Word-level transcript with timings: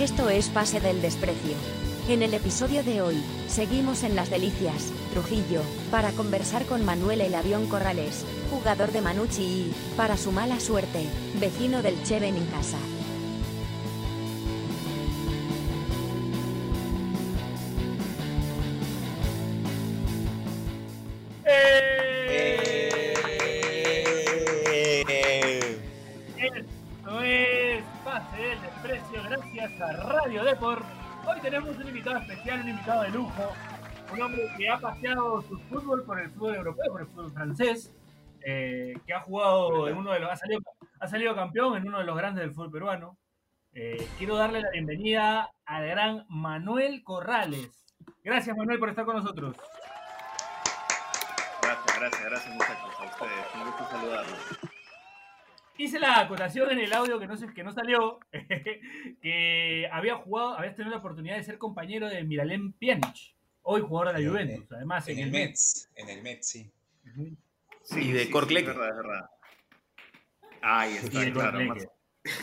Esto 0.00 0.30
es 0.30 0.48
Pase 0.48 0.80
del 0.80 1.02
Desprecio. 1.02 1.52
En 2.08 2.22
el 2.22 2.32
episodio 2.32 2.82
de 2.82 3.02
hoy, 3.02 3.22
seguimos 3.48 4.02
en 4.02 4.16
Las 4.16 4.30
Delicias, 4.30 4.90
Trujillo, 5.12 5.60
para 5.90 6.12
conversar 6.12 6.64
con 6.64 6.86
Manuel 6.86 7.20
El 7.20 7.34
Avión 7.34 7.66
Corrales, 7.66 8.24
jugador 8.50 8.92
de 8.92 9.02
Manucci 9.02 9.42
y, 9.42 9.74
para 9.98 10.16
su 10.16 10.32
mala 10.32 10.58
suerte, 10.58 11.04
vecino 11.38 11.82
del 11.82 12.02
Cheven 12.02 12.34
en 12.34 12.46
casa. 12.46 12.78
Radio 29.80 30.44
Deport. 30.44 30.84
Hoy 31.26 31.40
tenemos 31.40 31.74
un 31.74 31.88
invitado 31.88 32.18
especial, 32.18 32.60
un 32.60 32.68
invitado 32.68 33.02
de 33.02 33.08
lujo, 33.10 33.52
un 34.12 34.20
hombre 34.20 34.42
que 34.58 34.68
ha 34.68 34.78
paseado 34.78 35.40
su 35.40 35.58
fútbol 35.58 36.04
por 36.04 36.20
el 36.20 36.28
fútbol 36.30 36.56
europeo, 36.56 36.92
por 36.92 37.00
el 37.00 37.06
fútbol 37.06 37.32
francés, 37.32 37.94
eh, 38.44 38.92
que 39.06 39.14
ha 39.14 39.20
jugado 39.20 39.88
en 39.88 39.96
uno 39.96 40.12
de 40.12 40.20
los, 40.20 40.30
ha 40.30 40.36
salido, 40.36 40.60
ha 41.00 41.08
salido 41.08 41.34
campeón 41.34 41.78
en 41.78 41.88
uno 41.88 41.98
de 41.98 42.04
los 42.04 42.14
grandes 42.14 42.44
del 42.44 42.52
fútbol 42.52 42.70
peruano. 42.70 43.16
Eh, 43.72 44.06
quiero 44.18 44.36
darle 44.36 44.60
la 44.60 44.70
bienvenida 44.70 45.50
al 45.64 45.86
gran 45.86 46.26
Manuel 46.28 47.02
Corrales. 47.02 47.86
Gracias 48.22 48.54
Manuel 48.54 48.78
por 48.78 48.90
estar 48.90 49.06
con 49.06 49.16
nosotros. 49.16 49.56
Gracias, 51.62 51.98
gracias, 51.98 52.24
gracias 52.24 52.54
muchachos 52.54 52.94
a 53.00 53.04
ustedes. 53.04 53.46
Un 53.54 53.64
gusto 53.64 53.88
saludarlos. 53.90 54.69
Hice 55.80 55.98
la 55.98 56.20
acotación 56.20 56.70
en 56.72 56.80
el 56.80 56.92
audio 56.92 57.18
que 57.18 57.26
no, 57.26 57.34
que 57.54 57.64
no 57.64 57.72
salió, 57.72 58.18
que 59.22 59.88
había 59.90 60.16
jugado, 60.16 60.58
habías 60.58 60.76
tenido 60.76 60.90
la 60.94 60.98
oportunidad 60.98 61.36
de 61.36 61.42
ser 61.42 61.56
compañero 61.56 62.06
de 62.06 62.22
Miralem 62.22 62.72
Pjanic, 62.74 63.34
hoy 63.62 63.80
jugador 63.80 64.08
de 64.08 64.12
la 64.12 64.18
En- 64.20 64.28
Juventus, 64.30 64.72
además 64.72 65.08
En 65.08 65.18
el 65.20 65.30
Mets, 65.30 65.88
en 65.94 66.10
el 66.10 66.22
Mets, 66.22 66.46
sí. 66.48 66.70
Sí, 67.82 68.00
Y 68.10 68.12
de 68.12 68.24
sí, 68.24 68.30
Corclec. 68.30 68.60
Sí, 68.60 68.66
verdad, 68.66 68.88
es 68.90 68.94
verdad. 68.96 69.30
Ahí 70.60 70.96
está, 70.98 71.32
claro. 71.32 71.60
Más, 71.64 71.86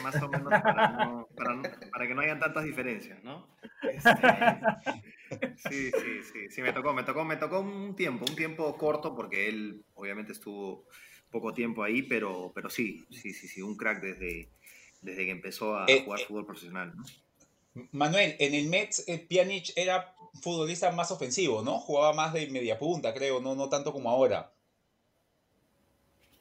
más 0.02 0.16
o 0.24 0.30
menos 0.30 0.54
para, 0.64 0.90
no- 0.90 1.28
para 1.38 1.54
no- 1.54 1.62
para 1.92 2.08
que 2.08 2.16
no 2.16 2.22
hayan 2.22 2.40
tantas 2.40 2.64
diferencias, 2.64 3.24
¿no? 3.24 3.56
Este, 3.84 4.12
sí, 5.58 5.92
sí, 5.92 6.24
sí, 6.24 6.50
sí, 6.50 6.62
me 6.64 6.74
tocó, 6.74 6.92
me 6.92 7.04
tocó, 7.04 7.24
me 7.24 7.36
tocó 7.38 7.60
un 7.60 7.96
tiempo, 7.96 8.26
un 8.28 8.36
tiempo 8.36 8.76
corto, 8.80 9.16
porque 9.16 9.48
él 9.48 9.86
obviamente 9.94 10.32
estuvo 10.32 10.88
poco 11.32 11.54
tiempo 11.54 11.84
ahí, 11.84 12.02
pero, 12.04 12.52
pero 12.56 12.70
sí, 12.70 13.06
sí, 13.12 13.34
sí, 13.34 13.48
sí, 13.48 13.62
un 13.62 13.76
crack 13.76 14.02
desde, 14.02 14.50
desde 15.02 15.26
que 15.26 15.32
empezó 15.32 15.76
a 15.76 15.86
Eh, 15.88 16.04
jugar 16.04 16.20
eh. 16.22 16.26
fútbol 16.28 16.46
profesional, 16.46 16.94
¿no? 16.96 17.04
Manuel, 17.92 18.36
en 18.40 18.54
el 18.56 18.68
Mets, 18.70 19.08
eh, 19.08 19.20
Pjanic 19.30 19.72
era 19.76 20.16
futbolista 20.42 20.92
más 20.92 21.12
ofensivo, 21.12 21.62
¿no? 21.62 21.78
Jugaba 21.80 22.14
más 22.14 22.34
de 22.34 22.48
media 22.50 22.80
punta, 22.80 23.14
creo, 23.14 23.40
no, 23.40 23.56
no 23.56 23.70
tanto 23.70 23.94
como 23.94 24.10
ahora. 24.10 24.52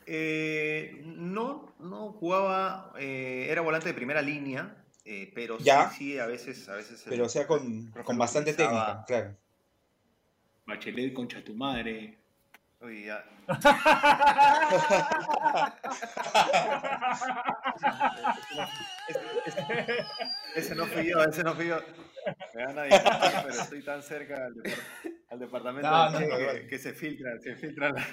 Eh, 0.06 1.02
no, 1.04 1.74
no 1.80 2.12
jugaba, 2.12 2.92
eh, 2.98 3.48
era 3.50 3.60
volante 3.60 3.88
de 3.88 3.94
primera 3.94 4.22
línea, 4.22 4.84
eh, 5.04 5.30
pero 5.34 5.58
Ya. 5.58 5.90
sí, 5.90 6.12
sí, 6.12 6.18
a 6.18 6.26
veces, 6.26 6.68
a 6.68 6.76
veces. 6.76 7.02
el 7.04 7.10
Pero 7.10 7.26
o 7.26 7.28
sea, 7.28 7.46
con, 7.46 7.90
con 8.04 8.16
bastante 8.16 8.54
técnica, 8.54 9.04
claro. 9.06 9.36
Bachelet, 10.64 11.12
concha 11.12 11.42
tu 11.44 11.54
madre. 11.54 12.18
Uy, 12.80 13.05
ya. 13.06 13.24
Ese, 19.06 19.19
ese- 19.46 20.05
ese 20.56 20.74
no 20.74 20.86
fui 20.86 21.08
yo, 21.10 21.22
ese 21.24 21.42
no 21.44 21.54
fui 21.54 21.69
yo. 21.69 21.78
Me 22.54 22.66
van 22.66 22.78
a 22.78 22.82
disculpar, 22.84 23.44
pero 23.47 23.60
estoy 23.62 23.82
tan 23.82 24.02
cerca 24.02 24.47
al, 24.47 24.54
depar- 24.54 25.14
al 25.30 25.38
departamento 25.38 25.88
No, 25.91 26.19
que, 26.19 26.27
no. 26.62 26.69
que 26.69 26.78
se 26.78 26.92
filtra, 26.92 27.38
se 27.41 27.54
filtra 27.56 27.91
la... 27.91 28.04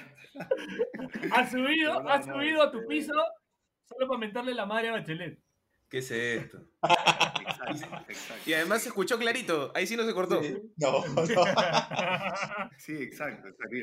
Has 1.32 1.50
subido, 1.50 2.02
No, 2.02 2.08
has 2.10 2.26
no, 2.26 2.34
subido 2.34 2.62
a 2.62 2.70
tu 2.70 2.78
este- 2.78 2.88
piso 2.88 3.12
solo 3.88 4.06
para 4.08 4.18
mentarle 4.20 4.54
la 4.54 4.66
madre 4.66 4.88
a 4.90 4.92
Bachelet. 4.92 5.38
¿Qué 5.90 5.98
es 5.98 6.10
esto? 6.10 6.58
Exacto, 6.82 8.04
exacto. 8.08 8.42
Y 8.50 8.54
además 8.54 8.82
se 8.82 8.88
escuchó 8.88 9.18
clarito. 9.18 9.70
Ahí 9.74 9.86
sí 9.86 9.96
no 9.96 10.04
se 10.04 10.14
cortó. 10.14 10.40
No, 10.76 11.04
no. 11.06 11.24
Sí, 12.78 12.96
exacto, 13.02 13.48
exacto. 13.48 13.76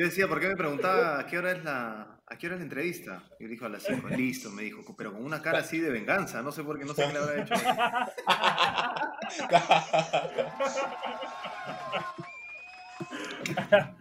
Yo 0.00 0.06
decía, 0.06 0.26
¿por 0.26 0.40
qué 0.40 0.48
me 0.48 0.56
preguntaba 0.56 1.20
a 1.20 1.26
qué 1.26 1.36
hora 1.36 1.52
es 1.52 1.62
la, 1.62 2.22
qué 2.38 2.46
hora 2.46 2.54
es 2.54 2.60
la 2.60 2.64
entrevista? 2.64 3.22
Y 3.38 3.44
dijo 3.44 3.66
a 3.66 3.68
las 3.68 3.82
5, 3.82 4.08
listo, 4.08 4.50
me 4.50 4.62
dijo, 4.62 4.82
pero 4.96 5.12
con 5.12 5.22
una 5.22 5.42
cara 5.42 5.58
así 5.58 5.78
de 5.78 5.90
venganza, 5.90 6.40
no 6.40 6.52
sé 6.52 6.64
por 6.64 6.78
qué, 6.78 6.86
no 6.86 6.94
sé 6.94 7.06
qué 7.06 7.12
le 7.12 7.18
habrá 7.18 7.42
hecho. 7.42 7.54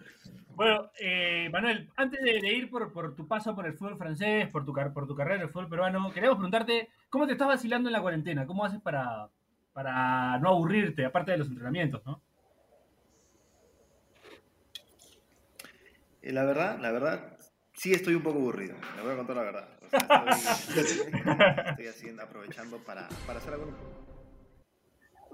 Bueno, 0.56 0.92
eh, 1.00 1.50
Manuel, 1.54 1.90
antes 1.96 2.22
de, 2.22 2.54
ir 2.54 2.70
por, 2.70 2.92
por 2.92 3.16
tu 3.16 3.28
paso 3.28 3.56
por 3.56 3.66
el 3.66 3.74
fútbol 3.74 3.98
francés, 3.98 4.50
por 4.50 4.66
tu, 4.66 4.74
por 4.74 5.08
tu 5.08 5.16
carrera 5.16 5.38
en 5.38 5.42
el 5.44 5.50
fútbol 5.50 5.70
peruano, 5.70 6.12
queríamos 6.12 6.38
preguntarte, 6.38 6.90
¿cómo 7.10 7.26
te 7.26 7.32
estás 7.34 7.48
vacilando 7.48 7.88
en 7.88 7.94
la 7.94 8.02
cuarentena? 8.02 8.46
¿Cómo 8.46 8.66
haces 8.66 8.82
para, 8.82 9.30
para 9.72 10.38
no 10.40 10.50
aburrirte, 10.50 11.06
aparte 11.06 11.32
de 11.32 11.38
los 11.38 11.48
entrenamientos, 11.48 12.06
no? 12.06 12.22
La 16.32 16.46
verdad, 16.46 16.80
la 16.80 16.92
verdad, 16.92 17.38
sí 17.74 17.94
estoy 17.94 18.16
un 18.16 18.24
poco 18.24 18.40
aburrido, 18.40 18.76
le 18.96 19.02
voy 19.02 19.14
a 19.14 19.18
contar 19.18 19.36
la 19.36 19.44
verdad. 19.44 19.70
O 19.82 19.90
sea, 19.90 20.26
estoy, 20.60 21.12
estoy 21.70 21.88
haciendo, 21.88 22.24
aprovechando 22.24 22.78
para, 22.84 23.08
para 23.26 23.40
hacer 23.40 23.54
algunas 23.54 23.80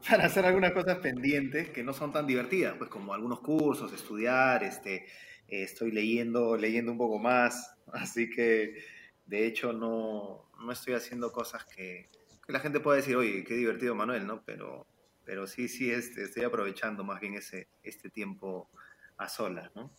para 0.08 0.26
hacer 0.26 0.46
algunas 0.46 0.72
cosas 0.72 1.00
pendientes 1.00 1.70
que 1.70 1.84
no 1.84 1.94
son 1.94 2.14
tan 2.14 2.28
divertidas, 2.28 2.76
pues 2.78 2.90
como 2.90 3.14
algunos 3.14 3.40
cursos, 3.40 3.92
estudiar, 3.92 4.64
este, 4.64 5.06
eh, 5.48 5.64
estoy 5.64 5.92
leyendo, 5.92 6.56
leyendo 6.58 6.92
un 6.92 6.98
poco 6.98 7.18
más, 7.18 7.76
así 7.94 8.30
que 8.30 8.84
de 9.26 9.48
hecho 9.48 9.74
no, 9.74 10.50
no 10.60 10.72
estoy 10.72 10.94
haciendo 10.94 11.32
cosas 11.32 11.66
que, 11.66 12.10
que 12.46 12.54
la 12.54 12.60
gente 12.60 12.80
pueda 12.80 12.98
decir, 12.98 13.16
oye, 13.16 13.44
qué 13.44 13.56
divertido 13.56 13.96
Manuel, 13.96 14.28
¿no? 14.28 14.44
Pero, 14.44 14.86
pero 15.24 15.48
sí, 15.48 15.68
sí, 15.68 15.90
este, 15.92 16.24
estoy 16.24 16.44
aprovechando 16.44 17.04
más 17.04 17.20
bien 17.20 17.34
ese, 17.34 17.68
este 17.82 18.10
tiempo 18.10 18.70
a 19.18 19.28
solas, 19.28 19.72
¿no? 19.76 19.92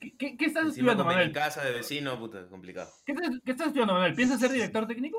¿Qué, 0.00 0.16
qué- 0.16 0.36
qué 0.36 0.46
estás 0.46 0.64
Encima 0.64 0.92
estudiando, 0.92 1.04
Manuel? 1.04 1.28
mi 1.28 1.32
casa 1.34 1.62
de 1.62 1.72
vecino, 1.72 2.18
puta, 2.18 2.46
complicado. 2.48 2.90
¿Qué, 3.04 3.12
estás- 3.12 3.40
qué 3.44 3.50
estás 3.50 3.66
estudiando, 3.68 3.92
Manuel? 3.94 4.14
¿Piensas 4.14 4.40
ser 4.40 4.50
director 4.50 4.86
técnico? 4.86 5.18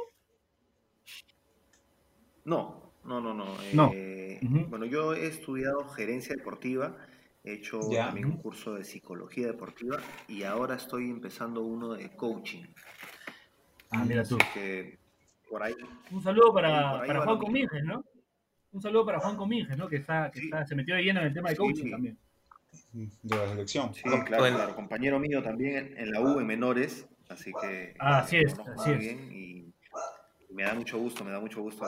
No, 2.46 2.94
no, 3.06 3.22
no, 3.22 3.34
no. 3.34 3.46
No. 3.74 3.92
eh. 3.94 4.40
Bueno, 4.70 4.86
yo 4.86 5.14
he 5.14 5.28
estudiado 5.28 5.88
gerencia 5.90 6.36
deportiva, 6.36 6.98
he 7.44 7.54
hecho 7.54 7.80
Ya. 7.92 8.06
también 8.08 8.26
un 8.28 8.38
curso 8.38 8.74
de 8.74 8.84
psicología 8.84 9.48
deportiva 9.48 9.98
y 10.28 10.44
ahora 10.44 10.76
estoy 10.76 11.10
empezando 11.12 11.62
uno 11.62 11.94
de 11.94 12.10
coaching. 12.16 12.64
Ah, 13.92 14.04
mira 14.06 14.24
tú. 14.24 14.38
Que 14.54 14.98
por 15.50 15.62
ahí. 15.62 15.76
Un 16.12 16.24
saludo 16.24 16.54
para, 16.54 17.02
para 17.06 17.22
Juan 17.22 17.38
Cominges, 17.38 17.84
¿no? 17.84 18.04
Un 18.72 18.82
saludo 18.82 19.06
para 19.06 19.20
Juan 19.20 19.36
Cominges, 19.36 19.78
¿no? 19.78 19.88
Que, 19.88 19.98
está, 19.98 20.32
que 20.32 20.40
Sí. 20.40 20.46
está- 20.46 20.66
se 20.66 20.76
metió 20.76 20.96
de 20.96 21.04
lleno 21.04 21.20
en 21.20 21.28
el 21.28 21.34
tema 21.34 21.50
de 21.50 21.58
coaching 21.58 21.84
Sí. 21.84 21.92
también. 21.92 22.18
De 22.94 23.36
la 23.36 23.48
selección. 23.50 23.94
Sí, 23.94 24.02
claro, 24.04 24.26
bueno. 24.40 24.58
claro. 24.58 24.76
Compañero 24.76 25.20
mío 25.20 25.42
también 25.42 25.94
en, 25.98 26.12
la 26.12 26.22
U 26.22 26.40
en 26.40 26.48
menores, 26.48 27.08
así 27.30 27.52
que 27.62 27.96
Ah, 28.00 28.20
eh, 28.20 28.22
así 28.24 28.38
es, 28.38 28.58
lo 28.58 28.64
conozco 28.64 28.82
así 28.82 28.92
es. 28.92 29.00
bien 29.00 29.32
y 29.32 29.74
me 30.54 30.64
da 30.64 30.74
mucho 30.74 30.98
gusto, 30.98 31.24
me 31.24 31.32
da 31.32 31.40
mucho 31.40 31.62
gusto 31.62 31.86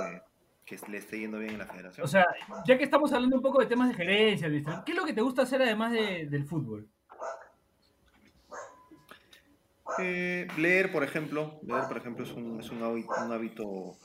que, 0.65 0.77
que 0.77 0.87
le 0.89 0.97
esté 0.99 1.19
yendo 1.19 1.39
bien 1.39 1.51
en 1.51 1.59
la 1.59 1.65
federación. 1.67 2.05
O 2.05 2.07
sea, 2.07 2.25
ya 2.65 2.77
que 2.77 2.85
estamos 2.85 3.11
hablando 3.11 3.35
un 3.35 3.41
poco 3.41 3.59
de 3.59 3.65
temas 3.65 3.89
de 3.89 3.95
gerencia. 3.95 4.49
¿qué 4.85 4.91
es 4.93 4.97
lo 4.97 5.05
que 5.05 5.13
te 5.13 5.21
gusta 5.21 5.41
hacer 5.41 5.61
además 5.61 5.91
de- 5.91 6.27
del 6.27 6.45
fútbol? 6.45 6.87
Eh, 9.99 10.47
leer, 10.57 10.91
por 10.91 11.03
ejemplo, 11.03 11.59
leer, 11.63 11.83
por 11.87 11.97
ejemplo, 11.97 12.23
es 12.23 12.31
un, 12.31 12.59
es 12.59 12.69
un 12.71 12.81
hábito, 12.81 13.09
un 13.25 13.31
hábito 13.31 13.97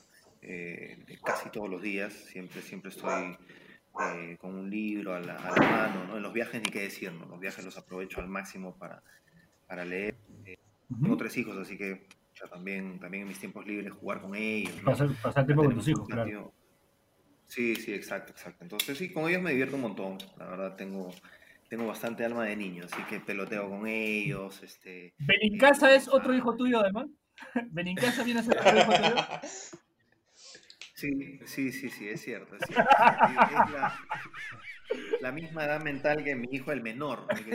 eh, 0.43 1.03
de 1.07 1.19
casi 1.21 1.51
todos 1.51 1.71
los 1.71 1.81
días. 1.81 2.13
Siempre, 2.13 2.61
siempre 2.63 2.91
estoy 2.91 3.37
eh, 4.01 4.37
con 4.41 4.55
un 4.55 4.71
libro 4.71 5.15
a 5.15 5.21
la, 5.21 5.35
a 5.35 5.51
la 5.51 5.71
mano, 5.71 6.05
¿no? 6.05 6.17
En 6.17 6.23
los 6.23 6.33
viajes 6.33 6.61
ni 6.63 6.71
qué 6.71 6.83
decir, 6.83 7.13
¿no? 7.13 7.27
Los 7.27 7.41
viajes 7.41 7.65
los 7.65 7.77
aprovecho 7.77 8.21
al 8.21 8.29
máximo 8.29 8.77
para, 8.77 9.03
para 9.67 9.85
leer. 9.85 10.17
Tengo 10.89 11.17
tres 11.17 11.37
hijos, 11.37 11.57
así 11.57 11.77
que 11.77 12.07
ya 12.35 12.47
también, 12.49 12.99
también 12.99 13.23
en 13.23 13.29
mis 13.29 13.39
tiempos 13.39 13.67
libres 13.67 13.93
jugar 13.93 14.21
con 14.21 14.35
ellos, 14.35 14.75
¿no? 14.77 14.91
Pasar, 14.91 15.11
pasar 15.23 15.45
tiempo 15.45 15.65
con 15.65 15.75
tus 15.75 15.89
hijos, 15.89 16.09
claro. 16.09 16.53
Sí, 17.47 17.77
sí, 17.77 17.95
exacto, 17.95 18.33
exacto. 18.33 18.63
Entonces 18.63 18.97
sí, 18.99 19.13
con 19.13 19.29
ellos 19.29 19.43
me 19.43 19.51
divierto 19.51 19.77
un 19.77 19.83
montón. 19.83 20.19
La 20.37 20.47
verdad 20.47 20.77
tengo, 20.77 21.11
tengo 21.69 21.87
bastante 21.87 22.25
alma 22.25 22.45
de 22.45 22.57
niño, 22.57 22.85
así 22.85 23.03
que 23.05 23.21
peloteo 23.21 23.69
con 23.69 23.87
ellos, 23.87 24.63
este... 24.63 25.15
¿Benincasa 25.19 25.95
es 25.95 26.09
otro 26.09 26.35
hijo 26.35 26.55
tuyo 26.57 26.81
además? 26.81 27.07
¿Benincasa 27.71 28.23
viene 28.23 28.41
a 28.41 28.43
ser 28.43 28.59
otro 28.59 28.79
hijo 28.79 28.93
tuyo? 28.93 29.17
Sí, 30.99 31.39
sí, 31.47 31.71
sí, 31.73 31.91
sí, 31.91 32.09
es 32.09 32.21
cierto, 32.23 32.57
es 32.57 32.63
cierto. 32.67 32.91
Es 33.49 33.71
la, 33.73 33.99
la 35.21 35.33
misma 35.33 35.65
edad 35.65 35.83
mental 35.83 36.25
que 36.25 36.35
mi 36.35 36.49
hijo 36.51 36.73
el 36.73 36.83
menor. 36.83 37.27
el 37.31 37.45
que. 37.45 37.53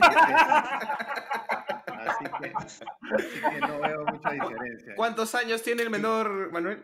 Así 2.06 2.26
que, 2.42 2.52
así 2.56 3.40
que 3.42 3.60
no 3.62 3.80
veo 3.80 4.06
mucha 4.06 4.30
diferencia. 4.32 4.94
¿Cuántos 4.96 5.34
años 5.36 5.62
tiene 5.64 5.84
el 5.84 5.90
menor, 5.90 6.52
Manuel? 6.52 6.84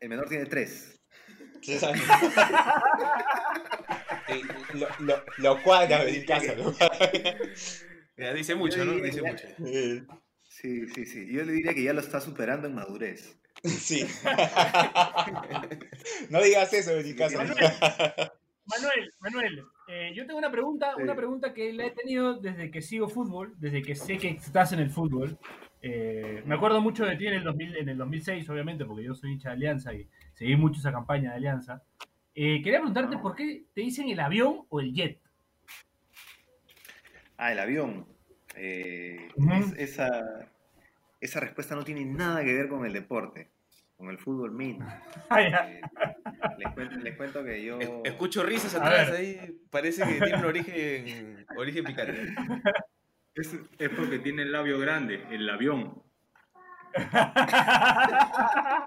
El 0.00 0.08
menor 0.08 0.28
tiene 0.28 0.46
tres. 0.46 1.00
Tres 1.62 1.82
años. 1.82 2.04
Y 4.28 4.76
lo, 4.78 4.88
lo, 5.00 5.24
lo 5.38 5.62
cuadra 5.62 6.02
Benincasa, 6.04 6.54
¿no? 6.56 6.74
Ya, 8.16 8.32
dice 8.32 8.54
mucho, 8.54 8.84
¿no? 8.84 8.94
Dice 8.94 9.22
mucho. 9.22 9.46
Eh, 9.66 10.02
Sí, 10.48 10.88
sí, 10.88 11.04
sí. 11.04 11.26
Yo 11.30 11.44
le 11.44 11.52
diría 11.52 11.74
que 11.74 11.82
ya 11.82 11.92
lo 11.92 12.00
está 12.00 12.18
superando 12.18 12.66
en 12.66 12.74
madurez. 12.74 13.36
Sí. 13.64 14.04
No 16.30 16.42
digas 16.42 16.72
eso, 16.72 16.94
Benincasa. 16.94 17.38
Manuel, 18.68 19.12
Manuel, 19.20 19.64
eh, 19.88 20.12
yo 20.14 20.26
tengo 20.26 20.38
una 20.38 20.50
pregunta, 20.50 20.92
Sí. 20.96 21.02
una 21.02 21.14
pregunta 21.14 21.54
que 21.54 21.72
la 21.72 21.86
he 21.86 21.90
tenido 21.92 22.34
desde 22.34 22.70
que 22.70 22.82
sigo 22.82 23.08
fútbol, 23.08 23.54
desde 23.58 23.82
que 23.82 23.94
sé 23.94 24.18
que 24.18 24.30
estás 24.30 24.72
en 24.72 24.80
el 24.80 24.90
fútbol. 24.90 25.38
Eh, 25.82 26.42
me 26.46 26.56
acuerdo 26.56 26.80
mucho 26.80 27.04
de 27.04 27.14
ti 27.16 27.28
en 27.28 27.34
el, 27.34 27.44
2000, 27.44 27.76
en 27.76 27.88
el 27.88 27.96
2006, 27.98 28.48
obviamente, 28.50 28.84
porque 28.84 29.04
yo 29.04 29.14
soy 29.14 29.32
hincha 29.32 29.50
de 29.50 29.54
Alianza 29.54 29.94
y 29.94 30.08
seguí 30.34 30.56
mucho 30.56 30.80
esa 30.80 30.90
campaña 30.90 31.30
de 31.30 31.36
Alianza. 31.36 31.82
Eh, 32.34 32.60
quería 32.62 32.80
preguntarte 32.80 33.18
por 33.18 33.36
qué 33.36 33.64
te 33.72 33.82
dicen 33.82 34.08
el 34.08 34.18
avión 34.18 34.66
o 34.68 34.80
el 34.80 34.92
jet. 34.92 35.20
Ah, 37.36 37.52
el 37.52 37.60
avión. 37.60 38.06
Eh, 38.56 39.28
es- 39.52 39.74
esa, 39.78 40.48
esa 41.20 41.40
respuesta 41.40 41.74
no 41.74 41.84
tiene 41.84 42.04
nada 42.04 42.42
que 42.44 42.52
ver 42.54 42.68
con 42.68 42.84
el 42.86 42.92
deporte, 42.92 43.52
con 43.96 44.08
el 44.10 44.18
fútbol 44.18 44.52
mismo. 44.52 44.86
Ah. 45.30 45.40
Eh, 45.40 45.80
les, 46.58 46.72
cuento, 46.74 46.96
les 46.96 47.16
cuento 47.16 47.42
que 47.44 47.64
yo... 47.64 47.78
Es- 47.80 47.90
Escucho 48.04 48.42
risas 48.44 48.74
atrás 48.74 49.10
ahí. 49.10 49.58
Parece 49.70 50.04
que 50.04 50.20
tiene 50.20 50.36
un 50.38 50.44
origen, 50.44 51.46
origen 51.56 51.84
picante. 51.84 52.34
Es, 53.34 53.54
es 53.78 53.88
porque 53.90 54.18
tiene 54.20 54.42
el 54.44 54.52
labio 54.52 54.78
grande, 54.78 55.22
el 55.30 55.46
avión. 55.50 56.02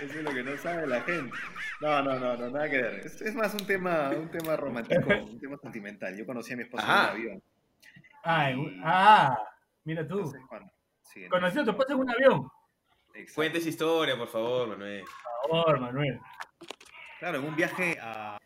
Eso 0.00 0.18
es 0.18 0.22
lo 0.22 0.32
que 0.32 0.42
no 0.44 0.56
sabe 0.58 0.86
la 0.86 1.00
gente. 1.02 1.36
No, 1.80 2.02
no, 2.02 2.18
no, 2.20 2.36
no 2.36 2.50
nada 2.50 2.68
que 2.70 2.80
ver. 2.80 2.94
Es, 3.04 3.20
es 3.20 3.34
más 3.34 3.52
un 3.54 3.66
tema, 3.66 4.10
un 4.10 4.30
tema 4.30 4.56
romántico, 4.56 5.08
un 5.24 5.40
tema 5.40 5.56
sentimental. 5.58 6.16
Yo 6.16 6.24
conocí 6.24 6.52
a 6.52 6.56
mi 6.56 6.62
esposa 6.62 6.84
Ajá. 6.84 7.00
en 7.02 7.04
un 7.04 7.10
avión. 7.10 7.42
Ah, 8.24 8.52
ah, 8.84 9.38
mira 9.84 10.06
tú. 10.06 10.18
Entonces, 10.18 10.40
cuando- 10.48 10.72
sí, 11.02 11.28
Conocí 11.28 11.58
a 11.58 11.64
tu 11.64 11.70
esposa 11.70 11.92
en 11.92 11.98
un 12.00 12.10
avión. 12.10 12.48
exacto. 13.14 13.32
Cuentes 13.34 13.66
historia, 13.66 14.16
por 14.16 14.28
favor, 14.28 14.68
Manuel. 14.68 15.04
Por 15.42 15.50
favor, 15.50 15.80
Manuel. 15.80 16.20
Claro, 17.18 17.38
en 17.38 17.44
un 17.44 17.56
viaje 17.56 17.96
a. 18.00 18.38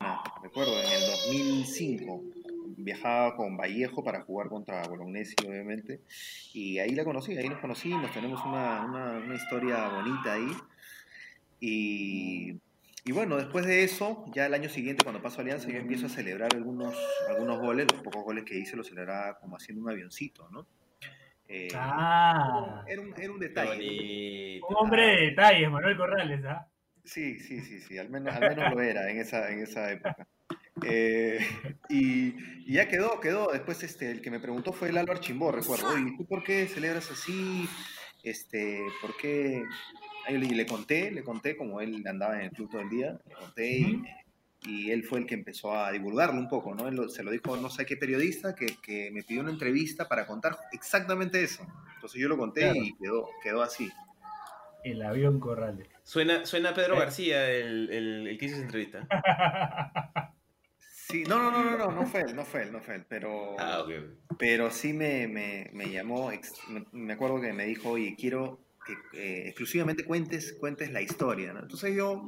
No, 0.00 0.22
recuerdo, 0.42 0.72
en 0.80 0.90
el 0.90 1.00
2005. 1.00 2.22
Viajaba 2.76 3.36
con 3.36 3.56
Vallejo 3.56 4.02
para 4.02 4.22
jugar 4.22 4.48
contra 4.48 4.82
Bolognesi, 4.88 5.34
obviamente. 5.46 6.00
Y 6.52 6.78
ahí 6.78 6.90
la 6.90 7.04
conocí, 7.04 7.36
ahí 7.36 7.48
nos 7.48 7.60
conocimos, 7.60 8.12
tenemos 8.12 8.44
una, 8.44 8.84
una, 8.84 9.18
una 9.18 9.34
historia 9.34 9.88
bonita 9.88 10.32
ahí. 10.34 10.48
Y, 11.60 12.60
y 13.04 13.12
bueno, 13.12 13.36
después 13.36 13.64
de 13.66 13.84
eso, 13.84 14.24
ya 14.34 14.46
el 14.46 14.54
año 14.54 14.68
siguiente, 14.68 15.04
cuando 15.04 15.22
paso 15.22 15.38
a 15.38 15.42
Alianza, 15.42 15.68
yo 15.70 15.78
empiezo 15.78 16.06
a 16.06 16.10
celebrar 16.10 16.54
algunos, 16.54 16.94
algunos 17.28 17.58
goles. 17.60 17.86
Los 17.92 18.02
pocos 18.02 18.24
goles 18.24 18.44
que 18.44 18.58
hice 18.58 18.76
los 18.76 18.88
celebraba 18.88 19.38
como 19.38 19.56
haciendo 19.56 19.82
un 19.82 19.90
avioncito, 19.90 20.48
¿no? 20.50 20.66
Eh, 21.56 21.68
Ah, 21.76 22.82
era, 22.88 23.00
un, 23.00 23.14
era 23.16 23.32
un 23.32 23.38
detalle. 23.38 23.70
bonito. 23.76 24.66
un 24.68 24.76
hombre 24.76 25.02
de 25.06 25.20
detalles, 25.30 25.70
Manuel 25.70 25.96
Corrales, 25.96 26.44
¿ah? 26.46 26.66
Sí, 27.04 27.38
sí, 27.38 27.60
sí, 27.60 27.80
sí, 27.80 27.98
al 27.98 28.08
menos, 28.08 28.34
al 28.34 28.40
menos 28.40 28.72
lo 28.74 28.80
era 28.80 29.10
en 29.10 29.18
esa, 29.18 29.50
en 29.52 29.60
esa 29.62 29.92
época. 29.92 30.26
Eh, 30.82 31.38
y, 31.88 32.34
y 32.66 32.72
ya 32.72 32.88
quedó, 32.88 33.20
quedó. 33.20 33.52
Después 33.52 33.82
este, 33.84 34.10
el 34.10 34.20
que 34.20 34.30
me 34.30 34.40
preguntó 34.40 34.72
fue 34.72 34.88
el 34.88 34.96
Álvaro 34.98 35.20
Chimbó, 35.20 35.52
recuerdo. 35.52 35.88
Oye, 35.90 36.14
¿tú 36.16 36.26
por 36.26 36.42
qué 36.42 36.66
celebras 36.66 37.10
así? 37.10 37.68
Este, 38.24 38.80
¿Por 39.00 39.16
qué? 39.16 39.62
Ahí 40.26 40.38
le, 40.38 40.46
le 40.46 40.66
conté, 40.66 41.10
le 41.10 41.22
conté, 41.22 41.56
como 41.56 41.80
él 41.82 42.02
andaba 42.08 42.36
en 42.36 42.46
el 42.46 42.50
club 42.50 42.70
todo 42.70 42.80
el 42.80 42.88
día, 42.88 43.18
le 43.28 43.34
conté 43.34 43.70
y, 43.78 44.02
y 44.66 44.90
él 44.90 45.04
fue 45.04 45.20
el 45.20 45.26
que 45.26 45.34
empezó 45.34 45.76
a 45.76 45.90
divulgarlo 45.92 46.38
un 46.40 46.48
poco, 46.48 46.74
¿no? 46.74 46.88
Él 46.88 46.94
lo- 46.96 47.08
se 47.08 47.22
lo 47.22 47.30
dijo 47.30 47.56
no 47.56 47.70
sé 47.70 47.84
qué 47.86 47.96
periodista 47.96 48.54
que, 48.54 48.66
que 48.82 49.10
me 49.10 49.22
pidió 49.22 49.40
una 49.42 49.50
entrevista 49.50 50.08
para 50.08 50.26
contar 50.26 50.56
exactamente 50.72 51.42
eso. 51.42 51.66
Entonces 51.94 52.20
yo 52.20 52.28
lo 52.28 52.36
conté 52.36 52.60
Claro. 52.62 52.76
y 52.82 52.94
quedó, 52.96 53.28
quedó 53.42 53.62
así. 53.62 53.90
El 54.84 55.00
avión 55.02 55.40
Corrales. 55.40 55.88
Suena, 56.02 56.44
suena 56.44 56.70
a 56.70 56.74
Pedro 56.74 56.96
Eh. 56.96 56.98
García 56.98 57.50
el, 57.50 57.90
el, 57.90 58.26
el 58.28 58.38
que 58.38 58.44
hizo 58.46 58.54
esa 58.56 58.64
entrevista. 58.64 59.08
Sí, 61.08 61.24
no, 61.24 61.38
no, 61.38 61.50
no, 61.50 61.62
no, 61.70 61.76
no, 61.78 61.90
no 61.92 62.06
fue 62.06 62.22
él, 62.22 62.34
no 62.34 62.44
fue 62.44 62.62
él, 62.62 62.72
no 62.72 62.80
fue 62.80 62.94
él, 62.96 63.04
pero... 63.08 63.56
Ah. 63.58 63.84
Pero 64.38 64.70
sí 64.70 64.92
me, 64.92 65.28
me, 65.28 65.70
me 65.72 65.90
llamó, 65.90 66.30
me- 66.92 67.12
acuerdo 67.12 67.40
que 67.40 67.52
me 67.52 67.66
dijo, 67.66 67.90
oye, 67.90 68.16
quiero 68.18 68.58
que 68.86 68.94
eh, 69.18 69.48
exclusivamente 69.48 70.04
cuentes, 70.04 70.54
cuentes 70.58 70.90
la 70.92 71.02
historia, 71.02 71.52
¿no? 71.52 71.60
Entonces 71.60 71.94
yo, 71.94 72.22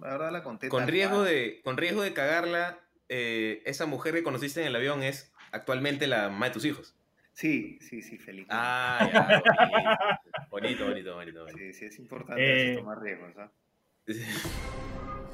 la 0.00 0.08
verdad 0.10 0.32
la 0.32 0.42
conté 0.42 0.68
Con 0.68 0.86
riesgo 0.88 1.22
de, 1.22 1.60
con 1.64 1.76
riesgo 1.76 2.02
de 2.02 2.12
cagarla, 2.12 2.78
eh, 3.08 3.62
esa 3.66 3.86
mujer 3.86 4.14
que 4.14 4.22
conociste 4.22 4.60
en 4.60 4.66
el 4.68 4.76
avión 4.76 5.02
es 5.02 5.32
actualmente 5.52 6.06
la 6.06 6.28
mamá 6.28 6.46
de 6.46 6.52
tus 6.52 6.64
hijos. 6.64 6.94
Sí, 7.32 7.78
sí, 7.80 8.02
sí, 8.02 8.18
feliz. 8.18 8.46
Ah, 8.50 9.08
ya, 9.12 10.20
bonito, 10.50 10.86
bonito, 10.86 11.14
bonito, 11.14 11.44
bonito. 11.44 11.58
Sí, 11.58 11.72
sí, 11.72 11.84
es 11.84 11.98
importante 11.98 12.72
Eh, 12.72 12.76
tomar 12.76 13.00
riesgos, 13.00 13.36
¿ah? 13.38 13.50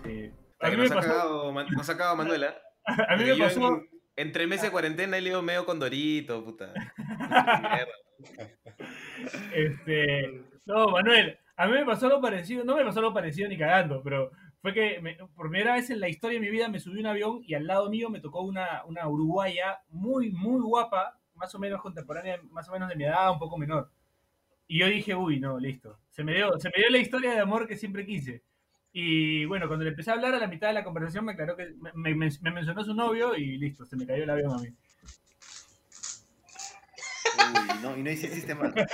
Sí. 0.05 0.31
A 0.61 0.71
me 0.71 0.77
nos 0.77 0.91
ha 0.91 0.95
pasó, 0.97 1.09
cagado, 1.09 1.53
nos 1.53 1.89
ha 1.89 1.97
cagado 1.97 2.17
Manuela. 2.17 2.57
a 3.09 3.17
mí 3.17 3.25
me 3.25 3.37
pasó, 3.37 3.69
en- 3.77 3.89
entre 4.17 4.47
meses 4.47 4.65
de 4.65 4.71
cuarentena 4.71 5.17
he 5.17 5.21
leído 5.23 5.41
medio 5.43 5.65
con 5.65 5.79
Dorito, 5.81 6.45
puta. 6.45 6.73
Mierda. 6.99 7.93
este, 9.55 10.43
no, 10.67 10.89
Manuel, 10.89 11.39
a 11.57 11.67
mí 11.67 11.73
me 11.73 11.85
pasó 11.85 12.07
algo 12.07 12.21
parecido, 12.21 12.65
no 12.65 12.77
me 12.77 12.85
pasó 12.85 13.01
algo 13.01 13.15
parecido 13.15 13.49
ni 13.49 13.59
cagando, 13.59 14.03
pero 14.03 14.31
fue 14.65 14.73
que 14.73 15.19
por 15.37 15.51
primera 15.51 15.75
vez 15.75 15.91
en 15.91 16.01
la 16.01 16.09
historia 16.09 16.41
de 16.41 16.47
mi 16.47 16.51
vida 16.51 16.71
me 16.71 16.81
subí 16.81 16.99
un 16.99 17.07
avión 17.07 17.43
y 17.47 17.53
al 17.53 17.67
lado 17.67 17.91
mío 17.91 18.09
me 18.09 18.21
tocó 18.21 18.41
una, 18.41 18.83
una 18.87 19.07
uruguaya 19.07 19.81
muy, 19.91 20.31
muy 20.33 20.63
guapa, 20.63 21.19
más 21.35 21.55
o 21.55 21.59
menos 21.59 21.83
contemporánea, 21.83 22.41
más 22.51 22.67
o 22.71 22.73
menos 22.73 22.89
de 22.89 22.97
mi 22.97 23.05
edad, 23.05 23.31
un 23.31 23.39
poco 23.39 23.59
menor. 23.59 23.91
Y 24.67 24.79
yo 24.81 24.87
dije, 24.87 25.15
uy, 25.15 25.41
no, 25.41 25.59
listo. 25.59 25.99
Se 26.11 26.25
me 26.25 26.35
dio, 26.35 26.59
se 26.59 26.69
me 26.71 26.81
dio 26.83 26.91
la 26.91 26.99
historia 26.99 27.33
de 27.35 27.41
amor 27.41 27.69
que 27.69 27.77
siempre 27.77 28.07
quise. 28.07 28.43
Y 28.93 29.45
bueno, 29.47 29.67
cuando 29.69 29.85
le 29.85 29.91
empecé 29.91 30.11
a 30.11 30.15
hablar 30.15 30.35
a 30.35 30.39
la 30.39 30.47
mitad 30.49 30.69
de 30.69 30.75
la 30.75 30.85
conversación 30.85 31.25
me 31.27 31.33
aclaró 31.33 31.57
que 31.57 31.75
me, 31.95 32.15
me- 32.15 32.31
me 32.41 32.51
mencionó 32.53 32.85
su 32.85 32.95
novio 32.95 33.37
y 33.37 33.59
listo, 33.59 33.85
se 33.85 33.97
me 33.97 34.07
cayó 34.07 34.25
el 34.25 34.31
avión 34.31 34.55
a 34.55 34.59
mí. 34.59 34.69
Uy, 37.53 37.79
no, 37.83 37.97
y 37.97 38.03
no 38.03 38.11
hiciste 38.11 38.55
mal. 38.55 38.73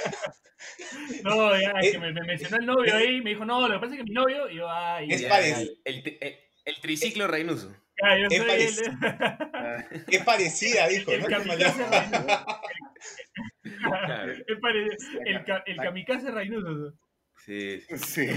No, 1.24 1.58
ya, 1.58 1.70
es 1.80 1.86
Eh, 1.88 1.92
que 1.92 1.98
me, 1.98 2.12
me 2.12 2.22
mencionó 2.22 2.56
el 2.58 2.66
novio 2.66 2.94
ahí 2.94 3.16
y 3.16 3.20
me 3.22 3.30
dijo, 3.30 3.44
no, 3.46 3.66
lo 3.66 3.74
que 3.74 3.80
pasa 3.80 3.94
es 3.94 3.98
que 3.98 4.04
mi 4.04 4.12
novio, 4.12 4.48
y 4.50 4.56
yo, 4.56 4.70
ay, 4.70 5.10
Es 5.10 5.20
ya, 5.22 5.28
Ya, 5.28 5.34
parecido. 5.34 5.72
El, 5.84 5.94
el, 5.96 6.18
el- 6.20 6.38
el 6.66 6.80
triciclo 6.82 7.26
ya, 8.02 8.18
yo 8.18 8.28
es 8.30 8.44
parecido. 8.44 8.92
el, 8.92 8.98
Ah, 9.54 9.84
Es 10.08 10.22
parecida, 10.24 10.88
dijo, 10.88 11.12
el 11.12 11.22
¿no? 11.22 11.28
kamikaze 11.28 11.86
Reynoso. 11.86 12.36
Es 14.46 14.58
el, 15.24 15.76
kamikaze 15.76 16.30
Reynoso. 16.30 16.94
Sí, 17.44 17.80
sí. 17.96 17.98
Sí, 17.98 18.28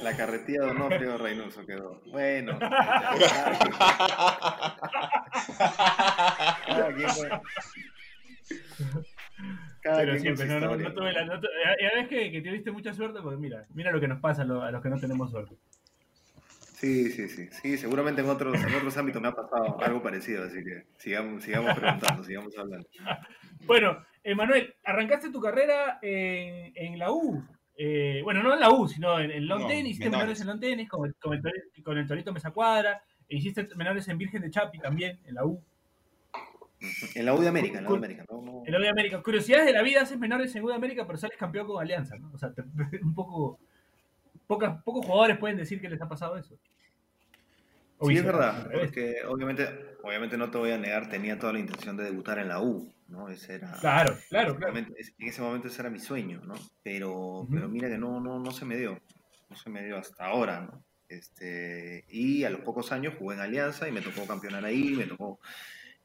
la 0.00 0.16
carretilla 0.16 0.62
de 0.62 0.70
Onofrio 0.70 1.18
Reynoso 1.18 1.66
quedó. 1.66 2.00
Bueno. 2.06 2.58
Cada 6.68 6.94
quien 6.94 7.08
con- 7.08 7.42
cada 9.82 9.98
Pero 9.98 10.18
siempre, 10.18 10.46
no, 10.46 10.54
no, 10.60 10.66
historia. 10.66 10.88
no 10.88 10.94
tuve 10.94 11.12
la. 11.12 11.24
No 11.26 11.34
ya- 11.40 11.90
ves 12.00 12.08
que, 12.08 12.30
que 12.32 12.40
tuviste 12.40 12.70
mucha 12.70 12.94
suerte, 12.94 13.20
porque 13.22 13.36
mira, 13.38 13.66
mira 13.74 13.90
lo 13.92 14.00
que 14.00 14.08
nos 14.08 14.20
pasa 14.20 14.42
a, 14.42 14.44
lo- 14.44 14.62
a 14.62 14.70
los 14.70 14.82
que 14.82 14.88
no 14.88 14.98
tenemos 14.98 15.30
suerte. 15.30 15.56
Sí, 16.74 17.10
sí, 17.10 17.28
sí, 17.28 17.48
sí, 17.52 17.76
seguramente 17.78 18.22
en 18.22 18.28
otros, 18.28 18.54
en 18.60 18.74
otros 18.74 18.96
ámbitos 18.96 19.22
me 19.22 19.28
ha 19.28 19.32
pasado 19.32 19.80
algo 19.80 20.02
parecido, 20.02 20.44
así 20.44 20.64
que 20.64 20.84
sigamos, 20.98 21.44
sigamos 21.44 21.78
preguntando, 21.78 22.24
sigamos 22.24 22.56
hablando. 22.58 22.88
Bueno, 23.64 24.04
Emanuel, 24.24 24.74
arrancaste 24.82 25.30
tu 25.30 25.40
carrera 25.40 26.00
en, 26.02 26.72
en 26.74 26.98
la 26.98 27.12
U. 27.12 27.44
Eh, 27.76 28.20
bueno, 28.24 28.42
no 28.42 28.52
en 28.54 28.58
la 28.58 28.70
U, 28.70 28.88
sino 28.88 29.20
en, 29.20 29.30
en 29.30 29.46
Long 29.46 29.62
No, 29.62 29.66
Tennis, 29.68 29.92
hiciste 29.92 30.10
menores. 30.10 30.40
en 30.40 30.46
Long 30.48 30.58
Tennis, 30.60 30.88
con 30.88 31.06
el, 31.06 31.14
con 31.14 31.34
el, 31.34 31.40
Tori- 31.42 31.82
con 31.84 31.96
el 31.96 32.06
Torito 32.08 32.32
Mesa 32.32 32.50
Cuadra, 32.50 33.00
e 33.28 33.36
hiciste 33.36 33.68
menores 33.76 34.08
en 34.08 34.18
Virgen 34.18 34.42
de 34.42 34.50
Chapi 34.50 34.80
también, 34.80 35.20
en 35.24 35.34
la 35.36 35.44
U. 35.44 35.62
En 37.14 37.26
la 37.26 37.34
U 37.34 37.40
de 37.40 37.48
América, 37.48 37.78
en 37.78 37.84
la 37.84 37.90
U 37.90 37.92
de 37.94 37.98
América, 37.98 38.24
no, 38.30 38.42
no. 38.42 38.62
En 38.66 38.72
la 38.72 38.78
U 38.78 38.82
de 38.82 38.88
América. 38.88 39.22
Curiosidades 39.22 39.66
de 39.66 39.72
la 39.72 39.82
vida, 39.82 40.02
haces 40.02 40.18
menores 40.18 40.54
en 40.56 40.64
U 40.64 40.68
de 40.68 40.74
América, 40.74 41.06
pero 41.06 41.18
sales 41.18 41.36
campeón 41.38 41.66
con 41.66 41.80
Alianza, 41.82 42.16
¿no? 42.16 42.30
O 42.32 42.38
sea, 42.38 42.52
te- 42.52 42.62
un 43.02 43.14
poco. 43.14 43.58
Pocas, 44.46 44.82
pocos 44.82 45.06
jugadores 45.06 45.38
pueden 45.38 45.56
decir 45.56 45.80
que 45.80 45.88
les 45.88 46.00
ha 46.02 46.08
pasado 46.08 46.36
eso. 46.36 46.56
O 47.98 48.08
Sí, 48.08 48.16
es 48.16 48.24
verdad, 48.24 48.68
porque 48.72 49.16
obviamente, 49.28 49.96
obviamente 50.02 50.36
no 50.36 50.50
te 50.50 50.58
voy 50.58 50.72
a 50.72 50.78
negar, 50.78 51.08
tenía 51.08 51.38
toda 51.38 51.52
la 51.52 51.60
intención 51.60 51.96
de 51.96 52.04
debutar 52.04 52.38
en 52.40 52.48
la 52.48 52.60
U, 52.60 52.92
¿no? 53.08 53.28
Ese 53.28 53.54
era, 53.54 53.70
Claro, 53.80 54.16
claro, 54.28 54.56
claro. 54.56 54.76
En 54.76 54.94
ese 55.18 55.40
momento 55.40 55.68
ese 55.68 55.80
era 55.82 55.88
mi 55.90 56.00
sueño, 56.00 56.40
¿no? 56.44 56.54
Pero, 56.82 57.46
pero 57.50 57.68
mira 57.68 57.88
que 57.88 57.98
no, 57.98 58.20
no, 58.20 58.40
no 58.40 58.50
se 58.50 58.64
me 58.64 58.76
dio, 58.76 59.00
no 59.48 59.56
se 59.56 59.70
me 59.70 59.84
dio 59.84 59.96
hasta 59.96 60.26
ahora, 60.26 60.62
¿no? 60.62 60.82
Este, 61.08 62.04
y 62.08 62.42
a 62.42 62.50
los 62.50 62.62
pocos 62.62 62.90
años 62.90 63.14
jugué 63.18 63.36
en 63.36 63.42
Alianza 63.42 63.88
y 63.88 63.92
me 63.92 64.00
tocó 64.00 64.26
campeonar 64.26 64.64
ahí, 64.64 64.94
me 64.96 65.04
tocó 65.04 65.38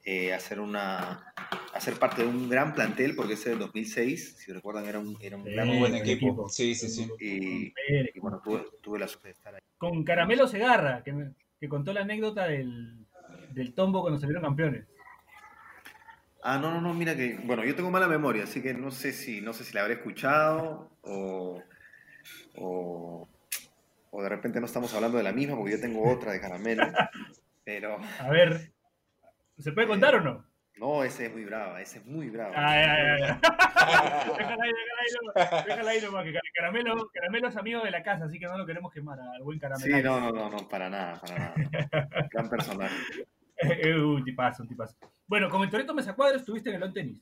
eh, 0.09 0.33
hacer 0.33 0.61
una 0.61 1.33
hacer 1.73 1.95
parte 1.99 2.21
de 2.21 2.29
un 2.29 2.49
gran 2.49 2.73
plantel, 2.73 3.13
porque 3.13 3.33
ese 3.33 3.49
del 3.49 3.59
2006, 3.59 4.37
si 4.39 4.53
recuerdan, 4.53 4.85
era 4.85 4.99
un, 4.99 5.17
era 5.21 5.35
un 5.35 5.43
Sí, 5.43 5.51
gran 5.51 5.67
Muy 5.67 5.77
buen 5.79 5.95
equipo. 5.95 6.27
equipo. 6.27 6.49
Sí, 6.49 6.73
sí, 6.75 6.89
sí. 6.89 7.11
y 7.19 8.19
bueno, 8.21 8.39
tuve, 8.41 8.65
tuve 8.81 8.99
la 8.99 9.07
suerte 9.07 9.27
de 9.27 9.33
estar 9.33 9.53
ahí. 9.53 9.61
Con 9.77 10.03
Caramelo 10.05 10.47
Segarra, 10.47 11.03
que, 11.03 11.11
me- 11.11 11.33
que 11.59 11.67
contó 11.67 11.91
la 11.91 12.01
anécdota 12.01 12.47
del, 12.47 13.05
del 13.53 13.73
tombo 13.73 13.99
cuando 14.01 14.17
salieron 14.17 14.43
campeones. 14.43 14.85
Ah, 16.41 16.57
no, 16.57 16.71
no, 16.71 16.79
no, 16.79 16.93
mira 16.93 17.13
que, 17.15 17.37
bueno, 17.43 17.65
yo 17.65 17.75
tengo 17.75 17.91
mala 17.91 18.07
memoria, 18.07 18.43
así 18.45 18.61
que 18.61 18.73
no 18.73 18.89
sé 18.91 19.11
si, 19.11 19.41
no 19.41 19.51
sé 19.51 19.65
si 19.65 19.73
la 19.73 19.81
habré 19.81 19.95
escuchado 19.95 20.89
o, 21.01 21.61
o, 22.55 23.27
o 24.11 24.23
de 24.23 24.29
repente 24.29 24.59
no 24.61 24.67
estamos 24.67 24.93
hablando 24.93 25.17
de 25.17 25.23
la 25.23 25.33
misma, 25.33 25.57
porque 25.57 25.73
yo 25.73 25.81
tengo 25.81 26.09
otra 26.09 26.31
de 26.31 26.39
caramelo, 26.39 26.83
pero 27.65 27.97
A 28.21 28.29
ver, 28.29 28.71
¿se 29.57 29.71
puede 29.71 29.87
contar 29.87 30.15
o 30.15 30.21
no? 30.21 30.45
no, 30.79 31.03
ese 31.03 31.25
es 31.25 31.33
muy 31.33 31.43
brava, 31.43 31.81
ese 31.81 31.97
es 31.99 32.05
muy 32.05 32.29
brava. 32.29 32.53
Ah, 32.55 32.75
ya, 32.75 33.17
ya, 33.17 33.27
ya. 33.27 33.39
déjala 34.37 34.63
ahí, 34.63 34.71
déjala 34.73 35.01
ahí, 35.01 35.11
nomás, 35.15 35.65
déjala 35.65 35.91
ahí 35.91 36.01
nomás, 36.01 36.23
que 36.23 36.33
Car- 36.33 36.41
Caramelo, 36.53 37.09
Caramelo 37.11 37.47
es 37.47 37.57
amigo 37.57 37.83
de 37.83 37.89
la 37.91 38.03
casa, 38.03 38.25
así 38.25 38.37
que 38.37 38.45
no 38.45 38.57
lo 38.59 38.65
queremos 38.65 38.91
quemar 38.93 39.19
al 39.19 39.41
buen 39.43 39.57
Caramelo. 39.57 39.97
Sí, 39.97 40.03
no, 40.03 40.19
no, 40.19 40.31
no, 40.31 40.49
no, 40.51 40.67
para 40.69 40.87
nada, 40.89 41.19
para 41.19 41.39
nada. 41.39 41.55
Gran 42.31 42.49
personaje. 42.49 42.95
Eh, 43.57 43.95
un 43.99 44.23
tipazo, 44.23 44.61
un 44.61 44.69
tipazo. 44.69 44.95
Bueno, 45.25 45.49
con 45.49 45.63
el 45.63 45.69
Toreto 45.71 45.95
Mesa 45.95 46.13
Cuadro 46.15 46.37
estuviste 46.37 46.69
en 46.69 46.75
el 46.75 46.83
on 46.83 46.93
tenis. 46.93 47.17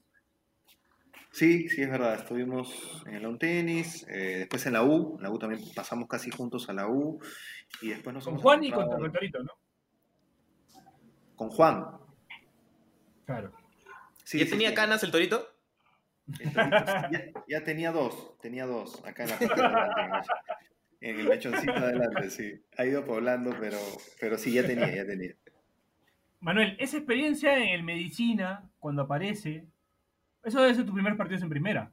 Sí, 1.32 1.68
sí, 1.70 1.82
es 1.82 1.90
verdad. 1.90 2.16
Estuvimos 2.16 3.04
en 3.06 3.16
el 3.16 3.24
lawn 3.24 3.38
tenis, 3.38 4.06
eh, 4.10 4.38
después 4.40 4.66
en 4.68 4.74
la 4.74 4.84
U. 4.84 5.16
En 5.18 5.24
la 5.24 5.30
U 5.30 5.38
también 5.38 5.62
pasamos 5.76 6.08
casi 6.08 6.32
juntos 6.32 6.70
a 6.70 6.74
la 6.74 6.88
U. 6.88 7.20
Y 7.82 7.90
después 7.90 8.14
nos 8.14 8.24
Con 8.24 8.34
hemos 8.36 8.42
Juan 8.42 8.64
y 8.64 8.72
con 8.72 9.04
el 9.06 9.12
Torito, 9.12 9.44
¿no? 9.44 9.52
Con 11.36 11.50
Juan. 11.50 11.86
Claro. 13.26 13.52
Sí, 14.24 14.40
¿Ya 14.40 14.46
sí, 14.46 14.52
tenía 14.52 14.70
sí. 14.70 14.76
canas 14.76 15.04
el 15.04 15.12
torito? 15.12 15.48
El 16.40 16.52
torito, 16.54 16.78
sí, 16.80 16.94
ya, 17.12 17.24
ya 17.48 17.64
tenía 17.64 17.92
dos, 17.92 18.38
tenía 18.40 18.66
dos, 18.66 19.04
acá 19.06 19.24
en 19.24 19.30
la 19.30 19.38
parte 19.40 19.56
de 19.56 19.62
adelante, 19.68 20.30
en 21.02 21.20
el 21.20 21.28
mechoncito 21.28 21.74
de 21.74 21.80
adelante, 21.80 22.30
sí. 22.32 22.54
Ha 22.78 22.86
ido 22.86 23.06
poblando, 23.06 23.56
pero, 23.60 23.78
pero 24.20 24.38
sí, 24.38 24.52
ya 24.54 24.66
tenía, 24.66 24.94
ya 24.96 25.06
tenía. 25.06 25.34
Manuel, 26.40 26.76
esa 26.80 26.98
experiencia 26.98 27.58
en 27.58 27.70
el 27.70 27.84
medicina, 27.84 28.68
cuando 28.80 29.04
aparece, 29.04 29.66
eso 30.44 30.62
debe 30.62 30.76
ser 30.76 30.86
tu 30.86 30.94
primer 30.94 31.16
partido 31.18 31.42
en 31.44 31.50
primera. 31.50 31.92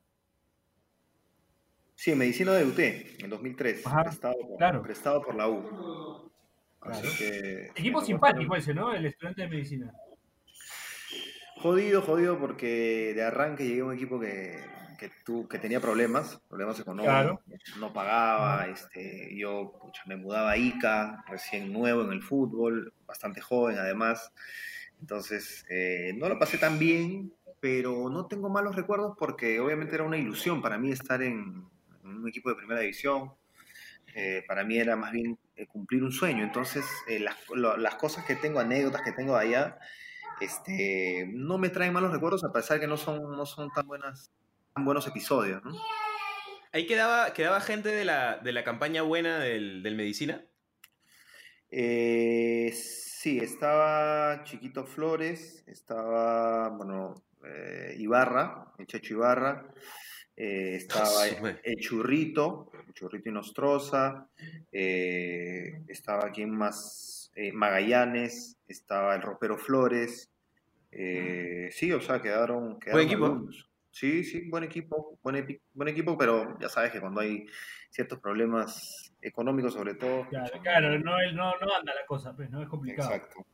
Sí, 1.95 2.11
en 2.13 2.19
medicina 2.19 2.53
debuté 2.53 3.17
en 3.23 3.31
2003, 3.31 3.87
Ajá, 3.87 4.05
prestado, 4.05 4.35
por, 4.49 4.57
claro. 4.59 4.83
prestado 4.83 5.23
por 5.23 5.35
la 5.35 5.49
U. 5.49 6.31
Así 6.81 7.01
Claro. 7.03 7.17
que, 7.19 7.67
Equipo 7.77 8.01
simpático 8.03 8.57
ese, 8.57 8.75
¿no? 8.75 8.93
El 8.93 9.07
estudiante 9.07 9.43
de 9.43 9.49
medicina. 9.49 9.93
Jodido, 11.63 12.03
jodido, 12.03 12.39
porque 12.39 13.13
de 13.15 13.23
arranque 13.23 13.65
llegué 13.65 13.83
a 13.83 13.85
un 13.85 13.95
equipo 13.95 14.19
que, 14.19 14.59
que, 14.99 15.11
tu- 15.25 15.47
que 15.49 15.59
tenía 15.59 15.81
problemas, 15.81 16.41
problemas 16.49 16.79
económicos, 16.81 17.13
Claro. 17.13 17.41
no 17.79 17.93
pagaba, 17.93 18.67
este, 18.67 19.37
yo 19.37 19.73
pucha, 19.81 20.03
me 20.07 20.17
mudaba 20.17 20.51
a 20.53 20.57
Ica, 20.57 21.25
recién 21.29 21.73
nuevo 21.73 22.03
en 22.03 22.13
el 22.13 22.23
fútbol, 22.23 22.93
bastante 23.07 23.41
joven 23.41 23.79
además, 23.79 24.33
entonces 25.01 25.65
eh, 25.71 26.13
no 26.17 26.29
lo 26.29 26.39
pasé 26.39 26.59
tan 26.59 26.79
bien, 26.81 27.33
pero 27.61 28.09
no 28.11 28.27
tengo 28.27 28.49
malos 28.51 28.75
recuerdos 28.75 29.15
porque 29.17 29.61
obviamente 29.61 29.95
era 29.95 30.05
una 30.05 30.19
ilusión 30.19 30.63
para 30.63 30.79
mí 30.79 30.91
estar 30.91 31.23
en, 31.23 31.65
en 32.03 32.11
un 32.11 32.29
equipo 32.29 32.49
de 32.49 32.57
primera 32.57 32.81
división, 32.81 33.33
eh, 34.15 34.45
para 34.49 34.65
mí 34.65 34.79
era 34.79 34.97
más 34.97 35.13
bien 35.13 35.39
eh, 35.57 35.67
cumplir 35.67 36.03
un 36.03 36.13
sueño, 36.13 36.43
entonces 36.43 36.85
eh, 37.07 37.21
las, 37.21 37.37
lo- 37.55 37.77
las 37.77 37.95
cosas 37.95 38.25
que 38.25 38.35
tengo, 38.37 38.59
anécdotas 38.59 39.03
que 39.03 39.13
tengo 39.13 39.37
allá, 39.37 39.79
este, 40.43 41.29
no 41.33 41.59
me 41.59 41.71
traen 41.71 41.93
malos 41.93 42.13
recuerdos 42.13 42.45
a 42.45 42.53
pesar 42.53 42.81
que 42.81 42.87
no 42.87 42.97
son, 42.97 43.37
no 43.37 43.47
son 43.47 43.71
tan, 43.73 43.87
buenas, 43.87 44.31
tan 44.75 44.85
buenos 44.85 45.07
episodios, 45.07 45.63
¿no? 45.65 45.77
Ahí 46.73 46.87
quedaba, 46.87 47.35
quedaba 47.35 47.61
gente 47.61 47.91
de 47.91 48.05
la, 48.05 48.39
de 48.39 48.53
la 48.53 48.65
campaña 48.65 49.03
buena 49.03 49.39
del, 49.39 49.83
del 49.83 49.95
medicina. 49.95 50.43
Eh, 51.71 52.73
sí, 52.75 53.39
estaba 53.39 54.43
Chiquito 54.45 54.85
Flores, 54.85 55.65
estaba, 55.67 56.71
bueno, 56.71 57.15
eh, 57.45 57.95
Ibarra, 57.99 58.73
el 58.79 58.87
Checho 58.87 59.15
Ibarra, 59.15 59.69
eh, 60.35 60.77
estaba 60.77 61.27
el 61.27 61.77
Churrito, 61.79 62.73
el 62.87 62.95
Churrito 62.95 63.29
Inostroza, 63.29 64.29
eh, 64.71 65.83
estaba 65.89 66.31
quien 66.31 66.51
más, 66.51 67.33
Magallanes, 67.55 68.59
estaba 68.69 69.15
el 69.15 69.23
Ropero 69.23 69.57
Flores, 69.57 70.32
eh, 70.93 71.69
sí, 71.73 71.91
o 71.93 72.01
sea, 72.01 72.21
quedaron, 72.23 72.79
quedaron 72.79 73.05
equipo. 73.07 73.25
algunos. 73.27 73.69
Sí, 73.91 74.25
sí, 74.25 74.49
buen 74.49 74.65
equipo, 74.65 75.19
buen, 75.23 75.37
epi- 75.37 75.61
buen 75.75 75.89
equipo, 75.89 76.17
pero 76.17 76.59
ya 76.59 76.69
sabes 76.71 76.93
que 76.93 77.01
cuando 77.01 77.21
hay 77.21 77.47
ciertos 77.91 78.19
problemas 78.21 79.13
económicos 79.21 79.75
sobre 79.75 79.95
todo. 79.95 80.27
Claro, 80.29 80.61
claro, 80.63 80.99
no, 80.99 81.13
no, 81.33 81.53
no 81.59 81.75
anda 81.77 81.95
la 81.95 82.07
cosa, 82.07 82.35
pues, 82.35 82.51
¿no? 82.51 82.63
Es 82.63 82.69
complicado. 82.69 83.11
Exacto. 83.13 83.45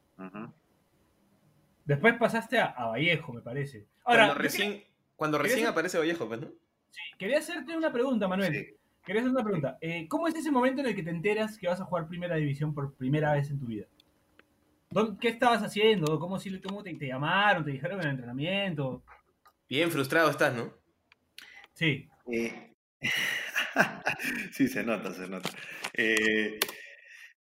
Después 1.85 2.15
pasaste 2.19 2.59
a, 2.59 2.67
a 2.67 2.87
Vallejo, 2.87 3.33
me 3.33 3.41
parece. 3.41 3.87
Ahora, 4.05 4.27
cuando 4.27 4.43
recién, 4.43 4.85
cuando 5.17 5.39
recién 5.39 5.61
hacer- 5.61 5.71
aparece 5.71 5.99
Vallejo, 5.99 6.29
pues, 6.29 6.41
¿no? 6.41 6.49
quería 7.19 7.39
hacerte 7.39 7.77
una 7.77 7.93
pregunta, 7.93 8.29
Manuel. 8.29 8.53
Sí. 8.55 8.75
Quería 9.05 9.23
hacer 9.23 9.33
una 9.33 9.43
pregunta. 9.43 9.79
Eh, 9.81 10.07
¿Cómo 10.09 10.29
es 10.29 10.35
ese 10.35 10.51
momento 10.51 10.83
en 10.83 10.89
el 10.89 10.95
que 10.95 11.03
te 11.03 11.11
enteras 11.11 11.57
que 11.59 11.67
vas 11.67 11.81
a 11.81 11.85
jugar 11.85 12.07
primera 12.09 12.37
división 12.37 12.75
por 12.75 12.95
primera 12.95 13.33
vez 13.33 13.51
en 13.51 13.59
tu 13.59 13.67
vida? 13.67 13.87
¿Dónde- 14.91 15.19
¿Qué 15.21 15.29
estabas 15.29 15.63
haciendo? 15.63 16.19
¿Cómo, 16.19 16.39
si- 16.39 16.61
cómo 16.61 16.83
te, 16.83 16.95
te 16.95 17.07
llamaron? 17.07 17.65
¿Te 17.65 17.73
dijeron 17.73 18.01
en 18.01 18.07
el 18.07 18.11
entrenamiento? 18.13 19.03
Bien 19.69 19.91
frustrado 19.91 20.31
estás, 20.31 20.55
¿no? 20.55 20.73
Sí. 21.75 22.09
Eh, 22.33 22.75
sí, 24.53 24.69
se 24.69 24.83
nota, 24.85 25.13
se 25.13 25.29
nota. 25.29 25.51
Eh, 25.93 26.59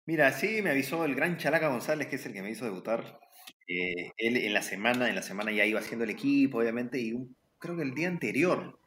mira, 0.06 0.32
sí, 0.32 0.62
me 0.62 0.70
avisó 0.70 1.04
el 1.04 1.14
gran 1.14 1.36
Chalaca 1.36 1.68
González, 1.68 2.08
que 2.08 2.16
es 2.16 2.26
el 2.26 2.32
que 2.32 2.42
me 2.42 2.50
hizo 2.50 2.64
debutar. 2.64 3.20
Eh, 3.68 4.12
él 4.16 4.36
en 4.38 4.52
la 4.54 4.62
semana, 4.62 5.08
en 5.08 5.14
la 5.14 5.22
semana 5.22 5.52
ya 5.52 5.64
iba 5.66 5.80
haciendo 5.80 6.04
el 6.04 6.10
equipo, 6.10 6.58
obviamente, 6.58 6.98
y 7.00 7.12
un- 7.12 7.36
creo 7.58 7.76
que 7.76 7.82
el 7.82 7.94
día 7.94 8.08
anterior, 8.08 8.78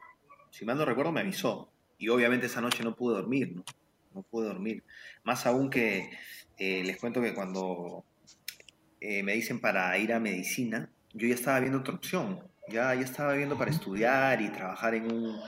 si 0.50 0.64
mal 0.64 0.76
no 0.78 0.84
recuerdo, 0.84 1.12
me 1.12 1.20
avisó. 1.20 1.72
Y 1.98 2.08
obviamente 2.08 2.46
esa 2.46 2.60
noche 2.60 2.82
no 2.84 2.94
pude 2.94 3.16
dormir, 3.16 3.52
¿no? 3.54 3.64
No 4.14 4.22
pude 4.22 4.46
dormir. 4.48 4.84
Más 5.24 5.46
aún 5.46 5.70
que 5.70 6.10
eh, 6.58 6.82
les 6.84 6.96
cuento 6.96 7.20
que 7.22 7.34
cuando 7.34 8.04
eh, 9.00 9.22
me 9.22 9.32
dicen 9.34 9.60
para 9.60 9.96
ir 9.98 10.12
a 10.12 10.20
medicina, 10.20 10.88
yo 11.12 11.26
ya 11.28 11.34
estaba 11.34 11.60
viendo 11.60 11.78
otra 11.78 11.94
opción. 11.94 12.40
Ya, 12.68 12.94
ya 12.94 13.00
estaba 13.02 13.32
viendo 13.32 13.56
para 13.56 13.70
estudiar 13.70 14.40
y 14.42 14.50
trabajar 14.50 14.94
en 14.94 15.10
un 15.10 15.40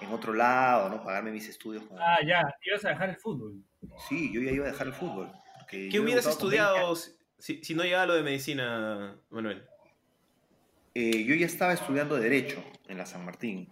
en 0.00 0.10
otro 0.12 0.32
lado, 0.32 0.88
¿no? 0.88 1.04
Pagarme 1.04 1.30
mis 1.30 1.48
estudios. 1.48 1.84
con- 1.84 1.98
Ah, 2.00 2.18
ya, 2.26 2.42
ibas 2.64 2.84
a 2.84 2.88
dejar 2.88 3.10
el 3.10 3.16
fútbol. 3.16 3.62
Sí, 4.08 4.32
yo 4.32 4.40
ya 4.40 4.50
iba 4.50 4.66
a 4.66 4.70
dejar 4.72 4.88
el 4.88 4.92
fútbol. 4.94 5.30
¿Qué 5.68 6.00
hubieras 6.00 6.24
debutado 6.24 6.38
con 6.40 6.50
20 6.50 6.64
estudiado 6.66 6.96
si, 7.38 7.62
si 7.62 7.74
no 7.74 7.84
llegaba 7.84 8.06
lo 8.06 8.14
de 8.14 8.22
medicina, 8.22 9.16
Manuel? 9.30 9.64
Eh, 10.94 11.24
yo 11.24 11.34
ya 11.34 11.46
estaba 11.46 11.72
estudiando 11.72 12.16
Derecho 12.16 12.62
en 12.88 12.98
la 12.98 13.06
San 13.06 13.24
Martín. 13.24 13.68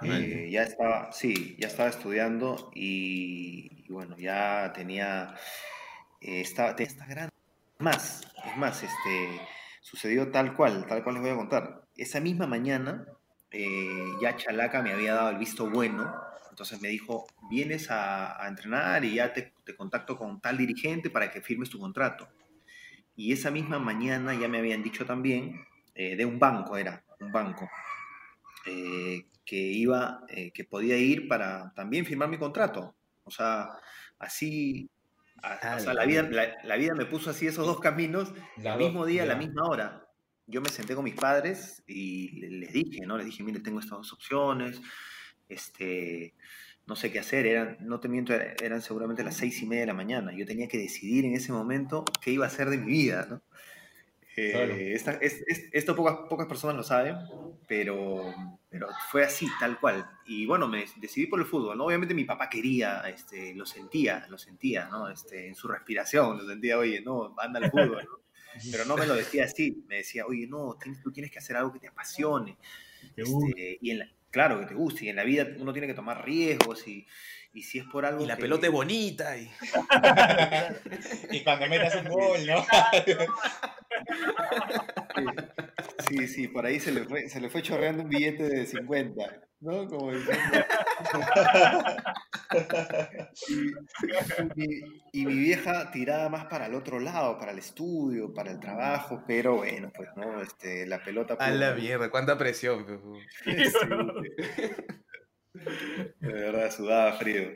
Ah, 0.00 0.06
Eh, 0.06 0.50
ya 0.50 0.62
estaba, 0.62 1.10
sí, 1.12 1.56
ya 1.58 1.68
estaba 1.68 1.88
estudiando 1.88 2.70
y, 2.74 3.84
y 3.86 3.92
bueno, 3.92 4.16
ya 4.18 4.72
tenía, 4.74 5.34
eh, 6.20 6.40
estaba, 6.42 6.76
tenía 6.76 6.92
esta 6.92 7.06
gran... 7.06 7.30
Más, 7.78 8.26
es 8.46 8.56
más, 8.56 8.82
este, 8.82 9.40
sucedió 9.82 10.30
tal 10.30 10.54
cual, 10.54 10.86
tal 10.86 11.04
cual 11.04 11.16
les 11.16 11.22
voy 11.22 11.32
a 11.32 11.36
contar. 11.36 11.86
Esa 11.94 12.20
misma 12.20 12.46
mañana, 12.46 13.06
eh, 13.50 14.12
ya 14.20 14.34
Chalaca 14.34 14.80
me 14.80 14.92
había 14.92 15.12
dado 15.12 15.28
el 15.30 15.36
visto 15.36 15.68
bueno, 15.68 16.10
entonces 16.48 16.80
me 16.80 16.88
dijo, 16.88 17.26
vienes 17.50 17.90
a, 17.90 18.48
entrenar 18.48 19.04
y 19.04 19.16
ya 19.16 19.34
te, 19.34 19.52
te 19.64 19.76
contacto 19.76 20.16
con 20.16 20.40
tal 20.40 20.56
dirigente 20.56 21.10
para 21.10 21.30
que 21.30 21.42
firmes 21.42 21.68
tu 21.68 21.78
contrato. 21.78 22.26
Y 23.14 23.32
esa 23.32 23.50
misma 23.50 23.78
mañana 23.78 24.34
ya 24.34 24.48
me 24.48 24.58
habían 24.58 24.82
dicho 24.82 25.04
también, 25.04 25.66
eh, 25.94 26.16
de 26.16 26.24
un 26.24 26.38
banco 26.38 26.78
era, 26.78 27.04
un 27.20 27.30
banco, 27.30 27.68
eh, 28.64 29.26
que 29.44 29.56
iba, 29.56 30.22
que 30.26 30.64
podía 30.64 30.96
ir 30.96 31.28
para 31.28 31.72
también 31.74 32.06
firmar 32.06 32.28
mi 32.28 32.38
contrato. 32.38 32.96
O 33.22 33.30
sea, 33.30 33.68
así, 34.18 34.90
o 35.76 35.78
sea, 35.80 35.94
la 35.94 36.04
vida, 36.06 36.22
la, 36.30 36.56
la 36.64 36.76
vida 36.76 36.94
me 36.94 37.04
puso 37.06 37.30
así 37.30 37.46
esos 37.46 37.66
dos 37.66 37.80
caminos, 37.80 38.32
La 38.56 38.72
el 38.74 38.78
mismo 38.78 39.06
día, 39.06 39.22
a 39.22 39.26
la 39.26 39.34
misma 39.36 39.68
hora. 39.68 40.08
Yo 40.46 40.60
me 40.60 40.68
senté 40.70 40.94
con 40.94 41.04
mis 41.04 41.14
padres 41.14 41.82
y 41.86 42.38
le- 42.40 42.50
les 42.50 42.72
dije, 42.72 43.04
¿no? 43.06 43.16
Les 43.16 43.26
dije, 43.26 43.42
mire, 43.42 43.60
tengo 43.60 43.80
estas 43.80 43.98
dos 43.98 44.12
opciones, 44.12 44.80
este, 45.48 46.34
no 46.86 46.96
sé 46.96 47.10
qué 47.12 47.18
hacer, 47.18 47.46
eran, 47.46 47.78
no 47.80 48.00
te 48.00 48.08
miento, 48.08 48.32
era- 48.34 48.54
eran 48.62 48.80
seguramente 48.82 49.24
las 49.24 49.36
seis 49.36 49.60
y 49.62 49.66
media 49.66 49.82
de 49.82 49.86
la 49.88 49.94
mañana. 49.94 50.32
Yo 50.36 50.46
tenía 50.46 50.68
que 50.68 50.78
decidir 50.78 51.24
en 51.24 51.34
ese 51.34 51.52
momento 51.52 52.04
qué 52.22 52.30
iba 52.30 52.44
a 52.44 52.48
hacer 52.48 52.70
de 52.70 52.78
mi 52.78 52.86
vida, 52.92 53.26
¿no? 53.28 53.42
Eh, 54.38 54.50
Claro. 54.52 54.74
esta- 54.74 55.12
es- 55.14 55.42
es- 55.46 55.68
esto 55.72 55.96
pocas, 55.96 56.28
pocas 56.28 56.46
personas 56.46 56.76
lo 56.76 56.82
saben, 56.82 57.16
pero, 57.66 58.34
pero 58.68 58.88
fue 59.10 59.24
así, 59.24 59.48
tal 59.58 59.80
cual. 59.80 60.06
Y 60.26 60.44
bueno, 60.44 60.68
me 60.68 60.84
decidí 60.96 61.26
por 61.26 61.40
el 61.40 61.46
fútbol, 61.46 61.78
¿no? 61.78 61.86
Obviamente 61.86 62.14
mi 62.14 62.24
papá 62.24 62.48
quería, 62.50 63.00
este, 63.08 63.54
lo 63.54 63.64
sentía, 63.64 64.26
lo 64.28 64.36
sentía, 64.38 64.88
¿no? 64.90 65.08
Este, 65.08 65.48
en 65.48 65.54
su 65.54 65.68
respiración, 65.68 66.36
lo 66.38 66.46
sentía, 66.46 66.76
oye, 66.78 67.00
no, 67.00 67.34
anda 67.38 67.60
al 67.60 67.70
fútbol, 67.70 68.04
¿no? 68.04 68.20
Pero 68.82 68.84
no 68.84 68.96
me 68.96 69.06
lo 69.06 69.14
decía 69.14 69.44
así, 69.44 69.84
me 69.88 69.96
decía, 69.96 70.26
oye, 70.26 70.46
no, 70.46 70.76
tienes- 70.78 71.02
tú 71.02 71.10
tienes 71.12 71.30
que 71.30 71.38
hacer 71.38 71.56
algo 71.56 71.72
que 71.72 71.80
te 71.80 71.88
apasione. 71.88 72.58
Te 73.14 73.22
Este, 73.22 73.78
y 73.80 73.90
en 73.90 73.98
la- 74.00 74.10
claro, 74.30 74.60
que 74.60 74.66
te 74.66 74.74
guste, 74.74 75.06
y 75.06 75.08
en 75.08 75.16
la 75.16 75.24
vida 75.24 75.46
uno 75.58 75.72
tiene 75.72 75.86
que 75.86 75.94
tomar 75.94 76.24
riesgos, 76.24 76.86
y, 76.88 77.06
y 77.56 77.62
si 77.62 77.78
es 77.78 77.86
por 77.86 78.04
algo 78.04 78.22
Y 78.22 78.26
la 78.26 78.36
que- 78.36 78.42
pelota 78.42 78.66
es 78.66 78.72
bonita. 78.72 79.36
Y... 79.36 79.50
Y 81.30 81.42
cuando 81.42 81.66
metas 81.68 81.94
un 81.96 82.08
gol, 82.08 82.46
¿no? 82.46 82.64
Sí, 86.08 86.28
sí, 86.28 86.48
por 86.48 86.66
ahí 86.66 86.78
se 86.78 86.92
le 86.92 87.04
fue, 87.04 87.28
se 87.28 87.40
le 87.40 87.48
fue 87.48 87.62
chorreando 87.62 88.02
un 88.02 88.08
billete 88.08 88.44
de 88.44 88.66
50, 88.66 89.22
¿no? 89.60 89.86
Como 89.88 90.12
diciendo- 90.12 90.64
y, 94.56 94.64
y- 94.64 95.02
y 95.12 95.26
mi 95.26 95.34
vieja 95.34 95.90
tiraba 95.90 96.28
más 96.28 96.44
para 96.46 96.66
el 96.66 96.74
otro 96.74 97.00
lado, 97.00 97.38
para 97.38 97.52
el 97.52 97.58
estudio, 97.58 98.32
para 98.32 98.50
el 98.50 98.60
trabajo, 98.60 99.22
pero 99.26 99.56
bueno, 99.56 99.90
pues 99.94 100.08
no, 100.16 100.40
este, 100.42 100.86
la 100.86 101.02
pelota. 101.02 101.34
A 101.40 101.50
la 101.50 101.74
mierda, 101.74 102.10
cuánta 102.10 102.36
presión. 102.38 102.84
fu. 102.86 103.16
Sí, 103.44 103.52
de 106.20 106.32
verdad, 106.32 106.70
sudaba 106.70 107.12
frío. 107.14 107.50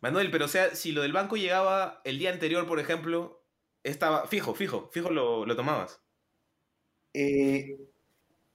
Manuel, 0.00 0.30
pero 0.30 0.46
o 0.46 0.48
sea, 0.48 0.74
si 0.74 0.92
lo 0.92 1.02
del 1.02 1.12
banco 1.12 1.36
llegaba 1.36 2.00
el 2.04 2.18
día 2.18 2.30
anterior, 2.32 2.66
por 2.66 2.80
ejemplo, 2.80 3.46
estaba 3.84 4.26
fijo, 4.26 4.54
fijo, 4.54 4.90
fijo 4.92 5.10
lo, 5.10 5.46
lo 5.46 5.56
tomabas. 5.56 6.02
Eh, 7.14 7.76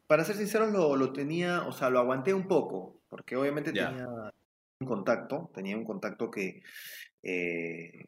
para 0.07 0.23
ser 0.25 0.35
sinceros, 0.35 0.71
lo, 0.71 0.95
lo 0.95 1.13
tenía, 1.13 1.63
o 1.67 1.71
sea, 1.71 1.89
lo 1.89 1.99
aguanté 1.99 2.33
un 2.33 2.47
poco, 2.47 3.01
porque 3.09 3.35
obviamente 3.35 3.73
Ya. 3.73 3.89
tenía 3.89 4.07
un 4.79 4.87
contacto, 4.87 5.51
tenía 5.53 5.77
un 5.77 5.85
contacto 5.85 6.31
que, 6.31 6.61
eh, 7.23 8.05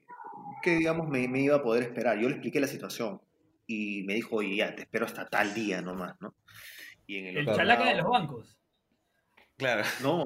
que 0.63 0.75
digamos, 0.77 1.07
me, 1.09 1.27
me 1.27 1.41
iba 1.41 1.57
a 1.57 1.63
poder 1.63 1.83
esperar. 1.83 2.19
Yo 2.19 2.29
le 2.29 2.35
expliqué 2.35 2.59
la 2.59 2.67
situación 2.67 3.21
y 3.67 4.03
me 4.05 4.15
dijo, 4.15 4.37
oye, 4.37 4.55
ya, 4.57 4.75
te 4.75 4.83
espero 4.83 5.05
hasta 5.05 5.27
tal 5.29 5.53
día 5.53 5.81
nomás, 5.81 6.15
¿no? 6.21 6.35
Y 7.07 7.17
en 7.19 7.27
el, 7.27 7.37
El 7.37 7.45
chalaca 7.47 7.85
de 7.89 7.95
los 7.97 8.07
bancos. 8.09 8.58
Claro. 9.59 9.83
No, 10.01 10.23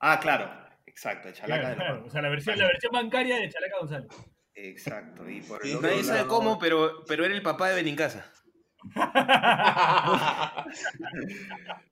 Ah, 0.00 0.18
claro, 0.20 0.48
exacto, 0.86 1.28
el 1.28 1.34
chalaca 1.34 1.60
Claro, 1.60 1.68
de 1.68 1.76
los 1.76 1.84
claro. 1.86 2.06
O 2.06 2.10
sea, 2.10 2.22
la 2.22 2.28
versión, 2.30 2.56
la 2.58 2.66
versión 2.68 2.92
bancaria 2.92 3.36
de 3.38 3.48
Chalaca 3.50 3.78
González. 3.80 4.08
Exacto, 4.54 5.28
y 5.28 5.40
por 5.42 5.60
Sí, 5.62 5.72
el 5.72 5.82
Nadie 5.82 6.04
sabe 6.04 6.18
lado- 6.20 6.28
cómo, 6.28 6.58
pero, 6.58 7.04
pero 7.06 7.24
era 7.24 7.34
el 7.34 7.42
papá 7.42 7.68
de 7.68 7.74
Benincasa. 7.74 8.32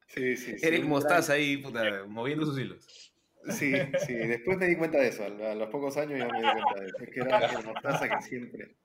Sí, 0.08 0.36
sí, 0.36 0.58
sí, 0.58 0.66
Era 0.66 0.76
el 0.76 0.84
un 0.84 0.88
mostaza 0.90 1.34
ahí, 1.34 1.58
puta, 1.58 2.04
moviendo 2.06 2.46
sus 2.46 2.58
hilos. 2.58 3.12
Sí, 3.50 3.72
sí, 4.06 4.14
después 4.14 4.56
me 4.56 4.66
di 4.66 4.76
cuenta 4.76 4.98
de 4.98 5.08
eso, 5.08 5.24
a 5.24 5.26
a 5.26 5.54
los 5.54 5.68
pocos 5.68 5.96
años 5.98 6.18
ya 6.18 6.26
me 6.28 6.38
di 6.40 6.48
cuenta 6.52 6.80
de 6.80 6.86
eso, 6.86 6.96
es 7.02 7.10
que 7.10 7.20
era 7.20 7.46
el 7.46 7.64
mostaza 7.66 8.08
que 8.08 8.22
siempre, 8.22 8.76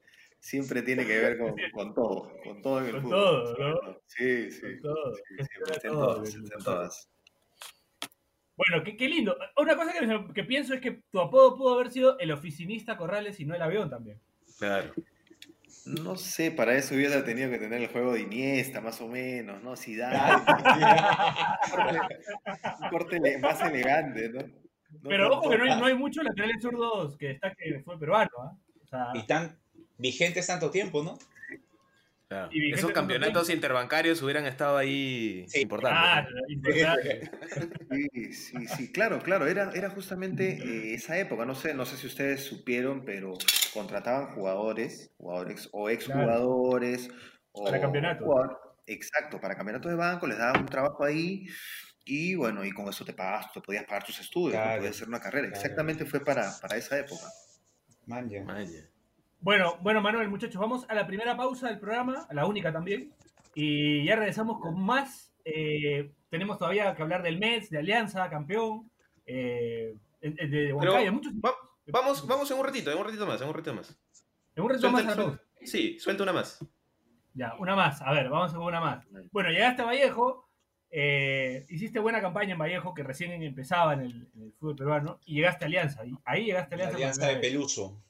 siempre 0.41 0.81
tiene 0.81 1.05
que 1.05 1.19
ver 1.19 1.37
con, 1.37 1.55
con 1.71 1.93
todo, 1.93 2.31
con 2.43 2.61
todo 2.61 2.79
en 2.79 2.85
el 2.87 2.91
Con 2.93 3.01
fútbol. 3.03 3.55
todo, 3.55 3.57
¿no? 3.57 3.97
Sí, 4.07 4.51
sí, 4.51 4.61
Con 4.61 4.79
todo, 4.81 5.15
sí, 5.15 5.21
con 5.37 5.45
siempre 5.45 5.73
está 5.75 5.87
en 5.87 5.93
todo, 5.93 6.15
todas, 6.15 6.35
está 6.35 6.55
en 6.57 6.63
todas. 6.63 7.09
Bueno, 8.57 8.83
qué, 8.83 8.97
qué 8.97 9.07
lindo. 9.07 9.37
Una 9.57 9.75
cosa 9.75 9.93
que, 9.93 10.33
que 10.33 10.43
pienso 10.43 10.73
es 10.73 10.81
que 10.81 11.03
tu 11.11 11.19
apodo 11.19 11.55
pudo 11.55 11.75
haber 11.75 11.91
sido 11.91 12.17
el 12.19 12.31
oficinista 12.31 12.97
Corrales 12.97 13.39
y 13.39 13.45
no 13.45 13.55
el 13.55 13.61
avión 13.61 13.89
también. 13.89 14.19
Claro. 14.57 14.91
No 15.85 16.15
sé, 16.15 16.51
para 16.51 16.75
eso 16.75 16.95
hubiera 16.95 17.23
tenido 17.23 17.49
que 17.49 17.57
tener 17.57 17.81
el 17.81 17.87
juego 17.87 18.13
de 18.13 18.21
Iniesta, 18.21 18.81
más 18.81 18.99
o 19.01 19.07
menos, 19.07 19.63
¿no? 19.63 19.75
Zidane, 19.75 20.15
un 22.81 22.89
corte 22.89 23.37
más 23.39 23.61
elegante, 23.61 24.29
¿no? 24.29 24.41
No 24.41 25.09
Pero 25.09 25.37
ojo 25.37 25.49
que 25.49 25.57
no 25.57 25.63
hay, 25.63 25.79
no 25.79 25.85
hay 25.85 25.95
muchos 25.95 26.23
laterales 26.23 26.61
zurdos 26.61 27.17
que 27.17 27.29
destaquen 27.29 27.83
fue 27.83 27.97
peruano, 27.97 28.29
¿ah? 28.43 28.55
O 28.83 28.87
sea, 28.87 29.07
Y 29.15 29.25
tan 29.25 29.57
vigentes 30.01 30.47
tanto 30.47 30.71
tiempo, 30.71 31.03
¿no? 31.03 31.17
claro. 32.27 32.49
Y 32.51 32.73
Esos 32.73 32.91
campeonatos 32.91 33.49
interbancarios 33.49 34.21
hubieran 34.21 34.45
estado 34.45 34.77
ahí 34.77 35.45
Sí. 35.49 35.61
importantes. 35.61 36.33
ah, 36.33 36.45
importante. 36.47 37.31
Sí, 37.91 38.33
sí, 38.33 38.67
sí, 38.67 38.91
claro, 38.91 39.19
claro, 39.19 39.47
era, 39.47 39.71
era 39.73 39.89
justamente 39.89 40.53
eh, 40.53 40.93
esa 40.93 41.17
época, 41.17 41.45
no 41.45 41.55
sé, 41.55 41.73
no 41.73 41.85
sé 41.85 41.97
si 41.97 42.07
ustedes 42.07 42.43
supieron, 42.45 43.03
pero 43.03 43.33
contrataban 43.73 44.33
jugadores, 44.33 45.11
jugadores 45.17 45.69
o 45.73 45.89
exjugadores, 45.89 47.09
o 47.51 47.65
Para 47.65 47.81
campeonato. 47.81 48.25
exacto, 48.87 49.39
para 49.41 49.55
campeonato 49.55 49.89
de 49.89 49.95
banco, 49.95 50.25
les 50.25 50.37
daban 50.37 50.61
un 50.61 50.67
trabajo 50.67 51.03
ahí 51.03 51.45
y 52.05 52.35
bueno, 52.35 52.63
y 52.65 52.71
con 52.71 52.87
eso 52.87 53.03
te 53.05 53.13
pagas, 53.13 53.51
te 53.53 53.59
podías 53.61 53.83
pagar 53.83 54.05
tus 54.05 54.19
estudios. 54.21 54.53
Claro, 54.53 54.77
podías 54.77 54.95
hacer 54.95 55.07
una 55.09 55.19
carrera, 55.19 55.47
claro. 55.49 55.61
exactamente 55.61 56.05
fue 56.05 56.23
para, 56.23 56.49
para 56.61 56.77
esa 56.77 56.97
época. 56.97 57.27
Man, 58.05 58.29
ya. 58.29 58.43
Bueno, 59.41 59.77
bueno, 59.81 60.01
Manuel, 60.01 60.29
muchachos, 60.29 60.59
vamos 60.61 60.85
a 60.87 60.93
la 60.93 61.07
primera 61.07 61.35
pausa 61.35 61.67
del 61.67 61.79
programa, 61.79 62.27
a 62.29 62.33
la 62.33 62.45
única 62.45 62.71
también. 62.71 63.11
Y 63.55 64.05
ya 64.05 64.15
regresamos 64.15 64.59
con 64.59 64.79
más. 64.79 65.33
Eh, 65.43 66.11
tenemos 66.29 66.57
todavía 66.59 66.93
que 66.95 67.01
hablar 67.01 67.23
del 67.23 67.39
Mets, 67.39 67.69
de 67.69 67.79
Alianza, 67.79 68.29
campeón. 68.29 68.89
eh, 69.25 69.95
de, 70.21 70.71
Huancayo, 70.73 71.13
muchos. 71.13 71.33
Va- 71.33 71.55
vamos, 71.87 72.27
vamos 72.27 72.49
en 72.51 72.59
un 72.59 72.65
ratito, 72.65 72.91
en 72.91 72.97
un 72.99 73.05
ratito 73.05 73.25
más, 73.25 73.41
en 73.41 73.47
un 73.47 73.53
ratito 73.53 73.73
más. 73.73 73.97
En 74.55 74.63
un 74.63 74.69
reto 74.69 74.91
más 74.91 75.01
Suelta- 75.03 75.21
la 75.21 75.27
suelta- 75.27 75.43
sí, 75.63 75.99
suelta 75.99 76.23
una 76.23 76.33
más. 76.33 76.65
Ya, 77.33 77.55
una 77.57 77.75
más. 77.75 78.01
A 78.01 78.11
ver, 78.11 78.29
vamos 78.29 78.53
con 78.53 78.61
una 78.63 78.79
más. 78.79 79.07
Bueno, 79.31 79.49
llegaste 79.49 79.81
a 79.81 79.85
Vallejo. 79.85 80.47
eh, 80.93 81.65
hiciste 81.69 81.99
buena 81.99 82.19
campaña 82.19 82.51
en 82.51 82.59
Vallejo, 82.59 82.93
que 82.93 83.01
recién 83.03 83.31
empezaba 83.41 83.93
en 83.93 84.01
el, 84.01 84.29
en 84.35 84.41
el 84.43 84.51
fútbol 84.53 84.75
peruano. 84.75 85.19
Y 85.25 85.35
llegaste 85.35 85.63
a 85.63 85.67
Alianza. 85.67 86.05
y 86.05 86.13
ahí 86.25 86.45
llegaste 86.45 86.75
a 86.75 86.77
La 86.77 86.83
Alianza. 86.89 87.19
por 87.21 87.23
alianza 87.23 87.27
de 87.27 87.49
Peluso. 87.49 88.03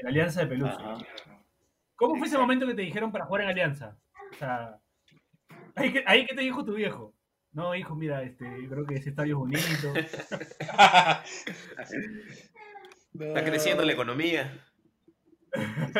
En 0.00 0.04
la 0.04 0.10
Alianza 0.10 0.40
de 0.40 0.46
Peluso. 0.46 0.78
Ajá. 0.78 0.96
¿Cómo 1.96 2.16
fue 2.16 2.26
ese 2.26 2.38
momento 2.38 2.66
que 2.66 2.74
te 2.74 2.82
dijeron 2.82 3.12
para 3.12 3.26
jugar 3.26 3.42
en 3.44 3.48
Alianza? 3.50 3.96
O 4.32 4.36
sea, 4.36 4.78
ahí 5.76 5.92
que, 5.92 6.02
ahí 6.06 6.26
que 6.26 6.34
te 6.34 6.40
dijo 6.42 6.64
tu 6.64 6.74
viejo. 6.74 7.14
No, 7.52 7.74
hijo, 7.74 7.94
mira, 7.96 8.22
este, 8.22 8.44
creo 8.68 8.86
que 8.86 8.94
ese 8.94 9.10
estadio 9.10 9.34
es 9.34 9.38
bonito. 9.38 9.92
Está 13.18 13.44
creciendo 13.44 13.84
la 13.84 13.92
economía. 13.92 14.64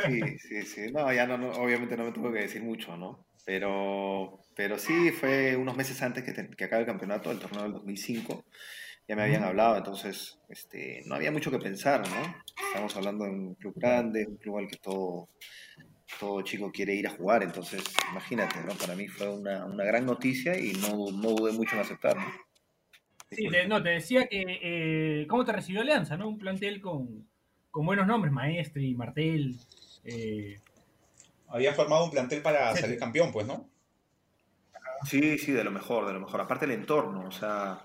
Sí, 0.07 0.39
sí, 0.39 0.63
sí. 0.63 0.93
No, 0.93 1.13
ya 1.13 1.27
no, 1.27 1.37
no, 1.37 1.51
obviamente 1.51 1.97
no 1.97 2.05
me 2.05 2.13
tuve 2.13 2.33
que 2.33 2.43
decir 2.43 2.63
mucho, 2.63 2.97
¿no? 2.97 3.27
Pero, 3.45 4.39
pero 4.55 4.79
sí, 4.79 5.11
fue 5.11 5.57
unos 5.57 5.77
meses 5.77 6.01
antes 6.03 6.23
que, 6.23 6.33
te- 6.33 6.51
que 6.51 6.65
acabe 6.65 6.83
el 6.83 6.87
campeonato, 6.87 7.33
el 7.33 7.41
torneo 7.41 7.65
del 7.65 7.73
2005. 7.73 8.45
Ya 9.11 9.17
me 9.17 9.23
habían 9.25 9.43
hablado, 9.43 9.77
entonces 9.77 10.39
este, 10.49 11.03
no 11.07 11.17
había 11.17 11.33
mucho 11.33 11.51
que 11.51 11.59
pensar, 11.59 12.01
¿no? 12.09 12.37
Estamos 12.69 12.95
hablando 12.97 13.25
de 13.25 13.31
un 13.33 13.55
club 13.57 13.75
grande, 13.77 14.25
un 14.25 14.37
club 14.37 14.59
al 14.59 14.69
que 14.69 14.77
todo, 14.77 15.29
todo 16.21 16.43
chico 16.43 16.73
quiere 16.73 16.95
ir 16.95 17.09
a 17.09 17.11
jugar, 17.11 17.43
entonces 17.43 17.85
imagínate, 18.13 18.61
¿no? 18.65 18.75
Para 18.75 18.97
mí 18.97 19.09
fue 19.09 19.29
una, 19.29 19.67
una 19.67 19.85
gran 19.85 20.07
noticia 20.07 20.59
y 20.59 20.73
no, 20.75 21.11
no 21.13 21.31
dudé 21.31 21.53
mucho 21.53 21.77
en 21.77 21.83
aceptarlo. 21.83 22.25
Sí, 23.31 23.49
te- 23.51 23.67
no, 23.69 23.83
te 23.83 23.91
decía 23.91 24.27
que 24.29 24.43
eh, 25.23 25.27
cómo 25.29 25.45
te 25.45 25.53
recibió 25.53 25.81
Alianza, 25.83 26.17
¿no? 26.17 26.29
Un 26.29 26.39
plantel 26.39 26.81
con, 26.81 27.29
con 27.71 27.87
buenos 27.87 28.07
nombres, 28.07 28.33
Maestri, 28.33 28.95
Martel. 28.95 29.57
eh, 30.05 30.61
Había 31.49 31.75
formado 31.75 32.07
un 32.07 32.11
plantel 32.11 32.41
para 32.41 32.75
Sí, 32.75 32.81
salir 32.81 32.99
campeón, 32.99 33.31
pues, 33.31 33.47
¿no? 33.47 33.69
Sí, 35.03 35.39
sí, 35.39 35.53
de 35.53 35.65
lo 35.65 35.71
mejor, 35.71 36.07
de 36.07 36.13
lo 36.13 36.21
mejor. 36.21 36.41
Aparte 36.41 36.65
el 36.67 36.73
entorno, 36.73 37.27
o 37.29 37.33
sea, 37.33 37.83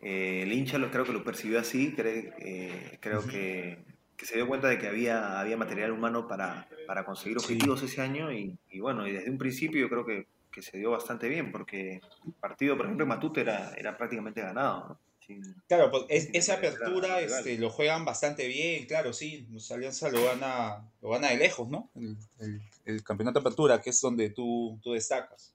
eh, 0.00 0.42
el 0.42 0.52
hincha 0.52 0.78
lo, 0.78 0.90
creo 0.90 1.04
que 1.04 1.12
lo 1.12 1.24
percibió 1.24 1.58
así, 1.60 1.92
cree- 1.94 2.32
eh, 2.38 2.98
creo 3.00 3.26
que, 3.26 3.78
que 4.16 4.26
se 4.26 4.36
dio 4.36 4.46
cuenta 4.46 4.68
de 4.68 4.78
que 4.78 4.86
había, 4.88 5.40
había 5.40 5.56
material 5.56 5.92
humano 5.92 6.26
para, 6.28 6.68
para 6.86 7.04
conseguir 7.04 7.38
objetivos 7.38 7.82
ese 7.82 8.00
año 8.00 8.32
y, 8.32 8.56
y 8.70 8.80
bueno, 8.80 9.06
y 9.06 9.12
desde 9.12 9.30
un 9.30 9.38
principio 9.38 9.80
yo 9.80 9.88
creo 9.88 10.04
que, 10.06 10.26
que 10.50 10.62
se 10.62 10.78
dio 10.78 10.90
bastante 10.90 11.28
bien, 11.28 11.52
porque 11.52 12.00
el 12.26 12.32
partido, 12.40 12.76
por 12.76 12.86
ejemplo, 12.86 13.04
en 13.04 13.08
Matute 13.08 13.40
era, 13.42 13.72
era 13.74 13.96
prácticamente 13.96 14.40
ganado, 14.40 14.88
¿no? 14.88 15.00
Sin- 15.26 15.54
Claro, 15.68 15.90
pues 15.90 16.04
es- 16.08 16.30
esa 16.32 16.54
apertura 16.54 17.20
este, 17.20 17.58
lo 17.58 17.68
juegan 17.68 18.04
bastante 18.06 18.48
bien, 18.48 18.86
claro, 18.86 19.12
sí. 19.12 19.46
Alianza 19.70 20.08
lo 20.10 20.24
gana, 20.24 20.88
lo 21.02 21.10
gana 21.10 21.28
de 21.28 21.36
lejos, 21.36 21.68
¿no? 21.68 21.90
El, 21.94 22.16
el- 22.40 22.60
el 22.86 23.02
campeonato 23.04 23.38
de 23.40 23.42
apertura, 23.42 23.80
que 23.82 23.90
es 23.90 24.00
donde 24.00 24.30
tú, 24.30 24.78
tú 24.82 24.92
destacas. 24.92 25.54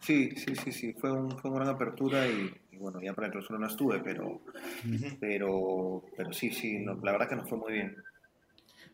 Sí, 0.00 0.30
sí, 0.36 0.56
sí, 0.56 0.72
sí, 0.72 0.92
fue, 0.94 1.12
un- 1.12 1.38
fue 1.38 1.50
una 1.50 1.60
gran 1.64 1.74
apertura 1.76 2.26
y 2.26 2.50
bueno, 2.82 3.00
ya 3.02 3.14
para 3.14 3.28
el 3.28 3.32
clausura 3.32 3.58
no 3.58 3.66
estuve, 3.66 4.00
pero, 4.00 4.42
pero, 5.20 6.04
pero 6.16 6.32
sí, 6.32 6.50
sí, 6.52 6.78
no, 6.80 6.94
la 7.02 7.12
verdad 7.12 7.28
que 7.28 7.36
nos 7.36 7.48
fue 7.48 7.58
muy 7.58 7.72
bien. 7.72 7.96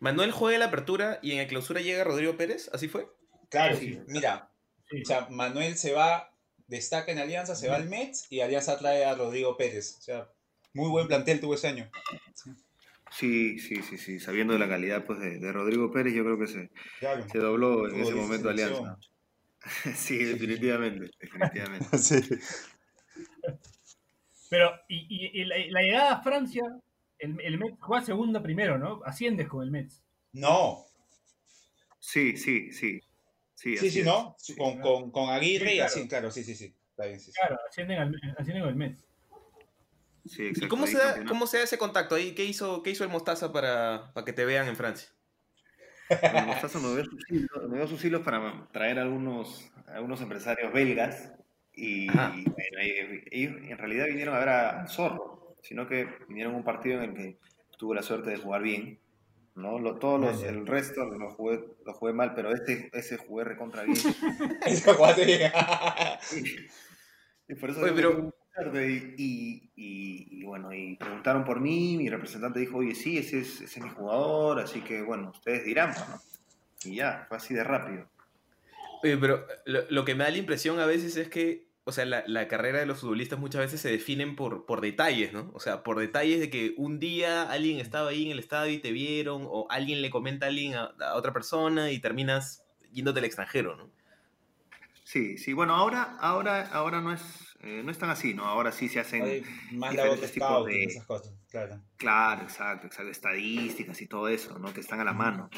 Manuel 0.00 0.30
juega 0.30 0.54
en 0.56 0.60
la 0.60 0.66
apertura 0.66 1.18
y 1.22 1.32
en 1.32 1.38
el 1.40 1.48
clausura 1.48 1.80
llega 1.80 2.04
Rodrigo 2.04 2.36
Pérez, 2.36 2.70
¿así 2.72 2.88
fue? 2.88 3.08
Claro, 3.48 3.76
Sí. 3.76 3.98
mira, 4.06 4.50
sí. 4.90 5.02
o 5.02 5.04
sea, 5.04 5.26
Manuel 5.30 5.76
se 5.76 5.92
va, 5.92 6.32
destaca 6.66 7.10
en 7.10 7.18
Alianza, 7.18 7.56
se 7.56 7.68
va 7.68 7.76
al 7.76 7.88
Mets 7.88 8.26
y 8.30 8.40
Alianza 8.40 8.78
trae 8.78 9.04
a 9.04 9.14
Rodrigo 9.14 9.56
Pérez. 9.56 9.96
O 9.98 10.02
sea, 10.02 10.28
muy 10.74 10.88
buen 10.90 11.08
plantel 11.08 11.40
tuvo 11.40 11.54
ese 11.54 11.68
año. 11.68 11.90
Sí, 13.10 13.58
sí, 13.58 13.82
sí, 13.82 13.96
sí. 13.96 14.20
Sabiendo 14.20 14.52
de 14.52 14.58
la 14.58 14.68
calidad 14.68 15.04
pues, 15.06 15.18
de, 15.18 15.38
de 15.38 15.50
Rodrigo 15.52 15.90
Pérez, 15.90 16.12
yo 16.14 16.24
creo 16.24 16.38
que 16.38 16.46
se, 16.46 16.70
Claro. 17.00 17.26
se 17.28 17.38
dobló 17.38 17.88
en 17.88 18.00
ese 18.00 18.14
momento. 18.14 18.50
Alianza. 18.50 18.98
sí, 19.96 20.18
definitivamente, 20.24 21.10
definitivamente. 21.18 21.86
Sí. 21.98 22.20
Pero, 24.50 24.72
y, 24.88 25.06
y- 25.08 25.40
y 25.42 25.44
la, 25.44 25.56
la 25.68 25.80
llegada 25.82 26.12
a 26.14 26.22
Francia, 26.22 26.62
el, 27.18 27.40
el 27.40 27.58
Metz 27.58 27.76
juega 27.80 28.04
segunda 28.04 28.42
primero, 28.42 28.78
¿no? 28.78 29.00
Asciendes 29.04 29.48
con 29.48 29.62
el 29.62 29.70
Metz. 29.70 30.02
No. 30.32 30.84
Sí, 31.98 32.36
sí, 32.36 32.72
sí. 32.72 33.00
Sí, 33.54 33.76
Sí. 33.76 34.02
¿no? 34.04 34.36
Sí. 34.38 34.54
Con, 34.56 34.80
con, 34.80 35.10
con 35.10 35.30
Aguirre 35.30 35.70
Sí, 35.70 35.74
y 35.76 35.80
así, 35.80 36.08
claro, 36.08 36.30
sí, 36.30 36.44
sí, 36.44 36.54
sí. 36.54 36.74
Está 36.90 37.06
bien. 37.06 37.20
Claro, 37.34 37.56
ascienden, 37.68 37.98
al, 37.98 38.14
ascienden 38.38 38.62
con 38.62 38.70
el 38.70 38.76
Metz. 38.76 39.04
Sí, 40.26 40.42
¿Y 40.42 40.46
exacto, 40.48 40.68
cómo 40.68 40.84
ahí 40.84 40.92
se, 40.92 40.98
da, 40.98 41.24
cómo 41.26 41.46
se 41.46 41.56
da 41.58 41.64
ese 41.64 41.78
contacto 41.78 42.14
ahí? 42.14 42.34
¿Qué 42.34 42.44
hizo, 42.44 42.82
qué 42.82 42.90
hizo 42.90 43.02
el 43.04 43.10
Mostaza 43.10 43.52
para, 43.52 44.12
para 44.14 44.24
que 44.24 44.32
te 44.32 44.44
vean 44.44 44.68
en 44.68 44.76
Francia? 44.76 45.08
Bueno, 46.08 46.46
Mostaza 46.48 46.78
me 46.78 46.88
dio 46.94 47.04
sus 47.04 47.30
hilos, 47.30 47.68
me 47.68 47.78
dio 47.78 47.86
sus 47.88 48.04
hilos 48.04 48.22
para 48.22 48.68
traer 48.72 48.98
algunos, 48.98 49.70
algunos 49.88 50.20
empresarios 50.20 50.72
belgas 50.72 51.32
y 51.80 52.08
Ajá. 52.08 52.30
bueno, 52.34 52.78
ellos, 53.30 53.54
en 53.62 53.78
realidad 53.78 54.06
vinieron 54.06 54.34
a 54.34 54.38
ver 54.40 54.48
a 54.48 54.86
Zorro, 54.88 55.56
sino 55.62 55.86
que 55.86 56.08
vinieron 56.28 56.54
a 56.54 56.58
un 56.58 56.64
partido 56.64 57.02
en 57.02 57.10
el 57.10 57.16
que 57.16 57.38
tuve 57.78 57.94
la 57.96 58.02
suerte 58.02 58.30
de 58.30 58.36
jugar 58.38 58.62
bien. 58.62 58.98
¿no? 59.54 59.78
Lo- 59.80 59.96
todos 59.98 60.20
los, 60.20 60.42
el 60.44 60.66
resto 60.66 61.04
lo 61.04 61.30
jugué, 61.30 61.60
lo 61.84 61.92
jugué 61.94 62.12
mal, 62.12 62.32
pero 62.34 62.52
este, 62.54 62.90
ese 62.92 63.16
jugué 63.16 63.44
recontra 63.44 63.82
bien. 63.82 63.96
Ese 64.66 64.94
cuate 64.94 65.24
bien. 65.24 65.50
y, 66.36 67.52
y 67.52 67.56
por 67.56 67.70
eso 67.70 67.80
Oye, 67.80 67.92
pero-. 67.92 68.32
Y, 68.74 69.14
y- 69.16 69.70
y- 69.76 70.40
y 70.40 70.44
bueno, 70.44 70.72
y 70.72 70.96
preguntaron 70.96 71.44
por 71.44 71.60
mí, 71.60 71.96
mi 71.96 72.08
representante 72.08 72.58
dijo, 72.58 72.78
oye, 72.78 72.94
sí, 72.96 73.16
ese 73.18 73.38
es, 73.38 73.60
ese 73.60 73.78
es 73.78 73.84
mi 73.84 73.90
jugador, 73.90 74.58
así 74.58 74.80
que 74.80 75.00
bueno, 75.02 75.30
ustedes 75.30 75.64
dirán, 75.64 75.90
¿no? 75.90 76.20
Y 76.84 76.96
ya, 76.96 77.24
fue 77.28 77.36
así 77.36 77.54
de 77.54 77.62
rápido. 77.62 78.08
Oye, 79.04 79.16
pero 79.16 79.46
lo, 79.64 79.82
lo 79.90 80.04
que 80.04 80.16
me 80.16 80.24
da 80.24 80.30
la 80.30 80.38
impresión 80.38 80.80
a 80.80 80.86
veces 80.86 81.16
es 81.16 81.28
que, 81.28 81.67
o 81.88 81.92
sea, 81.92 82.04
la, 82.04 82.22
la 82.26 82.48
carrera 82.48 82.80
de 82.80 82.84
los 82.84 83.00
futbolistas 83.00 83.38
muchas 83.38 83.62
veces 83.62 83.80
se 83.80 83.90
definen 83.90 84.36
por, 84.36 84.66
por 84.66 84.82
detalles, 84.82 85.32
¿no? 85.32 85.50
O 85.54 85.60
sea, 85.60 85.82
por 85.82 85.98
detalles 85.98 86.38
de 86.38 86.50
que 86.50 86.74
un 86.76 86.98
día 87.00 87.50
alguien 87.50 87.80
estaba 87.80 88.10
ahí 88.10 88.26
en 88.26 88.32
el 88.32 88.38
estadio 88.38 88.74
y 88.74 88.78
te 88.78 88.92
vieron, 88.92 89.46
o 89.48 89.66
alguien 89.70 90.02
le 90.02 90.10
comenta 90.10 90.44
a 90.44 90.48
alguien 90.50 90.74
a, 90.74 90.92
a 91.00 91.14
otra 91.14 91.32
persona 91.32 91.90
y 91.90 91.98
terminas 91.98 92.66
yéndote 92.92 93.20
al 93.20 93.24
extranjero, 93.24 93.74
¿no? 93.74 93.90
Sí, 95.02 95.38
sí, 95.38 95.54
bueno, 95.54 95.74
ahora, 95.74 96.18
ahora, 96.20 96.66
ahora 96.70 97.00
no 97.00 97.14
es, 97.14 97.47
eh, 97.60 97.82
no 97.84 97.90
es 97.90 97.98
tan 97.98 98.10
así, 98.10 98.34
¿no? 98.34 98.44
Ahora 98.44 98.70
sí 98.72 98.88
se 98.88 99.00
hacen, 99.00 99.22
Hay 99.24 99.42
más 99.72 99.90
diferentes 99.90 100.32
tipos 100.32 100.48
scout 100.48 100.68
de- 100.68 100.84
esas 100.84 101.04
cosas, 101.06 101.34
claro. 101.50 101.80
claro, 101.96 102.42
exacto, 102.42 102.86
exacto, 102.86 103.10
estadísticas 103.10 104.00
y 104.00 104.06
todo 104.06 104.28
eso, 104.28 104.58
¿no? 104.58 104.72
Que 104.72 104.80
están 104.80 105.00
a 105.00 105.04
la 105.04 105.12
mano. 105.12 105.50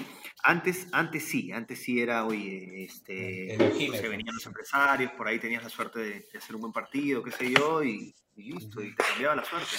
Antes, 0.43 0.89
antes 0.93 1.25
sí, 1.25 1.53
antes 1.53 1.83
sí 1.83 2.01
era, 2.01 2.25
oye, 2.25 2.85
este, 2.85 3.55
El 3.55 3.63
ojímetro. 3.63 4.01
se 4.03 4.09
venían 4.09 4.35
los 4.35 4.47
empresarios, 4.47 5.13
por 5.13 5.29
ahí 5.29 5.39
tenías 5.39 5.63
la 5.63 5.69
suerte 5.69 5.99
de, 5.99 6.27
de 6.33 6.39
hacer 6.39 6.55
un 6.57 6.63
buen 6.63 6.73
partido, 6.73 7.23
qué 7.23 7.31
sé 7.33 7.51
yo, 7.53 7.83
y, 7.85 8.15
y 8.37 8.43
listo, 8.53 8.83
y 8.83 8.95
te 8.95 9.03
cambiaba 9.05 9.37
la 9.37 9.45
suerte 9.45 9.77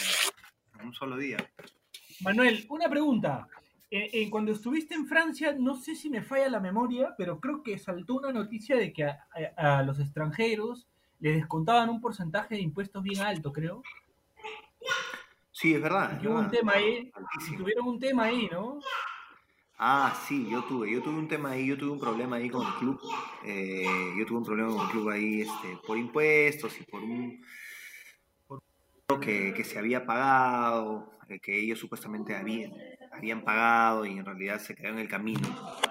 en 0.79 0.85
un 0.87 0.93
solo 0.93 1.17
día. 1.17 1.37
Manuel, 2.21 2.65
una 2.69 2.89
pregunta. 2.89 3.47
Eh, 3.89 4.09
eh, 4.13 4.29
cuando 4.29 4.53
estuviste 4.53 4.93
en 4.93 5.05
Francia, 5.05 5.53
no 5.57 5.75
sé 5.75 5.95
si 5.95 6.09
me 6.09 6.21
falla 6.21 6.47
la 6.49 6.59
memoria, 6.61 7.13
pero 7.17 7.39
creo 7.41 7.61
que 7.61 7.77
saltó 7.77 8.15
una 8.15 8.31
noticia 8.31 8.77
de 8.77 8.93
que 8.93 9.03
a, 9.03 9.27
a- 9.57 9.79
a 9.79 9.83
los 9.83 9.99
extranjeros 9.99 10.87
les 11.21 11.35
descontaban 11.35 11.89
un 11.89 12.01
porcentaje 12.01 12.55
de 12.55 12.61
impuestos 12.61 13.01
bien 13.01 13.21
alto, 13.21 13.53
creo. 13.53 13.81
Sí, 15.51 15.73
es 15.75 15.81
verdad. 15.81 16.19
Y 16.21 16.27
hubo 16.27 16.39
un 16.39 16.49
tema 16.49 16.73
ahí, 16.73 17.11
y 17.51 17.55
tuvieron 17.55 17.87
un 17.87 17.99
tema 17.99 18.23
ahí, 18.23 18.49
¿no? 18.51 18.79
Ah, 19.77 20.13
sí, 20.27 20.47
yo 20.49 20.63
tuve, 20.63 20.91
yo 20.91 21.01
tuve 21.01 21.17
un 21.17 21.27
tema 21.27 21.51
ahí, 21.51 21.67
yo 21.67 21.77
tuve 21.77 21.91
un 21.91 21.99
problema 21.99 22.35
ahí 22.35 22.49
con 22.49 22.65
el 22.65 22.73
club. 22.73 22.99
eh, 23.43 24.13
yo 24.17 24.25
tuve 24.25 24.37
un 24.39 24.45
problema 24.45 24.71
con 24.71 24.85
el 24.85 24.91
club 24.91 25.09
ahí 25.09 25.41
este, 25.41 25.77
por 25.85 25.97
impuestos 25.97 26.79
y 26.79 26.83
por 26.83 27.01
un 27.03 27.43
por 28.47 28.61
un 29.09 29.19
que, 29.19 29.53
que 29.55 29.63
se 29.63 29.79
había 29.79 30.05
pagado, 30.05 31.17
eh, 31.29 31.39
que 31.39 31.59
ellos 31.59 31.79
supuestamente 31.79 32.35
habían, 32.35 32.73
habían 33.11 33.43
pagado 33.43 34.05
y 34.05 34.17
en 34.17 34.25
realidad 34.25 34.59
se 34.59 34.75
quedó 34.75 34.89
en 34.89 34.99
el 34.99 35.07
camino. 35.07 35.47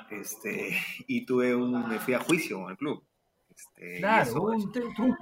Este, 0.08 0.76
y 1.08 1.24
tuve 1.26 1.54
un, 1.54 1.88
me 1.88 1.98
fui 1.98 2.14
a 2.14 2.20
juicio 2.20 2.60
con 2.60 2.70
el 2.70 2.76
club. 2.76 3.04
Este, 3.54 3.98
Claro, 3.98 4.22
eso- 4.30 4.42
un 4.42 4.72
tu- 4.72 5.16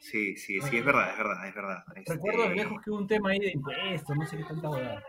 sí, 0.00 0.36
sí, 0.36 0.60
sí, 0.60 0.76
es 0.78 0.84
verdad, 0.84 1.10
es 1.10 1.18
verdad, 1.18 1.48
es 1.48 1.54
verdad. 1.54 1.84
recuerdo 2.06 2.42
de 2.42 2.48
Este, 2.48 2.56
lejos 2.56 2.82
que 2.82 2.90
hubo 2.90 2.98
un 2.98 3.06
tema 3.06 3.30
ahí 3.30 3.38
de 3.38 3.52
impuestos, 3.52 4.16
no 4.16 4.26
sé 4.26 4.36
qué 4.36 4.44
tanta 4.44 4.68
boda. 4.68 5.02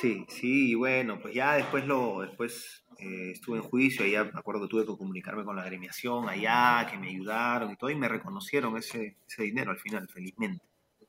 Sí, 0.00 0.24
sí, 0.28 0.70
y 0.72 0.74
bueno, 0.74 1.18
pues 1.20 1.34
ya 1.34 1.54
después 1.54 1.86
lo, 1.86 2.20
después 2.20 2.84
eh, 2.98 3.30
estuve 3.32 3.58
en 3.58 3.62
juicio, 3.64 4.04
ya 4.06 4.24
me 4.24 4.30
acuerdo 4.38 4.62
que 4.62 4.68
tuve 4.68 4.82
que 4.86 4.96
comunicarme 4.96 5.44
con 5.44 5.56
la 5.56 5.62
agremiación 5.62 6.28
allá, 6.28 6.86
que 6.90 6.98
me 6.98 7.08
ayudaron 7.08 7.70
y 7.72 7.76
todo, 7.76 7.90
y 7.90 7.94
me 7.96 8.08
reconocieron 8.08 8.76
ese, 8.76 9.16
ese 9.26 9.42
dinero 9.44 9.70
al 9.70 9.78
final, 9.78 10.08
felizmente. 10.08 10.64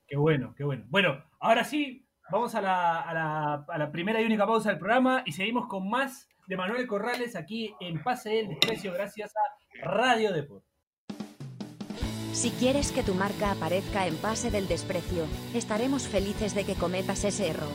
Qué 0.07 0.15
bueno, 0.15 0.53
qué 0.55 0.63
bueno. 0.63 0.85
Bueno, 0.89 1.23
ahora 1.39 1.63
sí, 1.63 2.05
vamos 2.31 2.55
a 2.55 2.61
la, 2.61 3.01
a 3.01 3.13
la- 3.13 3.65
a 3.67 3.77
la 3.77 3.91
primera 3.91 4.21
y 4.21 4.25
única 4.25 4.45
pausa 4.47 4.69
del 4.69 4.79
programa 4.79 5.23
y 5.25 5.31
seguimos 5.33 5.67
con 5.67 5.89
más 5.89 6.29
de 6.49 6.57
Manuel 6.57 6.87
Corrales 6.87 7.35
aquí 7.35 7.75
en 7.79 8.01
Pase 8.01 8.29
del 8.31 8.47
Desprecio 8.49 8.91
gracias 8.91 9.31
a 9.35 9.87
Radio 9.87 10.33
Deport. 10.33 10.65
Si 12.33 12.49
quieres 12.51 12.91
que 12.91 13.03
tu 13.03 13.13
marca 13.13 13.51
aparezca 13.51 14.07
en 14.07 14.15
Pase 14.17 14.49
del 14.49 14.67
Desprecio, 14.67 15.25
estaremos 15.53 16.07
felices 16.07 16.55
de 16.55 16.65
que 16.65 16.73
cometas 16.73 17.23
ese 17.23 17.49
error. 17.49 17.71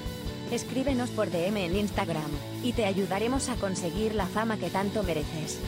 Escríbenos 0.50 1.10
por 1.10 1.30
DM 1.30 1.56
en 1.56 1.76
Instagram, 1.76 2.30
y 2.64 2.72
te 2.72 2.84
ayudaremos 2.84 3.48
a 3.48 3.54
conseguir 3.56 4.14
la 4.14 4.26
fama 4.26 4.58
que 4.58 4.70
tanto 4.70 5.04
mereces. 5.04 5.60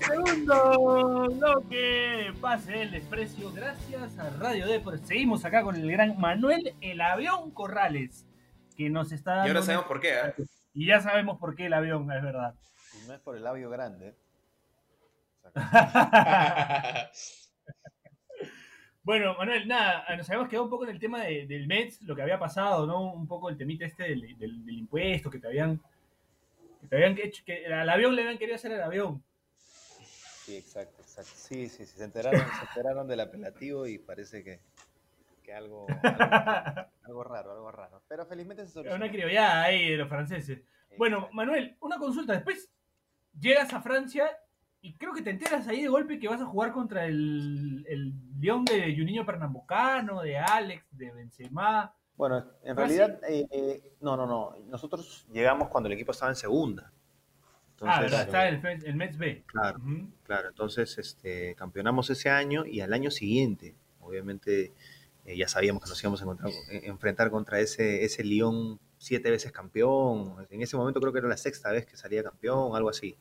Segundo 0.00 1.28
bloque 1.30 1.76
de 1.76 2.32
Pase 2.40 2.72
del 2.72 2.90
Desprecio 2.90 3.52
gracias 3.52 4.18
a 4.18 4.30
Radio 4.30 4.66
Deport. 4.66 5.04
Seguimos 5.04 5.44
acá 5.44 5.62
con 5.62 5.76
el 5.76 5.90
gran 5.90 6.18
Manuel 6.18 6.74
El 6.80 7.00
Avión 7.00 7.50
Corrales, 7.50 8.26
que 8.84 8.90
nos 8.90 9.12
está 9.12 9.32
Y 9.32 9.36
dando... 9.36 9.48
ahora 9.50 9.62
sabemos 9.62 9.84
por 9.86 10.00
qué, 10.00 10.14
¿ah? 10.14 10.34
Y 10.72 10.86
ya 10.86 11.00
sabemos 11.00 11.38
por 11.38 11.54
qué 11.54 11.66
el 11.66 11.72
avión, 11.74 12.10
es 12.10 12.22
verdad. 12.22 12.54
Y 12.94 13.06
no 13.06 13.12
es 13.14 13.20
por 13.20 13.36
el 13.36 13.42
labio 13.44 13.68
grande. 13.70 14.14
Bueno, 19.02 19.34
Manuel, 19.38 19.66
nada, 19.66 20.04
nos 20.14 20.28
habíamos 20.28 20.48
quedado 20.50 20.64
un 20.64 20.70
poco 20.70 20.84
en 20.84 20.90
el 20.90 21.00
tema 21.00 21.22
de- 21.24 21.46
del 21.46 21.66
Mets, 21.66 22.02
lo 22.02 22.14
que 22.14 22.20
había 22.22 22.38
pasado, 22.38 22.86
¿no? 22.86 23.12
Un 23.14 23.26
poco 23.26 23.48
el 23.48 23.56
temita 23.56 23.84
este 23.86 24.02
del, 24.04 24.38
del- 24.38 24.64
del 24.64 24.78
impuesto 24.78 25.30
que 25.30 25.38
te 25.38 25.46
habían 25.46 25.80
que 26.82 26.86
te 26.86 26.96
habían 26.96 27.18
hecho, 27.18 27.42
que 27.44 27.66
al 27.66 27.88
avión 27.88 28.14
le 28.14 28.22
habían 28.22 28.38
querido 28.38 28.56
hacer 28.56 28.72
el 28.72 28.82
avión. 28.82 29.22
Sí, 30.44 30.56
exacto, 30.56 31.00
exacto. 31.02 31.30
Sí, 31.34 31.68
sí, 31.68 31.86
sí, 31.86 31.96
se 31.98 32.04
enteraron, 32.04 32.40
se 32.40 32.64
enteraron 32.68 33.08
del 33.08 33.20
apelativo 33.20 33.86
y 33.86 33.98
parece 33.98 34.44
que, 34.44 34.60
que 35.50 35.54
algo, 35.56 35.86
algo, 35.88 36.86
algo 37.02 37.24
raro, 37.24 37.52
algo 37.52 37.70
raro. 37.72 38.02
Pero 38.08 38.24
felizmente 38.26 38.64
se 38.66 38.72
solucionó. 38.72 39.04
una 39.04 39.10
criollada 39.12 39.64
ahí 39.64 39.90
de 39.90 39.96
los 39.96 40.08
franceses. 40.08 40.62
Bueno. 40.96 41.28
Manuel, 41.32 41.76
una 41.80 41.98
consulta. 41.98 42.34
Después 42.34 42.70
llegas 43.38 43.72
a 43.72 43.80
Francia 43.80 44.30
y 44.80 44.94
creo 44.94 45.12
que 45.12 45.22
te 45.22 45.30
enteras 45.30 45.66
ahí 45.68 45.82
de 45.82 45.88
golpe 45.88 46.18
que 46.18 46.28
vas 46.28 46.40
a 46.40 46.46
jugar 46.46 46.72
contra 46.72 47.04
el, 47.06 47.84
el 47.88 48.12
León 48.40 48.64
de 48.64 48.94
Juninho 48.96 49.26
Pernambucano, 49.26 50.22
de 50.22 50.38
Alex, 50.38 50.84
de 50.96 51.10
Benzema. 51.12 51.94
Bueno, 52.16 52.44
en 52.62 52.74
¿Fue 52.74 52.84
así? 52.84 52.96
realidad, 52.98 53.20
eh, 53.28 53.46
eh, 53.50 53.92
no, 54.00 54.16
no, 54.16 54.26
no. 54.26 54.54
Nosotros 54.66 55.26
llegamos 55.32 55.68
cuando 55.68 55.88
el 55.88 55.94
equipo 55.94 56.12
estaba 56.12 56.30
en 56.30 56.36
segunda. 56.36 56.92
ah, 56.92 57.70
Entonces, 57.72 58.00
verdad, 58.02 58.20
está 58.22 58.48
el, 58.48 58.60
Fe- 58.60 58.88
el 58.88 58.94
Mets 58.96 59.16
B. 59.18 59.44
Claro, 59.46 59.78
claro. 60.24 60.48
Entonces, 60.48 60.96
este, 60.98 61.54
campeonamos 61.54 62.08
ese 62.10 62.28
año 62.30 62.66
y 62.66 62.80
al 62.82 62.92
año 62.92 63.10
siguiente, 63.10 63.74
obviamente, 64.00 64.72
eh, 65.24 65.36
ya 65.36 65.48
sabíamos 65.48 65.82
que 65.82 65.88
nos 65.90 66.00
íbamos 66.02 66.20
a 66.20 66.24
encontrar- 66.24 66.50
eh, 66.70 66.80
enfrentar 66.84 67.30
contra 67.30 67.60
ese, 67.60 68.04
ese 68.04 68.24
León 68.24 68.80
siete 68.98 69.30
veces 69.30 69.52
campeón. 69.52 70.46
En 70.50 70.62
ese 70.62 70.76
momento 70.76 71.00
creo 71.00 71.12
que 71.12 71.18
era 71.20 71.28
la 71.28 71.36
sexta 71.36 71.70
vez 71.72 71.86
que 71.86 71.96
salía 71.96 72.22
campeón, 72.22 72.74
algo 72.76 72.88
así. 72.90 73.16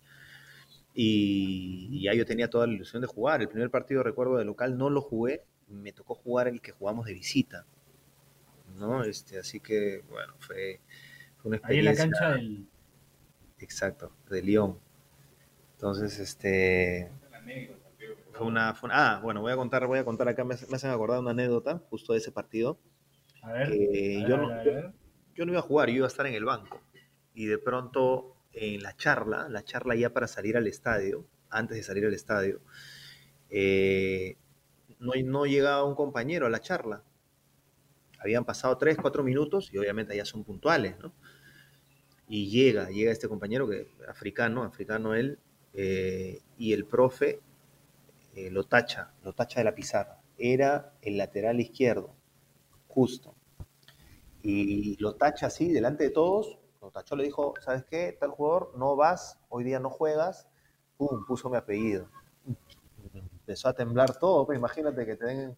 Y, 0.93 1.87
y 1.91 2.03
ya 2.03 2.13
yo 2.13 2.25
tenía 2.25 2.49
toda 2.49 2.67
la 2.67 2.73
ilusión 2.73 3.01
de 3.01 3.07
jugar. 3.07 3.41
El 3.41 3.47
primer 3.49 3.69
partido, 3.69 4.03
recuerdo, 4.03 4.37
de 4.37 4.45
local 4.45 4.77
no 4.77 4.89
lo 4.89 5.01
jugué, 5.01 5.43
me 5.67 5.93
tocó 5.93 6.15
jugar 6.15 6.47
el 6.47 6.61
que 6.61 6.71
jugamos 6.71 7.05
de 7.05 7.13
visita. 7.13 7.65
¿no? 8.75 9.03
Este, 9.03 9.37
así 9.39 9.59
que, 9.59 10.03
bueno, 10.09 10.33
fue, 10.39 10.79
fue 11.37 11.49
una 11.49 11.59
Ahí 11.63 11.79
en 11.79 11.85
la 11.85 11.91
experiencia. 11.91 12.27
cancha 12.27 12.35
del. 12.37 12.67
Exacto, 13.59 14.11
de 14.29 14.41
León. 14.41 14.79
Entonces, 15.73 16.17
este. 16.19 17.11
Fue 18.39 18.47
una, 18.47 18.73
fue 18.73 18.87
una- 18.87 19.15
ah, 19.17 19.19
bueno, 19.19 19.41
voy 19.41 19.51
a 19.51 19.57
contar, 19.57 19.85
voy 19.85 19.99
a 19.99 20.05
contar 20.05 20.29
acá, 20.29 20.45
me, 20.45 20.55
me 20.69 20.75
hacen 20.75 20.91
acordar 20.91 21.19
una 21.19 21.31
anécdota 21.31 21.79
justo 21.89 22.13
de 22.13 22.19
ese 22.19 22.31
partido. 22.31 22.79
A 23.43 23.51
ver. 23.51 23.69
que 23.69 24.23
a 24.23 24.27
yo, 24.29 24.37
ver, 24.37 24.39
no, 24.39 24.49
a 24.49 24.55
ver, 24.63 24.65
ver. 24.75 24.93
yo 25.35 25.45
no 25.45 25.51
iba 25.51 25.59
a 25.59 25.63
jugar, 25.63 25.89
yo 25.89 25.95
iba 25.97 26.05
a 26.05 26.07
estar 26.07 26.25
en 26.25 26.33
el 26.33 26.45
banco. 26.45 26.81
Y 27.33 27.47
de 27.47 27.57
pronto, 27.57 28.35
en 28.53 28.81
la 28.81 28.95
charla, 28.95 29.49
la 29.49 29.63
charla 29.63 29.95
ya 29.95 30.13
para 30.13 30.27
salir 30.27 30.55
al 30.57 30.67
estadio, 30.67 31.25
antes 31.49 31.77
de 31.77 31.83
salir 31.83 32.05
al 32.05 32.13
estadio, 32.13 32.61
eh, 33.49 34.37
no, 34.99 35.13
no 35.25 35.45
llegaba 35.45 35.83
un 35.83 35.95
compañero 35.95 36.45
a 36.45 36.49
la 36.49 36.61
charla. 36.61 37.03
Habían 38.19 38.45
pasado 38.45 38.77
3, 38.77 38.97
4 39.01 39.23
minutos 39.23 39.69
y 39.73 39.77
obviamente 39.77 40.15
ya 40.15 40.25
son 40.25 40.43
puntuales, 40.43 40.97
¿no? 40.99 41.13
Y 42.27 42.49
llega, 42.49 42.89
llega 42.89 43.11
este 43.11 43.27
compañero 43.27 43.67
que 43.67 43.87
africano, 44.07 44.63
africano 44.63 45.15
él, 45.15 45.39
eh, 45.73 46.41
y 46.57 46.73
el 46.73 46.85
profe 46.85 47.39
eh, 48.47 48.51
lo 48.51 48.63
tacha, 48.65 49.13
lo 49.23 49.33
tacha 49.33 49.59
de 49.61 49.65
la 49.65 49.75
pizarra. 49.75 50.21
Era 50.37 50.93
el 51.01 51.17
lateral 51.17 51.59
izquierdo, 51.59 52.15
justo. 52.87 53.35
Y 54.41 54.95
lo 55.01 55.15
tacha 55.15 55.47
así, 55.47 55.71
delante 55.71 56.05
de 56.05 56.09
todos, 56.11 56.59
lo 56.81 56.91
tachó, 56.91 57.15
le 57.15 57.25
dijo, 57.25 57.53
¿sabes 57.61 57.83
qué? 57.85 58.17
Tal 58.19 58.31
jugador, 58.31 58.71
no 58.77 58.95
vas, 58.95 59.39
hoy 59.49 59.63
día 59.63 59.79
no 59.79 59.89
juegas, 59.89 60.47
pum, 60.97 61.25
puso 61.25 61.49
mi 61.49 61.57
apellido. 61.57 62.09
Empezó 63.13 63.69
a 63.69 63.73
temblar 63.73 64.17
todo, 64.17 64.45
pues 64.45 64.57
imagínate 64.57 65.05
que 65.05 65.15
te 65.15 65.25
den, 65.25 65.57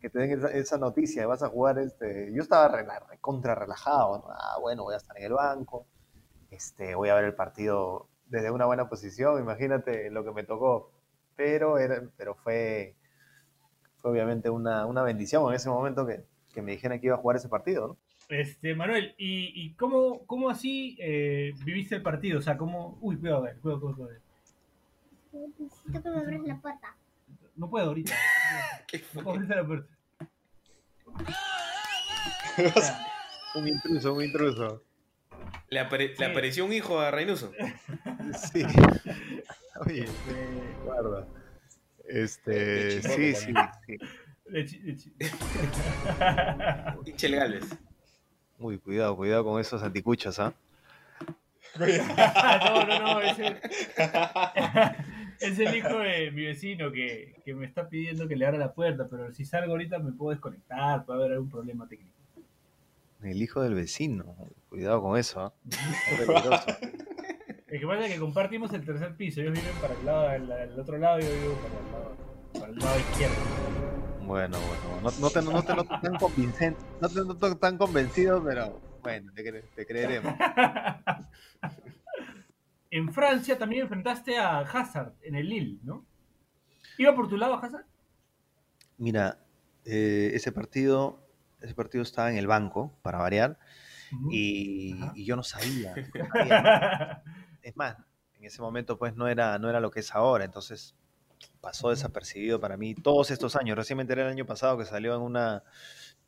que 0.00 0.10
te 0.10 0.18
den 0.20 0.46
esa, 0.54 0.78
noticia, 0.78 1.26
vas 1.26 1.42
a 1.42 1.48
jugar 1.48 1.78
este... 1.78 2.30
Yo 2.34 2.42
estaba 2.42 2.68
re- 2.68 2.86
contra 3.20 3.54
relajado. 3.54 4.24
Ah, 4.30 4.58
bueno, 4.60 4.84
voy 4.84 4.94
a 4.94 4.98
estar 4.98 5.16
en 5.18 5.24
el 5.24 5.32
banco, 5.32 5.86
este, 6.50 6.94
voy 6.94 7.10
a 7.10 7.14
ver 7.14 7.24
el 7.26 7.34
partido 7.36 8.08
desde 8.26 8.50
una 8.50 8.66
buena 8.66 8.88
posición, 8.88 9.40
imagínate 9.40 10.10
lo 10.10 10.24
que 10.24 10.32
me 10.32 10.44
tocó. 10.44 10.92
Pero, 11.40 11.78
era, 11.78 12.02
pero 12.18 12.34
fue, 12.34 12.94
fue 13.96 14.10
obviamente 14.10 14.50
una, 14.50 14.84
una 14.84 15.02
bendición 15.02 15.48
en 15.48 15.54
ese 15.54 15.70
momento 15.70 16.06
que, 16.06 16.22
que 16.52 16.60
me 16.60 16.72
dijeran 16.72 17.00
que 17.00 17.06
iba 17.06 17.14
a 17.14 17.18
jugar 17.18 17.38
ese 17.38 17.48
partido, 17.48 17.86
¿no? 17.88 17.96
Este, 18.28 18.74
Manuel, 18.74 19.14
¿y, 19.16 19.50
y 19.64 19.72
cómo, 19.72 20.26
cómo 20.26 20.50
así 20.50 20.98
eh, 21.00 21.54
viviste 21.64 21.94
el 21.94 22.02
partido? 22.02 22.40
O 22.40 22.42
sea, 22.42 22.58
¿cómo...? 22.58 22.98
Uy, 23.00 23.16
cuidado, 23.16 23.38
a 23.38 23.46
ver, 23.46 23.56
cuidado, 23.56 23.80
cuidado, 23.80 23.96
cuidado. 23.96 24.20
Necesito 25.58 26.02
que 26.02 26.10
me 26.10 26.18
abras 26.20 26.40
la 26.42 26.60
puerta. 26.60 26.94
No 27.56 27.70
puedo 27.70 27.86
ahorita. 27.86 28.12
¿Qué 28.86 28.98
No 28.98 29.04
fue? 29.04 29.22
puedo 29.22 29.36
abrirte 29.36 29.56
la 29.56 29.66
puerta. 29.66 29.96
Un 33.54 33.66
intruso, 33.66 34.12
un 34.14 34.22
intruso. 34.22 34.82
Le, 35.70 35.80
apare- 35.80 36.08
Sí. 36.14 36.16
le 36.18 36.26
apareció 36.26 36.66
un 36.66 36.72
hijo 36.74 37.00
a 37.00 37.10
Reynoso. 37.10 37.50
Sí. 38.52 38.62
Oye, 39.86 40.06
guarda. 40.84 41.26
Este, 42.06 43.02
sí, 43.02 43.34
sí, 43.34 43.52
sí. 44.96 45.12
Gálvez. 47.28 47.64
Uy, 48.58 48.78
cuidado, 48.78 49.16
cuidado 49.16 49.44
con 49.44 49.60
esos 49.60 49.82
anticuchos, 49.82 50.38
¿ah? 50.38 50.52
no, 51.78 52.86
no, 52.86 52.98
no, 52.98 53.20
es 53.20 53.38
el 55.58 55.76
hijo 55.76 55.98
de 56.00 56.32
mi 56.32 56.44
vecino 56.46 56.90
que, 56.90 57.36
que 57.44 57.54
me 57.54 57.64
está 57.64 57.88
pidiendo 57.88 58.26
que 58.26 58.34
le 58.34 58.44
abra 58.44 58.58
la 58.58 58.74
puerta, 58.74 59.06
pero 59.08 59.32
si 59.32 59.44
salgo 59.44 59.72
ahorita 59.72 60.00
me 60.00 60.12
puedo 60.12 60.32
desconectar, 60.32 61.04
puede 61.04 61.20
haber 61.20 61.32
algún 61.34 61.48
problema 61.48 61.86
técnico. 61.86 62.20
El 63.22 63.40
hijo 63.40 63.62
del 63.62 63.74
vecino. 63.74 64.34
Cuidado 64.68 65.02
con 65.02 65.18
eso, 65.18 65.40
¿ah? 65.40 65.52
Es 66.10 66.18
peligroso. 66.18 66.66
El 67.70 67.80
que 67.80 67.86
pasa 67.86 68.06
es 68.06 68.12
que 68.14 68.18
compartimos 68.20 68.72
el 68.72 68.84
tercer 68.84 69.14
piso, 69.16 69.40
ellos 69.40 69.54
viven 69.54 69.74
para 69.80 69.94
el 69.94 70.04
lado 70.04 70.28
del, 70.28 70.50
el 70.72 70.80
otro 70.80 70.98
lado 70.98 71.20
y 71.20 71.22
yo 71.22 71.32
vivo 71.32 71.54
para 71.54 71.78
el 71.78 71.92
lado, 71.92 72.16
para 72.52 72.66
el 72.72 72.78
lado 72.78 72.98
izquierdo. 72.98 73.36
Bueno, 74.26 74.58
bueno, 74.58 75.00
no, 75.02 75.10
no 75.20 75.30
te, 75.30 75.42
no 75.42 75.62
te 75.62 75.74
noto 75.74 76.00
tan 76.00 76.16
convincente, 76.16 76.80
no 77.00 77.08
te 77.08 77.20
noto 77.24 77.56
tan 77.56 77.78
convencido, 77.78 78.42
pero 78.44 78.80
bueno, 79.02 79.32
te, 79.32 79.44
cre- 79.44 79.64
te 79.74 79.86
creeremos. 79.86 80.34
en 82.90 83.12
Francia 83.12 83.56
también 83.58 83.82
enfrentaste 83.82 84.36
a 84.36 84.58
Hazard 84.60 85.12
en 85.22 85.36
el 85.36 85.48
Lille, 85.48 85.78
¿no? 85.84 86.04
¿Iba 86.98 87.14
por 87.14 87.28
tu 87.28 87.36
lado 87.36 87.54
Hazard? 87.54 87.84
Mira, 88.98 89.38
eh, 89.84 90.32
ese 90.34 90.50
partido, 90.52 91.24
ese 91.60 91.74
partido 91.74 92.02
estaba 92.02 92.30
en 92.30 92.36
el 92.36 92.46
banco, 92.48 92.98
para 93.02 93.18
variar, 93.18 93.58
y, 94.28 95.24
yo 95.24 95.36
no 95.36 95.42
sabía. 95.44 95.94
no 95.96 96.26
sabía. 96.32 97.22
Es 97.62 97.76
más, 97.76 97.96
en 98.34 98.44
ese 98.44 98.62
momento 98.62 98.98
pues 98.98 99.14
no 99.14 99.28
era, 99.28 99.58
no 99.58 99.68
era 99.68 99.80
lo 99.80 99.90
que 99.90 100.00
es 100.00 100.14
ahora, 100.14 100.44
entonces 100.44 100.94
pasó 101.60 101.90
desapercibido 101.90 102.60
para 102.60 102.76
mí 102.76 102.94
todos 102.94 103.30
estos 103.30 103.56
años. 103.56 103.76
Recién 103.76 103.96
me 103.96 104.02
enteré 104.02 104.22
el 104.22 104.28
año 104.28 104.46
pasado 104.46 104.78
que 104.78 104.84
salió 104.84 105.14
en 105.14 105.22
una, 105.22 105.62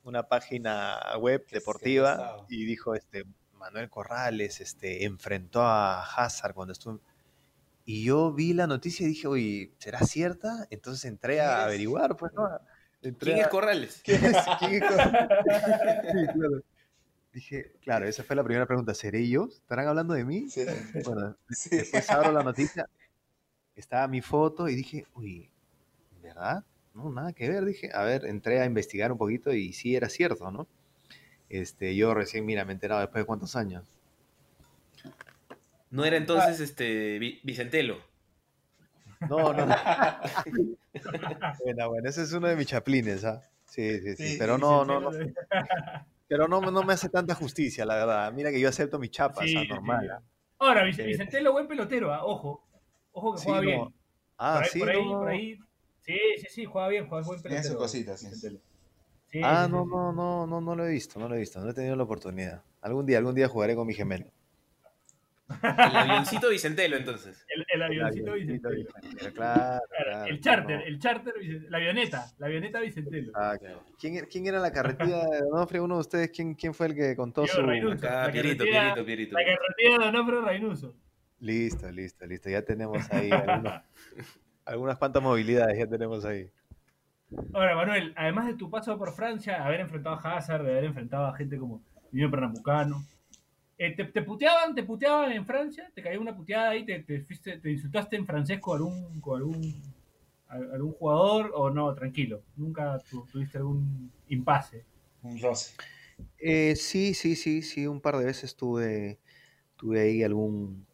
una 0.05 0.29
página 0.29 1.01
web 1.19 1.47
deportiva 1.51 2.45
y 2.49 2.65
dijo 2.65 2.95
este 2.95 3.25
Manuel 3.55 3.89
Corrales 3.89 4.61
este, 4.61 5.05
enfrentó 5.05 5.63
a 5.63 6.03
Hazard 6.03 6.55
cuando 6.55 6.73
estuvo... 6.73 7.01
Y 7.85 8.05
yo 8.05 8.33
vi 8.33 8.53
la 8.53 8.67
noticia 8.67 9.05
y 9.05 9.09
dije, 9.09 9.27
oye, 9.27 9.73
¿será 9.79 10.01
cierta? 10.01 10.67
Entonces 10.71 11.05
entré 11.05 11.35
¿Quién 11.35 11.47
a 11.47 11.65
averiguar, 11.65 12.17
pues, 12.17 12.33
¿no? 12.33 12.49
Entré 13.03 13.33
¿Quién 13.33 13.45
es 13.45 13.49
Corrales? 13.49 14.01
¿Quién 14.05 14.25
es? 14.25 14.37
¿Quién 14.59 14.75
es 14.75 14.83
Corrales? 14.83 15.13
Sí, 16.13 16.27
claro. 16.33 16.63
Dije, 17.33 17.73
claro, 17.83 18.07
esa 18.07 18.23
fue 18.25 18.37
la 18.37 18.45
primera 18.45 18.67
pregunta. 18.67 18.95
¿Seré 18.95 19.27
yo? 19.29 19.49
¿Estarán 19.51 19.89
hablando 19.89 20.15
de 20.15 20.25
mí? 20.25 20.49
Sí. 20.51 20.65
Bueno, 21.05 21.37
Sí. 21.51 21.77
después 21.77 22.11
abro 22.11 22.33
la 22.33 22.43
noticia, 22.43 22.87
estaba 23.75 24.07
mi 24.09 24.21
foto 24.21 24.69
y 24.69 24.75
dije, 24.75 25.07
uy, 25.15 25.51
¿verdad? 26.23 26.65
No, 26.95 27.11
nada 27.11 27.33
que 27.33 27.49
ver, 27.49 27.65
dije. 27.65 27.91
A 27.95 28.03
ver, 28.03 28.27
entré 28.27 28.61
a 28.61 28.67
investigar 28.67 29.11
un 29.13 29.19
poquito 29.19 29.53
y 29.53 29.73
sí 29.73 29.97
era 29.97 30.09
cierto, 30.11 30.51
¿no? 30.51 30.67
Este, 31.49 31.97
yo 31.97 32.13
recién, 32.15 32.45
mira, 32.45 32.65
me 32.65 32.73
he 32.73 32.75
enterado 32.75 33.01
después 33.01 33.23
de 33.23 33.27
cuántos 33.27 33.57
años. 33.57 33.85
No 35.91 36.05
era 36.05 36.17
entonces 36.17 36.61
este 36.61 37.19
Vi- 37.19 37.41
Vicentelo. 37.43 37.99
No, 39.29 39.53
no. 39.53 39.67
no. 39.67 39.77
bueno, 41.65 41.89
bueno, 41.89 42.09
ese 42.09 42.23
es 42.23 42.33
uno 42.33 42.49
de 42.49 42.57
mis 42.57 42.67
chaplines, 42.67 43.25
¿ah? 43.25 43.43
Sí, 43.67 44.01
sí, 44.01 44.17
sí, 44.17 44.29
Sí, 44.33 44.37
pero 44.39 44.59
no, 44.59 44.85
no, 44.85 45.01
no, 45.01 45.11
pero 46.33 46.49
no, 46.49 46.61
no 46.71 46.83
me 46.83 46.95
hace 46.95 47.09
tanta 47.09 47.35
justicia, 47.35 47.85
la 47.85 47.95
verdad. 47.97 48.33
Mira 48.33 48.51
que 48.51 48.59
yo 48.59 48.69
acepto 48.69 48.99
mis 48.99 49.11
chapas, 49.11 49.45
Sí, 49.45 49.55
¿ah? 49.57 49.61
sí. 49.63 49.69
normal. 49.69 50.11
¿ah? 50.11 50.23
Ahora, 50.59 50.91
Sí. 50.93 51.03
Vicentelo, 51.03 51.53
buen 51.53 51.69
pelotero, 51.69 52.13
¿ah? 52.13 52.25
ojo. 52.25 52.65
Ojo 53.13 53.35
que 53.35 53.39
Sí, 53.41 53.45
juega 53.47 53.61
no. 53.61 53.67
bien. 53.67 53.95
Ah, 54.39 54.55
por 54.55 54.63
ahí, 54.65 54.71
sí, 54.71 54.79
por 54.79 54.89
ahí, 54.91 55.05
no. 55.05 55.19
por 55.19 55.29
ahí. 55.29 55.59
Sí, 56.01 56.19
sí, 56.39 56.47
sí, 56.49 56.65
juega 56.65 56.89
bien, 56.89 57.09
juega 57.09 57.27
buen 57.27 57.41
Tiene 57.43 57.57
pelotero. 57.57 57.75
sus 57.75 57.83
cositas, 57.83 58.21
sí. 58.21 58.27
Vicentelo. 58.27 58.61
Sí, 59.31 59.41
Ah, 59.45 59.65
sí, 59.67 59.73
no, 59.73 59.79
sí, 59.85 59.85
sí. 59.85 59.91
no, 59.95 60.13
no, 60.13 60.47
no, 60.47 60.61
no 60.61 60.75
lo 60.77 60.87
he 60.87 60.91
visto, 60.91 61.19
no 61.21 61.29
lo 61.29 61.35
he 61.35 61.39
visto, 61.39 61.61
no 61.61 61.71
he 61.71 61.75
tenido 61.75 61.97
la 61.97 62.03
oportunidad. 62.05 62.63
Algún 62.81 63.07
día, 63.07 63.19
algún 63.19 63.35
día 63.35 63.49
jugaré 63.49 63.75
con 63.77 63.87
mi 63.87 63.95
gemelo. 63.95 64.27
El 65.63 65.97
avioncito 65.97 66.49
Vicentelo, 66.49 66.97
entonces. 66.97 67.45
El, 67.55 67.65
el 67.75 67.83
avioncito 67.83 68.31
Avioncito 68.31 68.69
Vicentelo. 68.71 69.01
Vicentelo, 69.03 69.35
Claro, 69.35 70.27
el 70.27 70.41
charter, 70.41 70.79
no. 70.79 70.85
el 70.87 70.99
charter, 70.99 71.35
la 71.69 71.79
avioneta, 71.79 72.27
la 72.39 72.47
avioneta 72.47 72.81
Vicentelo. 72.81 73.33
Ah, 73.35 73.57
claro. 73.59 73.85
¿Quién, 73.99 74.17
era- 74.17 74.27
quién 74.27 74.47
era 74.47 74.59
la 74.61 74.73
carretilla 74.73 75.27
de 75.29 75.41
Donofrio? 75.41 75.85
Uno 75.85 75.97
de 75.97 76.01
ustedes, 76.01 76.31
¿quién, 76.31 76.55
quién 76.55 76.73
fue 76.73 76.87
el 76.87 76.95
que 76.95 77.15
contó 77.17 77.45
Yo, 77.45 77.53
su...? 77.53 77.61
Acá, 77.61 78.27
La 78.27 78.33
Pierito, 78.33 78.65
carretera- 78.65 78.95
Pierito, 78.95 79.05
Pierito. 79.05 79.39
La 79.39 79.45
carretera 79.45 79.99
de 79.99 80.05
Donofrio 80.13 80.41
Reynoso. 80.43 80.95
Listo, 81.41 81.91
listo, 81.91 82.25
listo. 82.27 82.49
Ya 82.49 82.63
tenemos 82.63 83.11
ahí 83.13 83.31
algunos- 83.31 83.83
algunas 84.65 84.97
cuantas 84.97 85.23
movilidades, 85.23 85.77
ya 85.79 85.87
tenemos 85.87 86.25
ahí. 86.25 86.49
Ahora, 87.53 87.75
Manuel, 87.75 88.13
además 88.17 88.47
de 88.47 88.55
tu 88.55 88.71
paso 88.71 88.97
por 88.99 89.13
Francia, 89.15 89.65
haber 89.65 89.81
enfrentado 89.81 90.17
a 90.17 90.37
Hazard, 90.37 90.63
de 90.65 90.71
haber 90.71 90.85
enfrentado 90.85 91.27
a 91.27 91.37
gente 91.37 91.59
como 91.59 91.83
Niño 92.13 92.31
Pernambucano, 92.31 93.03
eh, 93.87 93.95
te, 93.97 94.05
te 94.05 94.23
puteaban, 94.23 94.75
te 94.75 94.83
puteaban 94.85 95.33
en 95.33 95.45
Francia, 95.47 95.91
te 95.95 96.03
cayó 96.03 96.21
una 96.21 96.37
puteada 96.37 96.71
ahí, 96.71 96.85
te, 96.85 97.01
te, 97.01 97.23
fuiste- 97.25 97.59
te 97.61 97.71
insultaste 97.73 98.17
en 98.17 98.27
francés 98.27 98.61
con 98.61 98.77
algún, 98.77 99.21
con 99.21 99.39
algún, 99.39 99.83
algún 100.49 100.93
jugador 100.93 101.51
o 101.55 101.71
no, 101.71 101.95
tranquilo, 101.95 102.43
nunca 102.57 102.99
tu- 103.11 103.27
tuviste 103.27 103.59
algún 103.59 104.11
impasse. 104.29 104.85
Un 105.23 105.39
roce. 105.41 105.75
Eh, 106.39 106.75
sí, 106.77 107.15
sí, 107.15 107.37
sí, 107.37 107.63
sí, 107.63 107.87
un 107.87 108.01
par 108.01 108.17
de 108.19 108.25
veces 108.27 108.57
tuve, 108.57 109.21
tuve 109.77 110.01
ahí 110.01 110.23
algún, 110.23 110.87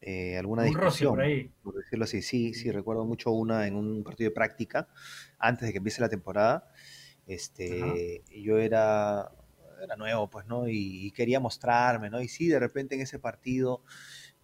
eh, 0.00 0.36
alguna 0.38 0.62
Un 0.64 0.74
roce 0.74 0.80
discusión, 0.80 1.14
por 1.14 1.20
ahí. 1.24 1.50
por 1.62 1.74
decirlo 1.76 2.04
así. 2.04 2.22
Sí, 2.22 2.54
sí, 2.54 2.70
recuerdo 2.70 3.04
mucho 3.04 3.30
una 3.32 3.66
en 3.66 3.76
un 3.76 4.04
partido 4.04 4.30
de 4.30 4.34
práctica, 4.34 4.88
antes 5.38 5.66
de 5.66 5.72
que 5.72 5.78
empiece 5.78 6.00
la 6.02 6.08
temporada. 6.08 6.72
Este, 7.26 8.22
yo 8.30 8.58
era, 8.58 9.30
era 9.82 9.96
nuevo, 9.96 10.28
pues, 10.30 10.46
¿no? 10.46 10.68
Y, 10.68 11.10
quería 11.12 11.40
mostrarme, 11.40 12.10
¿no? 12.10 12.20
Y 12.20 12.28
sí, 12.28 12.48
de 12.48 12.58
repente 12.60 12.94
en 12.94 13.02
ese 13.02 13.18
partido, 13.18 13.82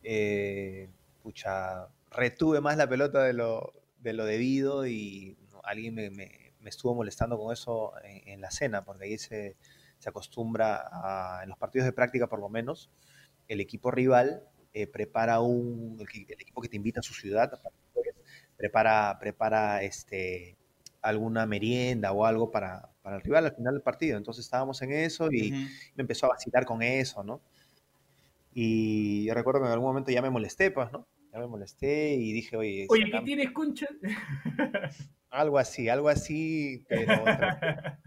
eh, 0.02 0.88
pucha, 1.22 1.88
retuve 2.10 2.60
más 2.60 2.76
la 2.76 2.88
pelota 2.88 3.22
de 3.24 3.32
lo, 3.34 3.72
de 4.00 4.12
lo 4.12 4.24
debido 4.24 4.86
y 4.86 5.36
alguien 5.64 5.94
me, 5.94 6.10
me- 6.10 6.54
estuvo 6.66 6.94
molestando 6.94 7.38
con 7.38 7.52
eso 7.52 7.92
en, 8.04 8.40
la 8.40 8.50
cena, 8.50 8.84
porque 8.84 9.04
ahí 9.04 9.18
se, 9.18 9.56
se 9.98 10.08
acostumbra 10.08 10.88
a, 10.92 11.42
en 11.42 11.48
los 11.50 11.58
partidos 11.58 11.86
de 11.86 11.92
práctica 11.92 12.28
por 12.28 12.40
lo 12.40 12.48
menos, 12.48 12.90
el 13.48 13.60
equipo 13.60 13.90
rival 13.90 14.44
eh, 14.74 14.86
prepara 14.86 15.40
un, 15.40 15.96
el 16.00 16.40
equipo 16.40 16.60
que 16.62 16.68
te 16.68 16.76
invita 16.76 17.00
a 17.00 17.02
su 17.02 17.14
ciudad, 17.14 17.60
prepara, 18.56 19.18
prepara 19.18 19.82
este, 19.82 20.56
alguna 21.02 21.46
merienda 21.46 22.12
o 22.12 22.24
algo 22.26 22.50
para, 22.50 22.90
para 23.02 23.16
el 23.16 23.22
rival 23.22 23.46
al 23.46 23.54
final 23.54 23.74
del 23.74 23.82
partido. 23.82 24.18
Entonces 24.18 24.44
estábamos 24.44 24.80
en 24.82 24.92
eso 24.92 25.28
y 25.32 25.52
Ujú. 25.52 25.60
me 25.96 26.02
empezó 26.02 26.26
a 26.26 26.30
vacilar 26.30 26.64
con 26.64 26.82
eso, 26.82 27.22
¿no? 27.24 27.40
Y 28.52 29.24
yo 29.26 29.34
recuerdo 29.34 29.60
que 29.60 29.66
en 29.66 29.72
algún 29.72 29.88
momento 29.88 30.10
ya 30.10 30.22
me 30.22 30.30
molesté, 30.30 30.70
pues, 30.70 30.90
¿no? 30.92 31.06
Ya 31.32 31.38
me 31.38 31.46
molesté 31.46 32.14
y 32.14 32.32
dije, 32.32 32.56
oye, 32.56 32.86
Oye, 32.88 33.10
¿qué 33.10 33.20
tienes, 33.20 33.50
concha? 33.52 33.86
algo 35.30 35.58
así, 35.58 35.88
algo 35.88 36.08
así, 36.08 36.84
pero, 36.88 37.24
tra- 37.24 37.98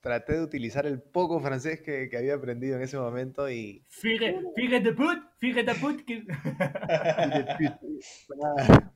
traté 0.00 0.34
de 0.34 0.42
utilizar 0.42 0.86
el 0.86 1.00
poco 1.00 1.40
francés 1.40 1.80
que, 1.80 2.10
que 2.10 2.18
había 2.18 2.34
aprendido 2.34 2.76
en 2.76 2.82
ese 2.82 2.98
momento 2.98 3.50
y... 3.50 3.82
Fíjate, 3.88 4.42
fíjate 4.54 4.92
put, 4.92 5.18
fíjate 5.40 5.74
put, 5.76 6.04
que... 6.04 6.22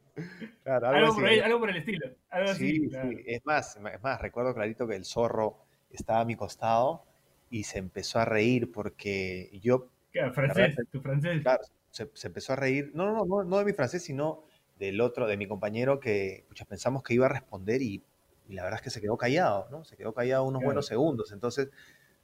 Claro, 0.62 0.88
algo 0.88 0.98
algo, 1.00 1.14
por 1.14 1.24
ahí, 1.26 1.40
algo 1.40 1.60
por 1.60 1.70
el 1.70 1.76
estilo. 1.76 2.06
Algo 2.30 2.52
Sí, 2.54 2.86
así. 2.86 2.88
claro. 2.90 3.10
sí, 3.10 3.22
es 3.26 3.44
más, 3.44 3.76
es 3.76 4.02
más, 4.02 4.20
recuerdo 4.20 4.54
clarito 4.54 4.86
que 4.86 4.96
el 4.96 5.04
zorro 5.04 5.58
estaba 5.90 6.20
a 6.20 6.24
mi 6.24 6.36
costado 6.36 7.04
y 7.50 7.64
se 7.64 7.78
empezó 7.78 8.18
a 8.20 8.24
reír 8.24 8.70
porque 8.72 9.50
yo, 9.62 9.88
Claro, 10.12 10.32
francés, 10.32 10.76
tu 10.90 11.00
francés. 11.00 11.42
claro, 11.42 11.62
se, 11.90 12.10
se 12.14 12.26
empezó 12.28 12.52
a 12.52 12.56
reír, 12.56 12.90
no, 12.94 13.12
no, 13.12 13.24
no, 13.24 13.44
no 13.44 13.58
de 13.58 13.64
mi 13.64 13.72
francés, 13.72 14.02
sino 14.04 14.44
del 14.78 15.00
otro, 15.00 15.26
de 15.26 15.36
mi 15.36 15.46
compañero 15.46 16.00
que 16.00 16.44
pucha, 16.48 16.64
pensamos 16.64 17.02
que 17.02 17.14
iba 17.14 17.26
a 17.26 17.28
responder 17.28 17.82
y, 17.82 18.02
y 18.48 18.54
la 18.54 18.62
verdad 18.64 18.78
es 18.78 18.82
que 18.84 18.90
se 18.90 19.00
quedó 19.00 19.16
callado, 19.16 19.68
¿no? 19.70 19.84
Se 19.84 19.96
quedó 19.96 20.14
callado 20.14 20.44
unos 20.44 20.60
Claro. 20.60 20.66
buenos 20.66 20.86
segundos, 20.86 21.32
entonces, 21.32 21.70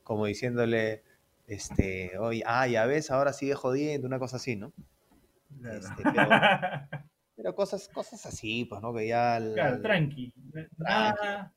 como 0.03 0.27
diciéndole, 0.27 1.03
este, 1.47 2.17
oye, 2.19 2.43
ah, 2.47 2.67
ya 2.67 2.87
ves, 2.87 3.11
ahora 3.11 3.33
sigue 3.33 3.55
jodiendo, 3.55 4.07
una 4.07 4.19
cosa 4.19 4.37
así, 4.37 4.57
¿no? 4.57 4.73
Este, 5.71 6.03
pero, 6.13 6.29
pero 7.37 7.55
cosas, 7.55 7.89
cosas 7.89 8.25
así, 8.27 8.65
pues, 8.65 8.81
¿no? 8.81 8.95
Que 8.95 9.09
ya... 9.09 9.39
Claro, 9.55 9.81
tranqui. 9.83 10.33
Nada. 10.79 11.53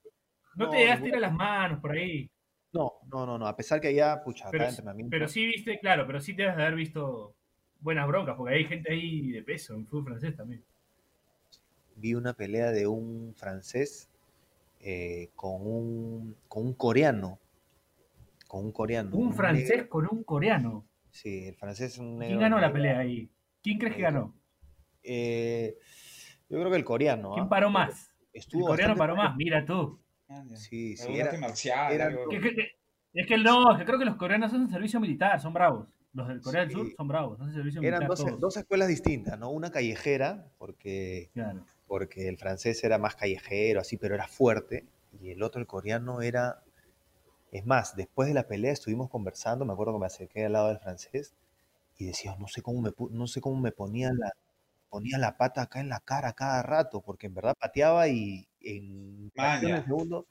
No, 0.56 0.66
No, 0.66 0.72
te 0.72 0.78
llegaste 0.80 1.06
a 1.06 1.08
ir 1.10 1.16
a 1.16 1.20
las 1.20 1.34
manos 1.34 1.80
por 1.80 1.92
ahí. 1.92 2.30
No, 2.74 2.92
no, 3.12 3.26
no, 3.26 3.38
no, 3.40 3.48
a 3.48 3.56
pesar 3.56 3.80
que 3.82 3.88
allá, 3.88 4.22
pucha, 4.24 4.50
Pero, 4.52 4.66
entrenamiento... 4.66 5.10
pero 5.10 5.28
sí 5.28 5.46
viste, 5.48 5.80
claro, 5.80 6.06
pero 6.06 6.20
sí 6.20 6.34
debes 6.34 6.56
de 6.56 6.62
haber 6.64 6.76
visto 6.76 7.34
buenas 7.80 8.08
broncas, 8.08 8.36
porque 8.36 8.56
hay 8.56 8.66
gente 8.66 8.92
ahí 8.92 9.32
de 9.32 9.42
peso 9.42 9.74
en 9.74 9.88
fútbol 9.88 10.06
francés 10.06 10.36
también. 10.36 10.64
vi 11.96 12.14
una 12.14 12.34
pelea 12.34 12.72
de 12.72 12.86
un 12.88 13.34
francés 13.36 14.10
eh, 14.82 15.30
con, 15.36 15.66
un, 15.66 16.36
con 16.48 16.66
un 16.68 16.74
coreano. 16.74 17.40
Con 18.48 18.66
un 18.66 18.72
coreano. 18.72 19.16
Un 19.16 19.34
francés 19.34 19.70
negro. 19.70 19.90
con 19.90 20.08
un 20.12 20.24
coreano. 20.24 20.86
Sí, 21.12 21.48
el 21.48 21.56
francés 21.56 21.94
es 21.94 21.98
un 22.00 22.18
¿Quién 22.18 22.20
negro. 22.20 22.40
ganó 22.40 22.60
la 22.60 22.72
pelea 22.72 23.00
ahí? 23.00 23.30
¿Quién 23.64 23.78
crees 23.80 23.96
que 23.96 24.02
ganó? 24.04 24.36
Eh, 25.04 25.78
yo 26.50 26.58
creo 26.60 26.70
que 26.72 26.78
el 26.78 26.84
coreano. 26.86 27.34
¿Quién 27.34 27.46
¿ah? 27.46 27.50
paró 27.50 27.70
más? 27.70 28.12
El 28.34 28.40
Estuvo 28.42 28.68
coreano 28.68 28.94
bastante 28.96 29.00
paró 29.00 29.16
más, 29.16 29.36
mira 29.36 29.66
tú. 29.66 30.00
Sí, 30.56 30.96
sí, 30.96 31.18
era- 31.18 31.36
marcial, 31.40 31.92
era-. 31.94 32.10
Que- 32.30 32.40
que- 32.40 32.56
que- 32.56 32.80
Es 33.14 33.26
que 33.26 33.38
no, 33.40 33.72
es 33.72 33.80
que 33.80 33.86
creo 33.86 33.98
que 33.98 34.06
los 34.06 34.18
coreanos 34.18 34.54
hacen 34.54 34.70
servicio 34.70 35.00
militar, 35.00 35.40
son 35.42 35.52
bravos. 35.54 35.88
Los 36.14 36.28
del 36.28 36.42
Corea 36.42 36.62
del. 36.62 36.72
Sur 36.72 36.88
son 36.96 37.08
bravos, 37.08 37.40
hacen 37.42 37.54
servicio 37.54 37.82
Eran 37.82 38.00
militar 38.02 38.10
dos, 38.10 38.20
todos. 38.26 38.40
dos 38.40 38.58
escuelas 38.58 38.88
distintas, 38.88 39.38
¿no? 39.40 39.50
Una 39.50 39.72
callejera, 39.72 40.46
porque, 40.60 41.30
Claro. 41.34 41.66
porque 41.88 42.28
el 42.28 42.38
francés 42.38 42.84
era 42.84 43.00
más 43.00 43.16
callejero, 43.16 43.80
así, 43.80 43.98
pero 43.98 44.14
era 44.14 44.28
fuerte. 44.28 44.86
Y 45.20 45.32
el 45.32 45.42
otro, 45.42 45.60
el 45.60 45.66
coreano, 45.68 46.22
era... 46.22 46.62
Es 47.52 47.66
más, 47.66 47.96
después 47.96 48.28
de 48.28 48.36
la 48.36 48.44
pelea 48.48 48.72
estuvimos 48.72 49.10
conversando, 49.10 49.66
me 49.66 49.74
acuerdo 49.74 49.94
que 49.94 50.00
me 50.00 50.06
acerqué 50.06 50.46
al 50.46 50.54
lado 50.54 50.68
del 50.68 50.78
francés 50.78 51.34
y 51.98 52.06
decía, 52.06 52.36
no 52.40 52.48
sé 52.48 52.62
cómo 52.62 52.80
me, 52.82 52.92
no 53.10 53.26
sé 53.26 53.42
cómo 53.42 53.60
me 53.60 53.72
ponía 53.72 54.12
la, 54.14 54.34
ponía 54.90 55.18
la 55.18 55.38
pata 55.38 55.64
acá 55.64 55.80
en 55.80 55.90
la 55.90 56.00
cara 56.00 56.34
cada 56.34 56.64
rato, 56.64 57.02
porque 57.02 57.28
en 57.28 57.36
verdad 57.36 57.56
pateaba 57.60 58.08
y 58.08 58.48
en 58.62 59.30
de 59.30 59.84
segundo. 59.84 60.28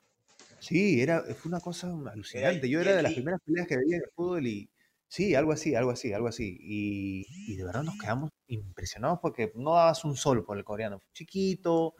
Sí, 0.60 1.00
era, 1.00 1.22
fue 1.22 1.50
una 1.50 1.60
cosa 1.60 1.88
alucinante. 2.10 2.68
Yo 2.68 2.80
era 2.80 2.96
de 2.96 3.02
las 3.02 3.12
primeras 3.12 3.40
peleas 3.44 3.66
que 3.66 3.76
veía 3.76 3.96
en 3.96 4.02
el 4.02 4.10
fútbol 4.14 4.46
y 4.46 4.68
sí, 5.06 5.34
algo 5.34 5.52
así, 5.52 5.74
algo 5.74 5.90
así, 5.90 6.12
algo 6.12 6.28
así. 6.28 6.58
Y, 6.60 7.26
y 7.46 7.56
de 7.56 7.64
verdad 7.64 7.84
nos 7.84 7.98
quedamos 7.98 8.30
impresionados 8.48 9.20
porque 9.22 9.52
no 9.54 9.74
dabas 9.74 10.04
un 10.04 10.16
sol 10.16 10.44
por 10.44 10.58
el 10.58 10.64
coreano. 10.64 11.00
Chiquito, 11.12 11.94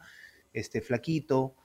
este, 0.51 0.81
flaquito, 0.81 1.55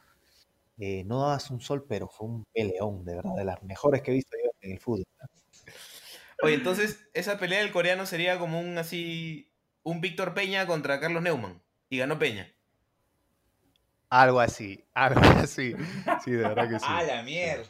eh, 0.79 1.05
no 1.05 1.21
dabas 1.21 1.51
un 1.51 1.61
sol, 1.61 1.85
pero 1.89 2.09
fue 2.09 2.29
un 2.29 2.45
peleón, 2.53 3.05
de 3.05 3.17
verdad, 3.17 3.35
de 3.37 3.45
las 3.45 3.63
mejores 3.63 4.03
que 4.03 4.11
he 4.11 4.15
visto 4.15 4.37
yo 4.43 4.51
en 4.61 4.73
el 4.73 4.81
fútbol. 4.81 5.05
Oye, 6.43 6.55
entonces, 6.55 7.09
esa 7.15 7.39
pelea 7.39 7.61
del 7.61 7.73
coreano 7.73 8.07
sería 8.07 8.39
como 8.39 8.61
un 8.61 8.77
así. 8.79 9.51
Un 9.85 10.01
Víctor 10.01 10.35
Peña 10.35 10.67
contra 10.67 10.99
Carlos 10.99 11.23
Neumann. 11.23 11.63
Y 11.89 11.99
ganó 11.99 12.19
Peña. 12.19 12.49
Algo 14.11 14.41
así, 14.41 14.85
algo 14.95 15.21
así. 15.39 15.75
Sí, 16.25 16.33
de 16.33 16.39
verdad 16.39 16.69
que 16.69 16.79
sí. 16.79 16.87
¡Ah, 16.89 17.03
la 17.03 17.23
mierda! 17.23 17.65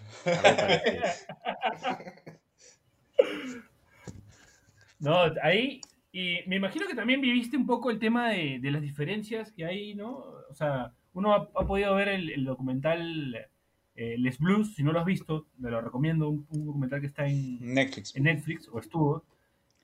No, 5.00 5.24
ahí, 5.42 5.80
y 6.12 6.38
me 6.46 6.56
imagino 6.56 6.86
que 6.86 6.94
también 6.94 7.20
viviste 7.20 7.56
un 7.56 7.66
poco 7.66 7.90
el 7.90 7.98
tema 7.98 8.30
de, 8.30 8.58
de 8.60 8.70
las 8.70 8.80
diferencias 8.80 9.52
que 9.52 9.66
hay, 9.66 9.94
¿no? 9.94 10.16
O 10.48 10.54
sea, 10.54 10.92
uno 11.12 11.34
ha, 11.34 11.50
ha 11.54 11.66
podido 11.66 11.94
ver 11.94 12.08
el, 12.08 12.30
el 12.30 12.44
documental 12.44 13.48
eh, 13.96 14.16
Les 14.18 14.38
Blues, 14.38 14.74
si 14.74 14.82
no 14.82 14.92
lo 14.92 15.00
has 15.00 15.06
visto, 15.06 15.46
me 15.58 15.70
lo 15.70 15.80
recomiendo, 15.80 16.28
un, 16.28 16.46
un 16.50 16.66
documental 16.66 17.00
que 17.00 17.06
está 17.06 17.26
en, 17.26 17.74
Netflix. 17.74 18.14
en 18.16 18.24
Netflix, 18.24 18.68
o 18.68 18.78
estuvo, 18.78 19.24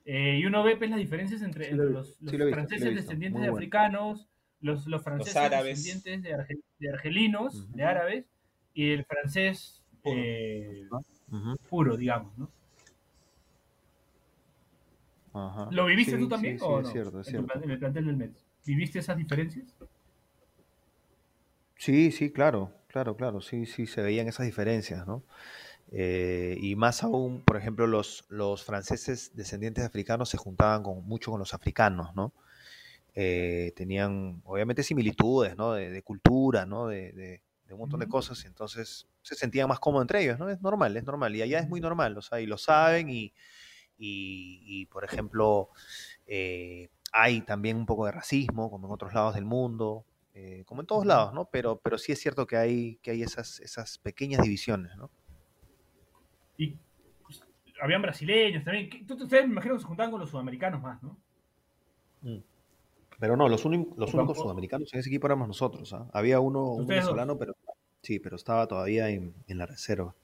eh, 0.04 0.38
y 0.40 0.46
uno 0.46 0.62
ve 0.62 0.76
pues, 0.76 0.90
las 0.90 0.98
diferencias 0.98 1.42
entre, 1.42 1.70
Sí 1.70 1.74
los, 1.76 2.20
los 2.20 2.30
sí 2.30 2.36
lo 2.36 2.44
he 2.44 2.46
visto, 2.48 2.68
sí 2.68 2.80
lo 2.80 2.86
he 2.86 2.90
franceses 2.90 2.94
descendientes 2.94 3.32
muy 3.32 3.42
de 3.42 3.48
bueno. 3.50 3.56
africanos, 3.56 4.28
los, 4.60 4.86
los 4.86 5.02
franceses 5.02 5.36
árabes. 5.36 5.78
descendientes 5.80 6.22
de, 6.22 6.36
argel- 6.36 6.62
de 6.78 6.88
argelinos, 6.90 7.72
de 7.74 7.84
árabes, 7.84 8.24
y 8.74 8.90
el 8.92 9.04
francés 9.04 9.82
Puro. 10.02 10.16
eh, 10.16 10.88
puro, 11.68 11.96
digamos, 11.96 12.36
¿no? 12.38 12.50
ajá. 15.32 15.70
¿Lo 15.70 15.86
viviste 15.86 16.16
Sí, 16.16 16.22
tú 16.22 16.28
también 16.28 16.58
sí, 16.58 16.64
o 16.64 16.66
sí, 16.66 16.82
no? 16.82 16.88
es 16.88 16.92
cierto, 16.92 17.20
es 17.20 17.26
en, 17.28 17.32
cierto. 17.36 17.64
en 17.64 17.70
el 17.70 17.78
plantel 17.78 18.06
del 18.06 18.16
Mets. 18.16 18.44
¿Viviste 18.66 18.98
esas 18.98 19.16
diferencias? 19.16 19.74
Sí, 21.76 22.12
sí, 22.12 22.30
claro, 22.32 22.72
claro, 22.88 23.16
claro, 23.16 23.40
sí, 23.40 23.64
sí, 23.66 23.86
se 23.86 24.02
veían 24.02 24.28
esas 24.28 24.44
diferencias, 24.46 25.06
¿no? 25.06 25.24
Eh, 25.92 26.57
y 26.61 26.76
más 26.76 27.03
aún, 27.03 27.42
por 27.44 27.57
ejemplo, 27.57 27.87
los, 27.87 28.24
los 28.29 28.64
franceses 28.64 29.33
descendientes 29.35 29.83
de 29.83 29.87
africanos 29.88 30.29
se 30.31 30.37
juntaban 30.38 30.83
con, 30.85 31.05
mucho 31.07 31.31
con 31.33 31.40
los 31.40 31.55
africanos, 31.55 32.14
¿no? 32.14 32.33
Eh, 33.14 33.72
tenían, 33.76 34.40
obviamente, 34.44 34.83
similitudes, 34.83 35.57
¿no? 35.57 35.72
De, 35.74 35.90
de 35.90 36.03
cultura, 36.03 36.66
¿no? 36.66 36.87
De, 36.88 37.12
de- 37.12 37.42
de 37.66 37.74
un 37.74 37.81
montón 37.81 38.00
de 38.00 38.09
cosas, 38.09 38.44
y 38.44 38.48
entonces 38.48 39.07
se 39.22 39.37
sentían 39.37 39.68
más 39.68 39.79
cómodos 39.81 40.03
entre 40.05 40.22
ellos, 40.24 40.38
¿no? 40.40 40.48
Es 40.50 40.61
normal, 40.61 40.96
es 40.96 41.05
normal, 41.05 41.37
y 41.37 41.42
allá 41.42 41.61
es 41.61 41.68
muy 41.68 41.81
normal, 41.81 42.18
o 42.18 42.22
sea, 42.22 42.40
y 42.40 42.46
lo 42.46 42.59
saben, 42.59 43.11
y, 43.11 43.33
y, 43.98 44.62
y, 44.66 44.87
por 44.87 45.05
ejemplo, 45.05 45.70
eh, 46.26 46.88
hay 47.12 47.42
también 47.42 47.76
un 47.79 47.87
poco 47.87 48.07
de 48.07 48.12
racismo, 48.12 48.70
como 48.70 48.88
en 48.88 48.94
otros 48.94 49.14
lados 49.14 49.35
del 49.37 49.44
mundo, 49.46 50.07
como 50.66 50.81
en 50.83 50.87
todos 50.87 51.07
lados, 51.07 51.35
¿no? 51.35 51.46
Pero, 51.50 51.81
pero 51.81 51.98
sí 51.98 52.12
es 52.12 52.20
cierto 52.20 52.46
que 52.46 52.57
hay, 52.57 52.96
que 53.03 53.11
hay 53.12 53.22
esas, 53.22 53.61
esas 53.61 53.98
pequeñas 53.98 54.42
divisiones, 54.42 54.96
¿no? 54.96 55.11
Y 56.60 56.76
pues, 57.22 57.42
habían 57.80 58.02
brasileños 58.02 58.64
también. 58.64 58.90
¿Qué- 58.90 59.04
tú- 59.04 59.14
Ustedes 59.14 59.46
me 59.46 59.52
imagino 59.52 59.74
que 59.74 59.80
se 59.80 59.86
juntaban 59.86 60.10
con 60.10 60.20
los 60.20 60.28
sudamericanos 60.30 60.82
más, 60.82 61.02
¿no? 61.02 61.16
Pero 63.18 63.36
no, 63.36 63.48
los, 63.48 63.62
Tampoco- 63.62 64.16
únicos 64.18 64.38
sudamericanos 64.38 64.92
en 64.92 65.00
ese 65.00 65.08
equipo 65.08 65.26
éramos 65.26 65.48
nosotros, 65.48 65.92
¿ah? 65.94 66.06
Había 66.12 66.40
uno, 66.40 66.72
un 66.72 66.86
venezolano, 66.86 67.38
pero 67.38 67.54
sí, 68.02 68.18
pero 68.18 68.36
estaba 68.36 68.66
todavía 68.66 69.08
en, 69.08 69.34
en 69.46 69.58
la 69.58 69.66
reserva. 69.66 70.14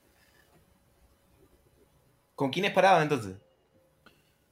¿Con 2.35 2.51
quiénes 2.51 2.71
paraban 2.71 3.03
entonces? 3.03 3.35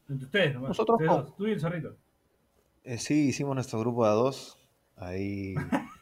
Entre 0.09 0.25
ustedes, 0.25 0.53
nomás. 0.55 0.69
Nosotros 0.69 0.97
Ustedes 0.99 1.11
dos, 1.25 1.35
tú 1.35 1.47
y 1.47 1.51
el 1.51 1.59
zorrito. 1.59 1.95
Eh, 2.83 2.97
sí, 2.97 3.27
hicimos 3.29 3.53
nuestro 3.55 3.79
grupo 3.79 4.05
de 4.05 4.11
a 4.11 4.13
dos. 4.13 4.57
Ahí 4.97 5.55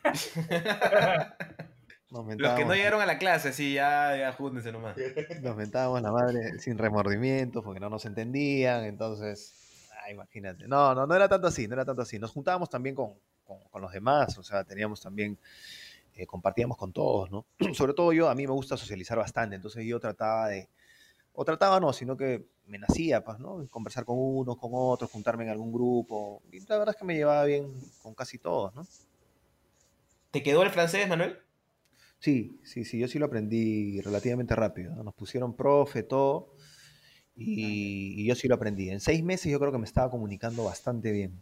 nos 2.14 2.38
Los 2.38 2.54
que 2.54 2.66
no 2.66 2.76
llegaron 2.76 3.02
a 3.02 3.06
la 3.06 3.18
clase, 3.18 3.52
sí, 3.54 3.74
ya, 3.74 4.16
ya 4.18 4.32
júntense 4.34 4.72
nomás. 4.72 4.96
nos 5.42 5.56
mentábamos 5.56 6.02
la 6.02 6.12
madre 6.12 6.60
sin 6.60 6.78
remordimientos 6.78 7.64
porque 7.64 7.80
no 7.80 7.90
nos 7.90 8.06
entendían, 8.06 8.84
entonces, 8.86 9.88
ah, 10.04 10.12
imagínate. 10.12 10.68
No, 10.68 10.94
no, 10.94 11.08
no 11.08 11.16
era 11.16 11.28
tanto 11.28 11.48
así, 11.48 11.68
no 11.68 11.74
era 11.74 11.86
tanto 11.86 12.02
así. 12.04 12.20
Nos 12.20 12.32
juntábamos 12.32 12.70
también 12.70 12.96
con, 12.96 13.14
con- 13.46 13.60
con 13.70 13.82
los 13.82 13.92
demás, 13.92 14.38
o 14.38 14.44
sea, 14.44 14.64
teníamos 14.64 15.02
también, 15.02 15.38
eh, 16.16 16.26
compartíamos 16.28 16.78
con 16.78 16.94
todos, 16.94 17.32
¿no? 17.32 17.46
Sobre 17.74 17.94
todo 17.94 18.14
yo, 18.14 18.30
a 18.30 18.36
mí 18.36 18.46
me 18.46 18.54
gusta 18.54 18.78
socializar 18.78 19.18
bastante, 19.18 19.56
entonces 19.56 19.84
yo 19.86 20.00
trataba 20.00 20.50
de, 20.50 20.70
o 21.34 21.44
trataba 21.44 21.80
no, 21.80 21.92
sino 21.94 22.16
que 22.16 22.46
me 22.68 22.78
nacía, 22.78 23.24
pues, 23.24 23.40
¿no? 23.40 23.66
Conversar 23.70 24.06
con 24.06 24.18
unos, 24.20 24.58
con 24.58 24.70
otros, 24.74 25.10
juntarme 25.12 25.44
en 25.46 25.50
algún 25.50 25.74
grupo, 25.74 26.42
y 26.52 26.60
la 26.60 26.78
verdad 26.78 26.94
es 26.96 27.00
que 27.00 27.06
me 27.06 27.16
llevaba 27.16 27.44
bien 27.46 27.74
con 28.02 28.14
casi 28.14 28.38
todos, 28.38 28.74
¿no? 28.76 28.86
¿Te 30.32 30.42
quedó 30.44 30.64
el 30.64 30.70
francés, 30.70 31.08
Manuel? 31.08 31.40
Sí, 32.24 32.56
sí, 32.64 32.86
sí, 32.86 33.00
yo 33.00 33.08
sí 33.10 33.20
lo 33.20 33.26
aprendí 33.26 34.00
relativamente 34.00 34.56
rápido. 34.56 34.96
¿no? 34.96 35.04
Nos 35.04 35.14
pusieron 35.14 35.58
profe, 35.58 36.04
todo, 36.04 36.56
y, 37.36 38.22
y 38.22 38.26
yo 38.26 38.34
sí 38.34 38.48
lo 38.48 38.56
aprendí. 38.56 38.90
En 38.90 39.02
seis 39.02 39.22
meses 39.22 39.52
yo 39.52 39.60
creo 39.60 39.74
que 39.74 39.78
me 39.78 39.84
estaba 39.84 40.10
comunicando 40.10 40.64
bastante 40.64 41.12
bien. 41.12 41.34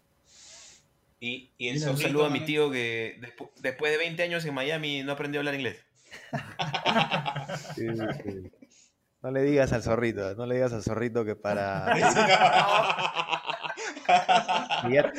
Y, 1.19 1.51
y 1.59 1.67
el 1.67 1.87
Un 1.87 1.97
saludo 1.99 2.25
a 2.25 2.31
mi 2.31 2.43
tío 2.45 2.71
que 2.71 3.15
despu- 3.21 3.51
después 3.61 3.91
de 3.91 3.99
20 3.99 4.23
años 4.23 4.43
en 4.43 4.55
Miami 4.55 5.03
no 5.03 5.11
aprendió 5.11 5.39
a 5.39 5.41
hablar 5.41 5.53
inglés. 5.53 5.77
Sí, 7.75 7.85
sí. 8.23 8.49
No 9.21 9.29
le 9.29 9.43
digas 9.43 9.71
al 9.73 9.83
zorrito, 9.83 10.33
no 10.35 10.47
le 10.47 10.55
digas 10.55 10.73
al 10.73 10.81
zorrito 10.81 11.23
que 11.23 11.35
para... 11.35 11.93
que 11.93 11.99
ya, 14.93 15.11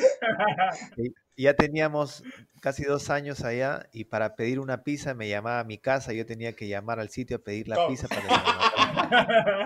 que- 0.95 1.13
ya 1.37 1.55
teníamos 1.55 2.23
casi 2.61 2.83
dos 2.83 3.09
años 3.09 3.43
allá 3.43 3.87
y 3.91 4.05
para 4.05 4.35
pedir 4.35 4.59
una 4.59 4.83
pizza 4.83 5.13
me 5.13 5.27
llamaba 5.29 5.59
a 5.59 5.63
mi 5.63 5.77
casa. 5.77 6.13
Yo 6.13 6.25
tenía 6.25 6.53
que 6.53 6.67
llamar 6.67 6.99
al 6.99 7.09
sitio 7.09 7.37
a 7.37 7.39
pedir 7.39 7.67
la 7.67 7.87
pizza 7.87 8.07
para 8.07 8.21
que 8.21 8.27
me 8.27 8.33
la. 8.33 9.63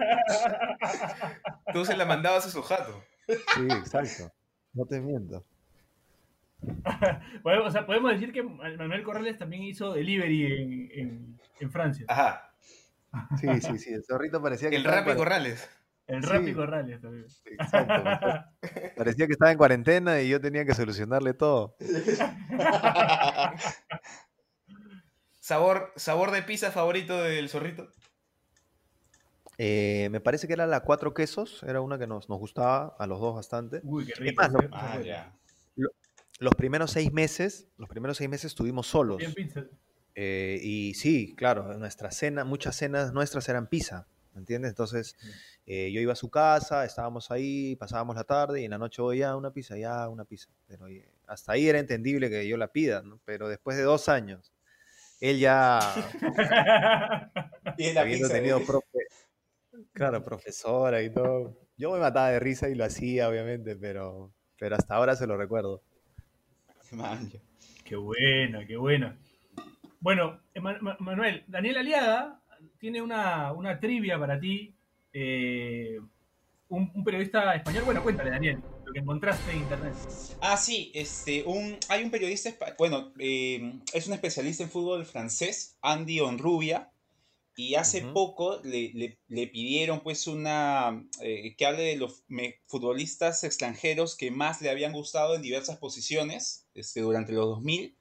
Tú 1.74 1.86
se 1.86 1.96
la 1.98 2.06
mandabas 2.06 2.46
a 2.46 2.50
su 2.50 2.62
jato. 2.62 3.04
Sí, 3.28 3.68
exacto. 3.70 4.32
No 4.74 4.86
te 4.86 5.00
miento. 5.02 5.46
Bueno, 7.44 7.66
o 7.66 7.72
sea, 7.72 7.86
podemos 7.86 8.12
decir 8.12 8.34
que 8.34 8.42
Manuel 8.42 9.04
Corrales 9.04 9.38
también 9.38 9.62
hizo 9.64 9.94
delivery 9.94 10.46
en, 10.46 10.90
en- 10.92 11.40
en 11.60 11.72
Francia. 11.72 12.06
Ajá. 12.10 12.52
Sí, 13.40 13.48
sí, 13.62 13.78
sí. 13.78 13.94
El 13.94 14.04
zorrito 14.04 14.42
parecía 14.42 14.70
que 14.70 14.76
El 14.78 14.84
cuaren- 14.86 15.16
Corrales. 15.16 15.70
El 16.08 16.24
Sí. 16.24 16.30
Rappi 16.30 16.54
Corrales 16.54 17.02
también. 17.02 17.26
Exacto. 17.46 18.46
Parecía 18.98 19.28
que 19.28 19.34
estaba 19.34 19.52
en 19.52 19.58
cuarentena 19.58 20.22
y 20.22 20.30
yo 20.30 20.40
tenía 20.40 20.66
que 20.66 20.74
solucionarle 20.74 21.34
todo. 21.34 21.76
¿Sabor, 25.40 25.94
¿Sabor 25.96 26.32
de 26.32 26.44
pizza 26.44 26.72
favorito 26.72 27.22
del 27.22 27.50
zorrito? 27.50 27.90
Eh, 29.58 30.10
me 30.12 30.20
parece 30.20 30.46
que 30.48 30.54
era 30.54 30.68
la 30.68 30.82
cuatro 30.82 31.14
quesos, 31.14 31.64
era 31.64 31.82
una 31.82 31.98
que 31.98 32.06
nos, 32.06 32.30
nos 32.30 32.38
gustaba 32.38 32.96
a 33.00 33.08
los 33.08 33.20
dos 33.20 33.36
bastante. 33.36 33.82
Uy, 33.84 34.06
qué 34.06 34.14
rico. 34.16 34.42
más, 34.42 34.52
lo- 34.52 34.60
¿sí? 34.60 34.68
Ah, 34.72 35.00
ya. 35.04 35.34
Los 36.40 36.54
primeros 36.54 36.92
seis 36.92 37.12
meses, 37.12 37.68
los 37.78 37.90
primeros 37.90 38.18
seis 38.18 38.30
meses 38.30 38.46
estuvimos 38.52 38.86
solos. 38.88 39.18
Bien 39.18 39.34
pizza. 39.34 39.64
Eh, 40.14 40.60
y 40.62 40.94
sí, 40.94 41.34
claro, 41.36 41.76
nuestra 41.78 42.12
cena, 42.12 42.44
muchas 42.44 42.76
cenas 42.76 43.12
nuestras 43.14 43.50
eran 43.50 43.68
pizza, 43.68 44.06
¿me 44.34 44.40
entiendes? 44.42 44.70
Entonces, 44.70 45.16
eh, 45.68 45.92
yo 45.92 46.00
iba 46.00 46.14
a 46.14 46.16
su 46.16 46.30
casa, 46.32 46.86
estábamos 46.86 47.30
ahí, 47.30 47.76
pasábamos 47.76 48.16
la 48.16 48.24
tarde 48.24 48.62
y 48.62 48.66
en 48.66 48.72
la 48.72 48.78
noche 48.78 49.02
voy 49.02 49.18
ya 49.20 49.36
una 49.36 49.52
pizza, 49.52 49.78
ya 49.78 50.08
una 50.08 50.24
pizza. 50.26 50.50
Pero 50.66 50.88
eh, 50.88 51.08
hasta 51.28 51.52
ahí 51.52 51.68
era 51.68 51.78
entendible 51.78 52.30
que 52.30 52.48
yo 52.48 52.56
la 52.58 52.70
pida, 52.72 53.02
¿no? 53.04 53.20
Pero 53.26 53.50
después 53.50 53.76
de 53.76 53.84
dos 53.84 54.08
años, 54.08 54.54
él 55.20 55.40
ya 55.40 55.94
Y 57.78 57.92
la 57.94 58.02
habiendo 58.02 58.28
pizza, 58.28 58.34
tenido 58.38 58.60
¿eh? 58.60 58.64
profe, 58.66 59.00
claro, 59.92 60.24
profesora 60.24 61.02
y 61.04 61.10
todo, 61.10 61.58
yo 61.76 61.92
me 61.92 62.00
mataba 62.00 62.30
de 62.30 62.40
risa 62.40 62.70
y 62.70 62.76
lo 62.76 62.86
hacía, 62.86 63.28
obviamente, 63.28 63.76
pero, 63.76 64.32
pero 64.58 64.78
hasta 64.78 64.96
ahora 64.96 65.16
se 65.16 65.28
lo 65.28 65.36
recuerdo. 65.38 65.82
Man. 66.94 67.30
Qué 67.84 67.96
buena, 67.98 68.66
qué 68.66 68.78
buena. 68.78 69.18
Bueno, 70.00 70.40
Ma- 70.62 70.98
Manuel, 71.00 71.44
Daniel 71.48 71.78
Aliaga 71.78 72.40
tiene 72.80 73.02
una, 73.02 73.52
una 73.52 73.80
trivia 73.80 74.18
para 74.18 74.40
ti. 74.40 74.74
Eh, 75.20 76.00
un, 76.70 76.92
un 76.94 77.04
periodista 77.04 77.56
español. 77.56 77.84
Bueno, 77.86 78.04
cuéntale, 78.04 78.30
Daniel, 78.30 78.62
lo 78.86 78.94
que 78.94 79.00
encontraste 79.00 79.52
en 79.52 79.58
internet. 79.58 79.94
Ah, 80.42 80.58
sí, 80.58 80.92
este, 80.94 81.44
un, 81.46 81.78
hay 81.90 82.04
un 82.04 82.12
periodista, 82.12 82.54
bueno, 82.78 83.12
eh, 83.18 83.74
es 83.94 84.06
un 84.08 84.14
especialista 84.14 84.64
en 84.64 84.70
fútbol 84.70 85.06
francés, 85.06 85.76
Andy 85.82 86.20
Onrubia, 86.20 86.92
y 87.56 87.74
hace 87.74 88.04
Ujú. 88.04 88.14
poco 88.14 88.62
le, 88.64 88.92
le- 88.94 89.18
le 89.30 89.48
pidieron 89.48 90.02
pues 90.02 90.28
una, 90.28 91.04
eh, 91.22 91.56
que 91.58 91.66
hable 91.66 91.82
de 91.82 91.96
los 91.98 92.24
me- 92.28 92.60
futbolistas 92.68 93.44
extranjeros 93.44 94.16
que 94.16 94.30
más 94.30 94.62
le 94.62 94.70
habían 94.70 94.94
gustado 94.94 95.34
en 95.36 95.42
diversas 95.42 95.78
posiciones 95.78 96.68
este, 96.76 97.02
durante 97.02 97.34
los 97.34 97.48
2000, 97.48 97.96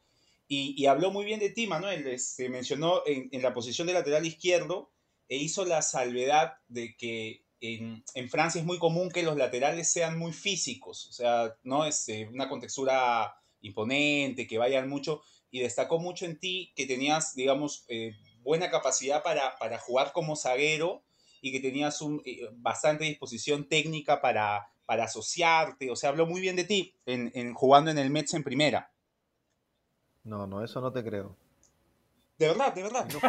y, 0.49 0.75
y 0.77 0.87
habló 0.87 1.11
muy 1.11 1.25
bien 1.25 1.41
de 1.41 1.49
ti, 1.51 1.67
Manuel, 1.67 2.07
este, 2.07 2.51
mencionó 2.51 3.01
en, 3.07 3.31
en 3.33 3.43
la 3.43 3.55
posición 3.55 3.87
de 3.87 3.95
lateral 3.95 4.27
izquierdo, 4.27 4.91
e 5.29 5.37
hizo 5.37 5.65
la 5.65 5.83
salvedad 5.83 6.59
de 6.69 6.97
que 6.97 7.45
en, 7.61 8.05
en 8.15 8.29
Francia 8.29 8.61
es 8.61 8.67
muy 8.67 8.79
común 8.79 9.11
que 9.11 9.23
los 9.23 9.37
laterales 9.37 9.91
sean 9.91 10.19
muy 10.19 10.33
físicos, 10.33 11.07
o 11.09 11.13
sea, 11.13 11.55
¿no? 11.65 11.85
Este, 11.85 12.29
una 12.29 12.49
contextura 12.49 13.35
imponente, 13.63 14.47
que 14.47 14.59
vayan 14.59 14.89
mucho, 14.89 15.23
y 15.51 15.61
destacó 15.61 15.99
mucho 15.99 16.27
en 16.27 16.39
ti 16.39 16.73
que 16.77 16.87
tenías, 16.87 17.35
digamos, 17.35 17.85
eh, 17.89 18.15
buena 18.43 18.71
capacidad 18.71 19.23
para, 19.23 19.57
para 19.59 19.79
jugar 19.79 20.13
como 20.13 20.37
zaguero 20.37 21.03
y 21.41 21.51
que 21.53 21.61
tenías 21.61 22.01
un, 22.03 22.23
eh, 22.25 22.49
bastante 22.53 23.05
disposición 23.05 23.69
técnica 23.69 24.21
para, 24.21 24.71
para 24.85 25.05
asociarte, 25.05 25.91
o 25.91 25.97
sea, 25.97 26.11
habló 26.11 26.27
muy 26.27 26.41
bien 26.41 26.57
de 26.57 26.65
ti 26.65 26.95
en, 27.07 27.33
en- 27.35 27.55
jugando 27.55 27.91
en 27.91 27.99
el 27.99 28.11
Mets 28.11 28.35
en 28.35 28.45
primera. 28.45 28.93
No, 30.25 30.47
no, 30.47 30.63
eso 30.63 30.81
no 30.81 30.93
te 30.93 31.03
creo. 31.05 31.37
De 32.39 32.49
verdad, 32.49 32.75
de 32.75 32.83
verdad. 32.83 33.07
me, 33.07 33.21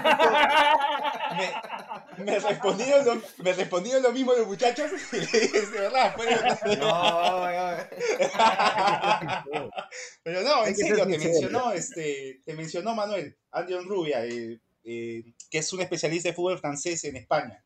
me 2.17 2.39
respondieron 2.39 3.05
lo, 3.05 3.21
me 3.43 3.53
respondieron 3.53 4.03
lo 4.03 4.11
mismo 4.11 4.33
los 4.33 4.47
muchachos 4.47 4.91
y 5.11 5.15
le 5.15 5.21
dije, 5.21 5.61
de 5.61 5.79
verdad, 5.79 6.15
fue 6.15 6.25
de 6.25 6.35
verdad. 6.35 7.89
Pero 10.23 10.41
no, 10.41 10.65
en 10.65 10.75
serio, 10.75 11.05
te 11.07 11.17
mencionó, 11.17 11.71
este, 11.71 12.41
te 12.45 12.53
mencionó 12.53 12.95
Manuel, 12.95 13.37
Andy 13.51 13.75
Rubia, 13.79 14.25
eh, 14.25 14.59
eh, 14.83 15.33
que 15.49 15.57
es 15.59 15.73
un 15.73 15.81
especialista 15.81 16.29
de 16.29 16.35
fútbol 16.35 16.59
francés 16.59 17.03
en 17.05 17.15
España. 17.17 17.63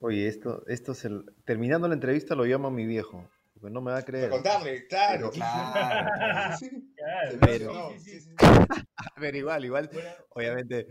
Oye, 0.00 0.28
esto, 0.28 0.64
esto 0.66 0.92
es 0.92 1.04
el... 1.04 1.24
Terminando 1.44 1.86
la 1.88 1.94
entrevista 1.94 2.34
lo 2.34 2.44
llamo 2.44 2.68
a 2.68 2.70
mi 2.70 2.86
viejo, 2.86 3.28
porque 3.54 3.70
no 3.72 3.82
me 3.82 3.90
va 3.90 3.98
a 3.98 4.00
Para 4.00 4.06
creer. 4.06 4.30
contarle, 4.30 4.86
claro. 4.86 5.30
Pero- 5.30 5.44
Claro. 5.44 6.56
Sí, 6.58 6.70
Claro, 6.96 7.30
te 7.32 7.36
Pero- 7.38 7.72
mencionó, 7.72 7.90
sí, 7.92 7.98
sí, 7.98 8.10
sí, 8.10 8.20
sí. 8.20 8.30
sí. 8.30 8.82
Pero 9.20 9.36
igual, 9.36 9.64
igual, 9.64 9.90
obviamente, 10.30 10.86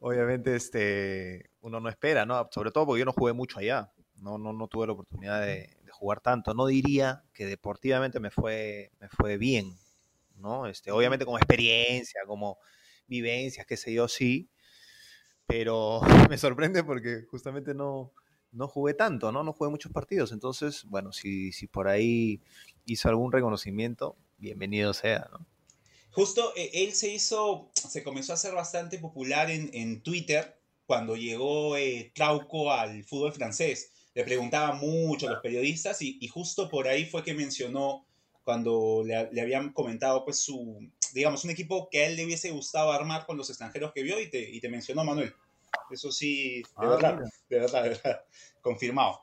obviamente, 0.00 0.56
este, 0.56 1.50
uno 1.60 1.80
no 1.80 1.88
espera, 1.88 2.26
¿no? 2.26 2.48
Sobre 2.52 2.70
todo 2.72 2.86
porque 2.86 3.00
yo 3.00 3.04
no 3.06 3.12
jugué 3.12 3.32
mucho 3.32 3.58
allá. 3.60 3.92
No, 4.16 4.38
no, 4.38 4.52
no 4.52 4.68
tuve 4.68 4.86
la 4.86 4.92
oportunidad 4.92 5.40
de, 5.40 5.76
de 5.84 5.90
jugar 5.92 6.20
tanto. 6.20 6.52
No 6.54 6.66
diría 6.66 7.24
que 7.32 7.46
deportivamente 7.46 8.20
me 8.20 8.30
fue, 8.30 8.92
me 9.00 9.08
fue 9.08 9.38
bien, 9.38 9.76
¿no? 10.36 10.66
Este, 10.66 10.90
obviamente 10.90 11.24
como 11.24 11.38
experiencia, 11.38 12.22
como 12.26 12.58
vivencias, 13.06 13.66
qué 13.66 13.76
sé 13.76 13.92
yo, 13.94 14.08
sí. 14.08 14.50
Pero 15.46 16.00
me 16.30 16.38
sorprende 16.38 16.84
porque 16.84 17.24
justamente 17.30 17.74
no, 17.74 18.12
no 18.52 18.68
jugué 18.68 18.94
tanto, 18.94 19.32
¿no? 19.32 19.42
No 19.44 19.52
jugué 19.52 19.70
muchos 19.70 19.92
partidos. 19.92 20.32
Entonces, 20.32 20.84
bueno, 20.84 21.12
si, 21.12 21.52
si 21.52 21.66
por 21.66 21.88
ahí 21.88 22.42
hizo 22.84 23.08
algún 23.08 23.32
reconocimiento, 23.32 24.16
bienvenido 24.38 24.92
sea, 24.94 25.28
¿no? 25.32 25.46
Justo 26.12 26.52
eh, 26.56 26.70
él 26.74 26.92
se 26.92 27.08
hizo, 27.08 27.70
se 27.74 28.02
comenzó 28.02 28.32
a 28.32 28.34
hacer 28.34 28.54
bastante 28.54 28.98
popular 28.98 29.50
en, 29.50 29.70
en 29.72 30.02
Twitter 30.02 30.58
cuando 30.86 31.16
llegó 31.16 31.76
eh, 31.76 32.10
Trauco 32.14 32.72
al 32.72 33.04
fútbol 33.04 33.32
francés. 33.32 33.92
Le 34.14 34.24
preguntaban 34.24 34.78
mucho 34.78 35.28
a 35.28 35.32
los 35.32 35.40
periodistas 35.40 36.02
y, 36.02 36.18
y 36.20 36.26
justo 36.28 36.68
por 36.68 36.88
ahí 36.88 37.04
fue 37.06 37.22
que 37.22 37.32
mencionó 37.32 38.04
cuando 38.42 39.02
le, 39.06 39.30
le 39.32 39.40
habían 39.40 39.72
comentado 39.72 40.24
pues 40.24 40.40
su, 40.42 40.90
digamos, 41.12 41.44
un 41.44 41.50
equipo 41.50 41.88
que 41.90 42.02
a 42.02 42.06
él 42.08 42.16
le 42.16 42.24
hubiese 42.24 42.50
gustado 42.50 42.90
armar 42.90 43.24
con 43.26 43.36
los 43.36 43.48
extranjeros 43.48 43.92
que 43.92 44.02
vio 44.02 44.18
y 44.18 44.28
te, 44.28 44.40
y 44.50 44.60
te 44.60 44.68
mencionó 44.68 45.04
Manuel. 45.04 45.32
Eso 45.90 46.10
sí, 46.10 46.56
de 46.62 46.68
Ah, 46.76 46.86
verdad, 46.88 47.20
de 47.48 47.58
verdad, 47.60 47.82
de 47.84 47.88
verdad, 47.90 48.20
confirmado. 48.60 49.20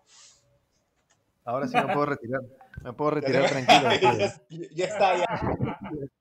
Ahora 1.44 1.68
sí 1.68 1.76
me 1.76 1.88
puedo 1.94 2.06
retirar. 2.08 2.42
Me 2.84 2.94
puedo 2.94 3.12
retirar 3.20 3.50
tranquilo. 3.50 3.90
ya, 4.50 4.70
ya 4.72 4.86
está, 4.86 5.18
ya. 5.18 5.26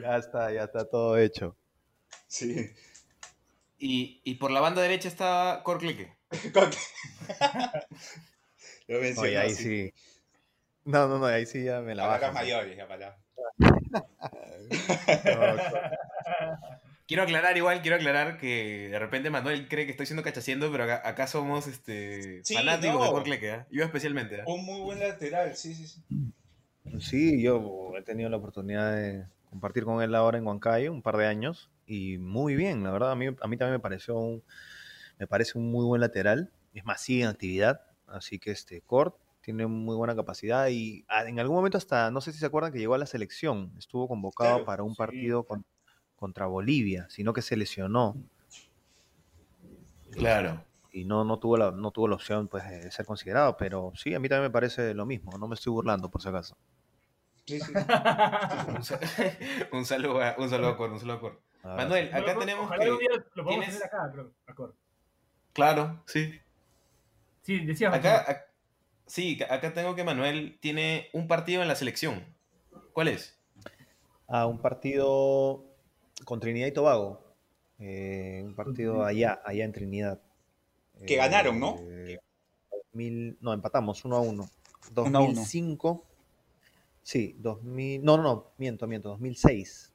Ya 0.00 0.16
está, 0.16 0.52
ya 0.52 0.64
está 0.64 0.88
todo 0.88 1.18
hecho. 1.18 1.56
Sí. 2.26 2.70
Y, 3.78 4.20
y 4.24 4.34
por 4.36 4.50
la 4.50 4.60
banda 4.60 4.82
derecha 4.82 5.08
estaba 5.08 5.62
Corcleque. 5.62 6.16
Con- 6.52 6.70
Lo 8.88 9.00
mencionó, 9.00 9.28
Oye, 9.28 9.38
ahí 9.38 9.54
sí. 9.54 9.92
No, 10.84 11.06
no, 11.08 11.18
no, 11.18 11.26
ahí 11.26 11.46
sí 11.46 11.64
ya 11.64 11.80
me 11.80 11.94
la 11.94 12.06
bajas. 12.06 12.32
mayores, 12.34 12.76
ya 12.76 12.86
para. 12.88 13.18
Quiero 17.06 17.22
aclarar 17.22 17.56
igual, 17.56 17.80
quiero 17.80 17.96
aclarar 17.96 18.36
que 18.36 18.88
de 18.90 18.98
repente 18.98 19.30
Manuel 19.30 19.66
cree 19.68 19.86
que 19.86 19.92
estoy 19.92 20.04
siendo 20.04 20.22
cachaciendo, 20.22 20.70
pero 20.70 20.84
acá, 20.84 21.00
acá 21.08 21.26
somos 21.26 21.66
este, 21.66 22.44
Sí, 22.44 22.54
fanáticos 22.54 23.02
de. 23.02 23.10
Corcleque, 23.10 23.50
¿ah? 23.50 23.66
Yo 23.70 23.82
especialmente. 23.84 24.42
¿ah? 24.42 24.44
Un 24.46 24.66
muy 24.66 24.80
buen 24.82 25.00
lateral, 25.00 25.56
sí, 25.56 25.74
sí, 25.74 25.86
sí. 25.86 26.02
Sí, 27.00 27.42
yo 27.42 27.92
he 27.96 28.02
tenido 28.02 28.28
la 28.28 28.36
oportunidad 28.36 28.94
de 28.94 29.24
compartir 29.50 29.84
con 29.84 30.02
él 30.02 30.14
ahora 30.14 30.38
en 30.38 30.46
Huancayo 30.46 30.92
un 30.92 31.02
par 31.02 31.16
de 31.16 31.26
años 31.26 31.70
y 31.86 32.18
muy 32.18 32.54
bien, 32.56 32.82
la 32.84 32.90
verdad, 32.92 33.12
a 33.12 33.16
mí, 33.16 33.26
a 33.28 33.30
mí 33.48 33.56
también 33.56 33.72
me 33.72 33.80
pareció 33.80 34.16
un, 34.18 34.44
me 35.18 35.26
parece 35.26 35.58
un 35.58 35.70
muy 35.70 35.84
buen 35.86 36.00
lateral, 36.00 36.52
es 36.74 36.84
más, 36.84 37.00
sigue 37.02 37.22
en 37.22 37.28
actividad, 37.28 37.82
así 38.06 38.38
que 38.38 38.50
este 38.52 38.80
Cort 38.82 39.16
tiene 39.40 39.66
muy 39.66 39.96
buena 39.96 40.14
capacidad 40.16 40.68
y 40.68 41.04
ah, 41.08 41.24
en 41.26 41.40
algún 41.40 41.56
momento 41.56 41.78
hasta, 41.78 42.10
no 42.10 42.20
sé 42.20 42.32
si 42.32 42.38
se 42.38 42.46
acuerdan 42.46 42.72
que 42.72 42.78
llegó 42.78 42.94
a 42.94 42.98
la 42.98 43.06
selección, 43.06 43.72
estuvo 43.78 44.08
convocado 44.08 44.62
Claro, 44.62 44.64
para 44.64 44.82
un 44.82 44.96
sí. 44.96 44.96
partido 44.96 45.44
con- 45.44 45.64
contra 46.16 46.46
Bolivia, 46.46 47.06
sino 47.10 47.32
que 47.32 47.42
se 47.42 47.56
lesionó 47.56 48.20
Claro. 50.10 50.64
y 50.90 51.04
no, 51.04 51.24
no, 51.24 51.38
tuvo 51.38 51.56
la, 51.56 51.70
no 51.70 51.90
tuvo 51.92 52.08
la 52.08 52.14
opción 52.16 52.48
pues, 52.48 52.68
de 52.68 52.90
ser 52.90 53.06
considerado, 53.06 53.56
pero 53.56 53.92
sí, 53.94 54.14
a 54.14 54.20
mí 54.20 54.28
también 54.28 54.44
me 54.44 54.50
parece 54.50 54.94
lo 54.94 55.06
mismo, 55.06 55.36
no 55.38 55.48
me 55.48 55.54
estoy 55.54 55.72
burlando 55.72 56.10
por 56.10 56.22
si 56.22 56.28
acaso. 56.28 56.56
Sí, 57.48 57.60
sí. 57.60 57.72
Un, 58.68 58.82
sal- 58.84 59.00
un 59.72 59.84
saludo 59.86 60.22
a, 60.22 60.34
un 60.38 60.48
saludo 60.50 60.68
a 60.70 60.76
Cor, 60.76 60.92
un 60.92 60.98
saludo 61.00 61.16
a 61.16 61.20
Cor. 61.20 61.40
Ah, 61.62 61.74
Manuel, 61.76 62.08
acá 62.08 62.18
ojalá 62.20 62.38
tenemos 62.38 62.70
día 62.70 62.78
que... 62.78 62.86
lo 63.34 63.44
podemos 63.44 63.64
tienes- 63.66 63.68
tener 63.78 63.84
acá, 63.86 64.10
creo, 64.12 64.32
acorde. 64.46 64.74
Claro, 65.52 66.02
sí. 66.06 66.40
Sí, 67.42 67.64
decías. 67.64 67.92
Acá, 67.94 68.24
ac- 68.26 68.44
sí, 69.06 69.38
acá 69.48 69.72
tengo 69.72 69.94
que 69.94 70.04
Manuel 70.04 70.58
tiene 70.60 71.08
un 71.12 71.26
partido 71.26 71.62
en 71.62 71.68
la 71.68 71.74
selección. 71.74 72.24
¿Cuál 72.92 73.08
es? 73.08 73.38
A 74.26 74.46
un 74.46 74.58
partido 74.58 75.64
con 76.24 76.38
Trinidad 76.40 76.66
y 76.66 76.72
Tobago. 76.72 77.24
Eh, 77.78 78.42
un 78.44 78.54
partido 78.54 79.04
allá, 79.04 79.40
allá 79.44 79.64
en 79.64 79.72
Trinidad. 79.72 80.20
Que 81.06 81.16
ganaron, 81.16 81.58
¿no? 81.58 81.76
Eh, 81.80 82.18
2000 82.92 83.38
no, 83.40 83.52
empatamos, 83.52 84.04
1 84.04 84.16
a 84.16 84.20
1. 84.20 84.30
Uno 84.30 84.42
a 84.42 85.20
uno. 85.22 85.30
2005. 85.30 86.04
Sí, 87.08 87.34
2000. 87.38 88.04
No, 88.04 88.18
no, 88.18 88.22
no, 88.22 88.52
miento, 88.58 88.86
miento, 88.86 89.08
2006. 89.08 89.94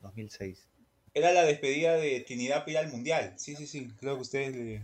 2006. 0.00 0.68
Era 1.12 1.32
la 1.32 1.42
despedida 1.42 1.96
de 1.96 2.20
Trinidad 2.20 2.60
para 2.60 2.70
ir 2.70 2.78
al 2.78 2.88
Mundial. 2.88 3.34
Sí, 3.36 3.56
sí, 3.56 3.66
sí. 3.66 3.88
Creo 3.98 4.14
que 4.14 4.22
ustedes 4.22 4.54
le... 4.54 4.82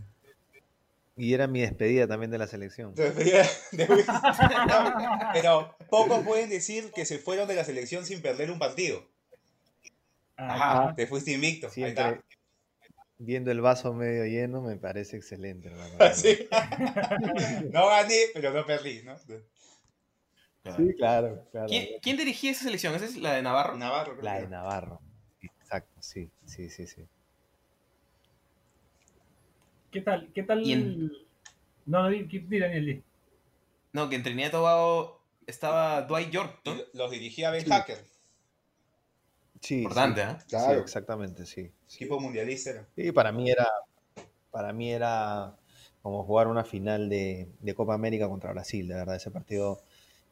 Y 1.16 1.34
era 1.34 1.46
mi 1.46 1.60
despedida 1.60 2.08
también 2.08 2.32
de 2.32 2.38
la 2.38 2.48
selección. 2.48 2.96
Despedida 2.96 3.46
de- 3.70 3.86
No, 3.86 5.30
Pero 5.32 5.76
pocos 5.88 6.24
pueden 6.24 6.50
decir 6.50 6.90
que 6.92 7.06
se 7.06 7.20
fueron 7.20 7.46
de 7.46 7.54
la 7.54 7.62
selección 7.64 8.04
sin 8.04 8.22
perder 8.22 8.50
un 8.50 8.58
partido. 8.58 9.06
Ajá, 10.36 10.96
te 10.96 11.06
fuiste 11.06 11.30
invicto. 11.30 11.68
Ahí 11.68 11.72
Siempre 11.74 11.90
está. 12.08 12.24
viendo 13.18 13.52
el 13.52 13.60
vaso 13.60 13.94
medio 13.94 14.24
lleno 14.24 14.62
me 14.62 14.74
parece 14.74 15.16
excelente. 15.16 15.70
Sí. 16.16 16.48
No 17.70 17.86
gané, 17.86 18.18
pero 18.34 18.52
no 18.52 18.66
perdí, 18.66 19.02
¿no? 19.04 19.16
Sí, 20.64 20.94
claro, 20.96 21.46
claro. 21.50 21.66
¿Quién, 21.68 21.86
quién 22.02 22.16
dirigía 22.16 22.50
esa 22.50 22.64
selección? 22.64 22.94
¿Esa 22.94 23.06
es 23.06 23.16
la 23.16 23.32
de 23.34 23.42
Navarro? 23.42 23.76
Navarro. 23.76 24.12
creo 24.12 24.24
La 24.24 24.40
de. 24.40 24.48
Navarro. 24.48 25.00
Exacto, 25.40 26.02
sí, 26.02 26.30
sí, 26.44 26.68
sí, 26.68 26.86
sí. 26.86 27.06
¿Qué 29.90 30.00
tal? 30.02 30.30
¿Qué 30.34 30.42
tal? 30.42 30.68
En- 30.70 31.10
No, 31.86 32.02
no, 32.02 32.08
di, 32.10 32.24
di, 32.24 32.40
di, 32.40 32.58
Daniel. 32.58 33.02
No, 33.92 34.08
que 34.10 34.16
en 34.16 34.22
Trinidad 34.22 34.48
y 34.48 34.52
Tobago 34.52 35.22
estaba 35.46 36.02
Dwight 36.02 36.30
York, 36.30 36.60
¿no? 36.66 36.76
Los 36.92 37.10
dirigía 37.10 37.50
Ben 37.50 37.64
Sí. 37.64 37.70
Hacker, 37.70 38.04
Sí, 39.60 39.78
Importante, 39.78 40.20
sí, 40.20 40.26
¿ah? 40.28 40.40
sí, 40.40 40.46
Claro. 40.48 40.80
exactamente, 40.80 41.46
sí. 41.46 41.72
equipo 41.92 42.20
mundialista. 42.20 42.86
Sí, 42.94 43.10
para 43.12 43.32
mí 43.32 43.50
era, 43.50 43.66
para 44.50 44.72
mí 44.72 44.92
era 44.92 45.56
como 46.02 46.22
jugar 46.24 46.46
una 46.46 46.64
final 46.64 47.08
de, 47.08 47.48
de 47.60 47.74
Copa 47.74 47.94
América 47.94 48.28
contra 48.28 48.52
Brasil, 48.52 48.86
de 48.86 48.94
verdad, 48.94 49.16
ese 49.16 49.30
partido, 49.30 49.82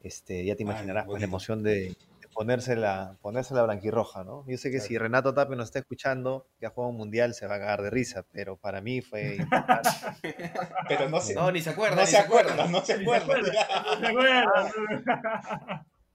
este, 0.02 0.44
ya 0.44 0.54
te 0.56 0.62
Ay, 0.62 0.68
imaginarás 0.70 1.06
pues, 1.06 1.20
la 1.20 1.26
emoción 1.26 1.62
de, 1.62 1.72
de 2.20 2.28
ponerse 2.32 2.76
la, 2.76 3.16
ponerse 3.22 3.54
la 3.54 3.62
blanquirroja, 3.64 4.24
¿no? 4.24 4.44
Yo 4.46 4.56
sé 4.58 4.70
que 4.70 4.80
si 4.80 4.96
Renato 4.98 5.34
Tapia 5.34 5.56
nos 5.56 5.66
está 5.66 5.78
escuchando, 5.78 6.46
que 6.58 6.66
ha 6.66 6.70
jugado 6.70 6.90
un 6.90 6.96
mundial, 6.96 7.34
se 7.34 7.46
va 7.46 7.56
a 7.56 7.58
cagar 7.58 7.82
de 7.82 7.90
risa, 7.90 8.24
pero 8.32 8.56
para 8.56 8.80
mí 8.80 9.00
fue 9.02 9.36
importante. 9.40 10.36
Pero 10.88 11.08
no 11.08 11.20
se, 11.20 11.34
No, 11.34 11.50
ni 11.50 11.60
se 11.60 11.70
acuerda. 11.70 11.96
no 11.96 12.02
ni 12.02 12.06
se 12.08 12.16
acuerda, 12.18 12.66
no 12.66 12.84
se 12.84 12.98
Ni 12.98 13.04
se 13.04 13.14
acuerda. 13.16 13.52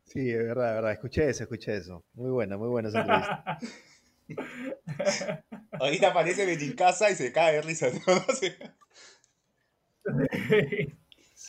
Sí, 0.06 0.30
es 0.30 0.38
verdad, 0.38 0.70
es 0.70 0.76
verdad, 0.76 0.92
escuché 0.92 1.30
eso, 1.30 1.44
escuché 1.44 1.78
eso. 1.78 2.04
Muy 2.14 2.30
buena, 2.32 2.58
muy 2.58 2.68
buena 2.68 2.90
esa 2.90 3.00
entrevista. 3.02 3.58
Ahorita 5.80 6.10
aparece 6.10 6.46
Benincasa 6.46 7.10
y 7.10 7.16
se 7.16 7.32
cae 7.32 7.56
de 7.56 7.62
risa. 7.62 7.88
¿no? 7.88 8.00
No 8.28 8.34
sé. 8.36 8.58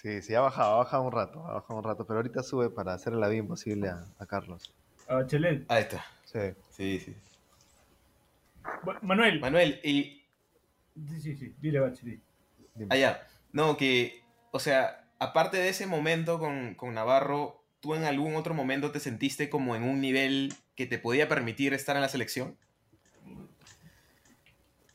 Sí, 0.02 0.20
sí, 0.20 0.34
ha 0.34 0.40
bajado, 0.40 0.74
ha 0.74 0.78
bajado 0.78 1.02
un 1.04 1.12
rato, 1.12 1.46
ha 1.46 1.54
bajado 1.54 1.78
un 1.78 1.84
rato, 1.84 2.04
pero 2.06 2.18
ahorita 2.18 2.42
sube 2.42 2.70
para 2.70 2.92
hacerle 2.92 3.20
la 3.20 3.28
vida 3.28 3.38
imposible 3.38 3.88
a, 3.88 4.04
a 4.18 4.26
Carlos. 4.26 4.74
A 5.06 5.14
Bachelet. 5.14 5.64
Ahí 5.70 5.82
está. 5.82 6.04
Sí. 6.24 6.40
Sí, 6.70 6.98
sí. 7.00 7.16
Manuel. 9.02 9.40
Manuel, 9.40 9.80
y 9.84 10.24
Sí, 11.08 11.20
sí, 11.20 11.36
sí. 11.36 11.54
Dile, 11.60 11.80
Bachelet. 11.80 12.20
allá. 12.90 13.26
No, 13.52 13.76
que, 13.76 14.24
o 14.50 14.58
sea, 14.58 15.08
aparte 15.18 15.56
de 15.58 15.68
ese 15.68 15.86
momento 15.86 16.38
con, 16.38 16.74
con 16.74 16.94
Navarro, 16.94 17.62
¿tú 17.80 17.94
en 17.94 18.04
algún 18.04 18.34
otro 18.34 18.54
momento 18.54 18.90
te 18.90 18.98
sentiste 19.00 19.48
como 19.48 19.76
en 19.76 19.84
un 19.84 20.00
nivel 20.00 20.52
que 20.74 20.86
te 20.86 20.98
podía 20.98 21.28
permitir 21.28 21.74
estar 21.74 21.94
en 21.96 22.02
la 22.02 22.08
selección? 22.08 22.56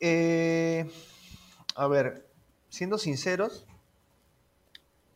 Eh, 0.00 0.88
a 1.74 1.86
ver, 1.88 2.28
siendo 2.68 2.98
sinceros, 2.98 3.66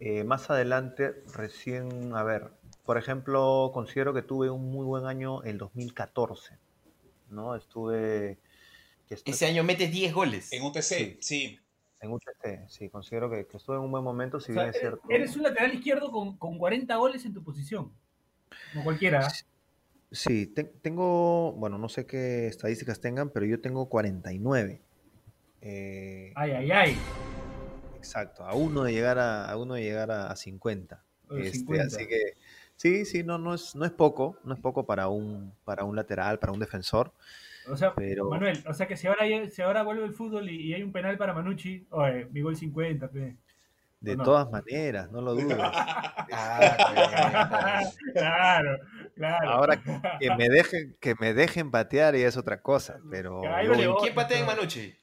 eh, 0.05 0.25
más 0.25 0.51
adelante, 0.51 1.23
recién, 1.33 2.13
a 2.17 2.25
ver, 2.25 2.51
por 2.85 2.99
ejemplo, 2.99 3.71
considero 3.73 4.13
que 4.13 4.23
tuve 4.23 4.51
un 4.51 4.73
muy 4.73 4.85
buen 4.85 5.07
año 5.07 5.45
el 5.45 5.59
2014, 5.59 6.59
¿no? 7.31 7.55
Estuve, 7.55 8.39
que 9.09 9.15
estu- 9.15 9.31
Ese 9.31 9.47
año 9.47 9.63
metes 9.63 9.93
10 9.93 10.13
goles. 10.13 10.53
En 10.53 10.65
UTC, 10.65 11.19
sí. 11.21 11.57
en 12.01 12.11
UTC, 12.11 12.69
sí, 12.69 12.89
considero 12.89 13.31
que, 13.31 13.47
que 13.47 13.59
estuve 13.59 13.77
en 13.77 13.83
un 13.83 13.93
buen 13.93 14.03
momento, 14.03 14.41
si 14.41 14.51
O 14.51 14.55
sea, 14.55 14.63
bien 14.65 14.71
es 14.71 14.77
eres, 14.77 14.91
cierto. 14.91 15.09
eres 15.09 15.37
un 15.37 15.43
lateral 15.45 15.73
izquierdo 15.73 16.11
con, 16.11 16.37
con 16.37 16.59
40 16.59 16.97
goles 16.97 17.25
en 17.25 17.33
tu 17.35 17.45
posición. 17.45 17.93
Como 18.73 18.83
cualquiera. 18.83 19.29
Sí, 20.11 20.47
te- 20.49 20.65
tengo, 20.65 21.53
bueno, 21.53 21.79
no 21.79 21.89
sé 21.89 22.07
qué 22.07 22.49
estadísticas 22.49 23.01
tengan, 23.01 23.31
pero 23.31 23.47
yo 23.47 23.61
tengo 23.61 23.89
49. 23.89 24.83
Eh, 25.61 26.33
Ay, 26.35 26.51
ay, 26.51 26.71
ay. 26.73 26.97
Exacto, 28.03 28.45
a 28.45 28.55
uno 28.55 28.83
de 28.85 28.93
llegar 28.93 29.19
a, 29.19 29.51
a 29.51 29.57
uno 29.57 29.75
de 29.75 29.83
llegar 29.83 30.11
a, 30.11 30.31
a 30.31 30.37
50. 30.37 31.05
A 31.29 31.35
los 31.35 31.47
Este, 31.47 31.59
50. 31.59 31.87
así 31.87 32.07
que 32.09 32.37
sí, 32.77 33.05
sí, 33.05 33.23
no, 33.23 33.39
no 33.39 33.55
es, 33.55 33.75
no 33.77 33.85
es 33.85 33.93
poco, 33.93 34.41
no 34.45 34.55
es 34.55 34.61
poco 34.61 34.87
para 34.87 35.09
un, 35.09 35.55
para 35.65 35.85
un 35.85 35.97
lateral, 35.97 36.39
para 36.39 36.53
un 36.53 36.59
defensor, 36.61 37.15
O 37.65 37.77
sea, 37.77 37.95
pero 37.95 38.29
Manuel, 38.29 38.63
o 38.67 38.75
sea 38.75 38.87
que 38.89 38.97
si 38.97 39.07
ahora, 39.07 39.25
si 39.51 39.63
ahora 39.63 39.83
vuelve 39.85 40.05
el 40.05 40.15
fútbol 40.15 40.49
y, 40.51 40.57
y 40.69 40.75
hay 40.75 40.83
un 40.83 40.93
penal 40.93 41.17
para 41.19 41.33
Manucci, 41.35 41.87
oye, 41.91 42.27
mi 42.27 42.41
gol 42.41 42.57
50, 42.57 43.09
pe. 43.11 43.37
de 44.01 44.17
no. 44.17 44.23
todas 44.25 44.51
maneras, 44.51 45.11
no 45.11 45.21
lo 45.23 45.35
dudes. 45.35 45.73
Ah, 46.35 47.83
claro, 48.15 48.79
claro. 49.15 49.51
Ahora 49.51 49.77
que 50.19 50.31
me 50.31 50.49
dejen, 50.49 50.97
que 51.01 51.15
me 51.21 51.35
dejen 51.35 51.71
patear 51.71 52.17
ya 52.17 52.29
es 52.29 52.37
otra 52.37 52.63
cosa, 52.63 53.05
pero 53.11 53.63
¿Y 53.63 53.95
quién 53.97 54.15
patea 54.15 54.39
en 54.41 54.47
Manucci? 54.47 54.95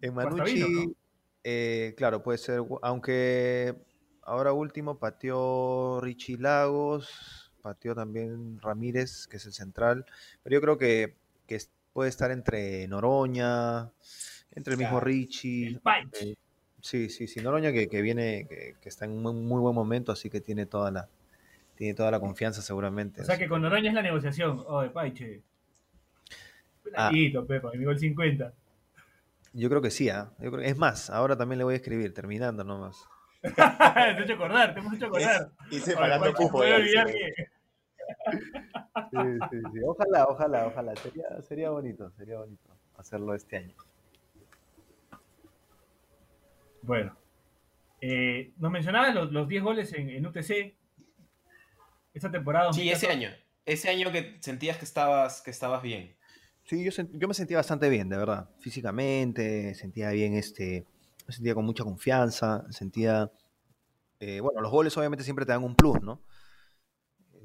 en 0.00 0.14
Guastavino, 0.20 0.68
Manucci, 0.68 0.70
¿no? 0.70 0.94
Eh, 1.44 1.94
claro, 1.96 2.22
puede 2.22 2.38
ser, 2.38 2.60
aunque 2.82 3.74
ahora 4.22 4.52
último 4.52 4.98
pateó 4.98 6.00
Richie 6.00 6.38
Lagos, 6.38 7.52
pateó 7.62 7.94
también 7.94 8.60
Ramírez, 8.60 9.26
que 9.26 9.38
es 9.38 9.46
el 9.46 9.52
central, 9.52 10.06
pero 10.42 10.54
yo 10.54 10.60
creo 10.60 10.78
que, 10.78 11.20
puede 11.92 12.08
estar 12.08 12.30
entre 12.30 12.88
Noroña, 12.88 13.90
entre 14.52 14.72
el 14.72 14.78
mismo. 14.78 14.98
Richie. 14.98 15.66
El 15.66 15.80
eh, 16.22 16.36
sí, 16.80 17.10
sí, 17.10 17.26
sí, 17.26 17.40
Noroña 17.40 17.70
que, 17.70 17.86
que 17.86 18.00
viene, 18.00 18.46
que, 18.48 18.76
que 18.80 18.88
está 18.88 19.04
en 19.04 19.10
un 19.10 19.22
muy, 19.22 19.34
muy 19.34 19.60
buen 19.60 19.74
momento, 19.74 20.10
así 20.10 20.30
que 20.30 20.40
tiene 20.40 20.64
toda 20.64 20.90
la, 20.90 21.10
tiene 21.74 21.94
toda 21.94 22.10
la 22.10 22.18
confianza 22.18 22.62
seguramente. 22.62 23.20
O 23.20 23.24
sea 23.24 23.36
que 23.36 23.48
con 23.48 23.60
Noroña 23.60 23.90
es 23.90 23.94
la 23.94 24.02
negociación. 24.02 24.64
Oye, 24.66 24.88
Paiche. 24.88 25.42
Penalito, 26.82 27.46
Pepa, 27.46 27.72
mi 27.74 27.84
gol 27.84 27.98
50. 27.98 28.52
Yo 29.54 29.68
creo 29.68 29.82
que 29.82 29.90
sí, 29.90 30.08
¿ah? 30.08 30.32
Yo 30.38 30.50
creo- 30.50 30.62
es 30.64 30.76
más, 30.76 31.10
ahora 31.10 31.36
también 31.36 31.58
le 31.58 31.64
voy 31.64 31.74
a 31.74 31.76
escribir, 31.76 32.14
terminando 32.14 32.64
nomás. 32.64 33.06
te 33.42 33.48
he 33.50 34.22
hecho 34.22 34.34
acordar, 34.34 34.72
te 34.72 34.80
hemos 34.80 34.94
hecho 34.94 35.06
acordar. 35.06 35.50
Y 35.70 35.78
separando 35.80 36.24
Paiche, 36.26 36.36
cupo. 36.36 36.58
puedo 36.58 36.70
ya, 36.70 36.76
olvidar 36.76 37.08
sí. 37.08 37.18
Sí, 39.10 39.18
sí. 39.72 39.80
Ojalá, 39.86 40.26
ojalá, 40.26 40.66
ojalá. 40.66 40.96
Sería, 40.96 41.42
sería 41.42 41.70
bonito, 41.70 42.10
sería 42.12 42.38
bonito 42.38 42.70
hacerlo 42.96 43.34
este 43.34 43.56
año. 43.56 43.74
Bueno. 46.82 47.16
Eh, 48.00 48.52
nos 48.56 48.70
mencionabas 48.72 49.14
los, 49.14 49.32
los 49.32 49.46
10 49.48 49.62
goles 49.62 49.92
en, 49.92 50.10
en 50.10 50.26
UTC. 50.26 50.74
Esta 52.14 52.30
temporada. 52.30 52.72
Sí, 52.72 52.90
ese 52.90 53.06
2014. 53.06 53.10
año. 53.12 53.36
Ese 53.64 53.88
año 53.90 54.10
que 54.12 54.36
sentías 54.40 54.76
que 54.76 54.84
estabas, 54.84 55.40
que 55.40 55.50
estabas 55.50 55.82
bien. 55.82 56.16
Sí, 56.64 56.84
yo, 56.84 57.28
me 57.28 57.34
sentía 57.34 57.56
bastante 57.58 57.88
bien, 57.88 58.08
de 58.08 58.16
verdad. 58.16 58.48
Físicamente, 58.60 59.74
sentía 59.74 60.10
bien, 60.10 60.34
este, 60.34 60.86
me 61.26 61.34
sentía 61.34 61.54
con 61.54 61.64
mucha 61.64 61.84
confianza, 61.84 62.64
sentía, 62.70 63.30
eh, 64.20 64.40
bueno, 64.40 64.60
los 64.62 64.72
goles 64.72 64.96
obviamente 64.98 65.24
siempre 65.24 65.46
te 65.46 65.52
dan 65.52 65.64
un 65.64 65.76
plus, 65.76 66.02
¿no? 66.02 66.22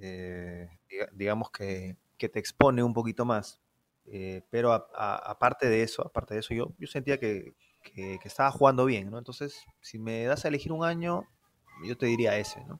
Eh, 0.01 0.67
diga- 0.89 1.09
digamos 1.13 1.51
que, 1.51 1.97
que 2.17 2.29
te 2.29 2.39
expone 2.39 2.83
un 2.83 2.93
poquito 2.93 3.25
más. 3.25 3.61
Eh, 4.05 4.41
pero 4.49 4.71
aparte 4.73 5.67
de 5.69 5.83
eso, 5.83 6.01
aparte 6.05 6.33
de 6.35 6.39
eso, 6.41 6.53
yo, 6.53 6.73
yo 6.79 6.87
sentía 6.87 7.19
que, 7.19 7.53
que- 7.83 8.19
que 8.21 8.27
estaba 8.27 8.51
jugando 8.51 8.85
bien, 8.85 9.09
¿no? 9.11 9.17
Entonces, 9.17 9.63
si 9.81 9.99
me 9.99 10.23
das 10.25 10.45
a 10.45 10.47
elegir 10.49 10.71
un 10.71 10.85
año, 10.85 11.23
yo 11.87 11.97
te 11.97 12.05
diría 12.05 12.37
ese, 12.37 12.63
¿no? 12.65 12.79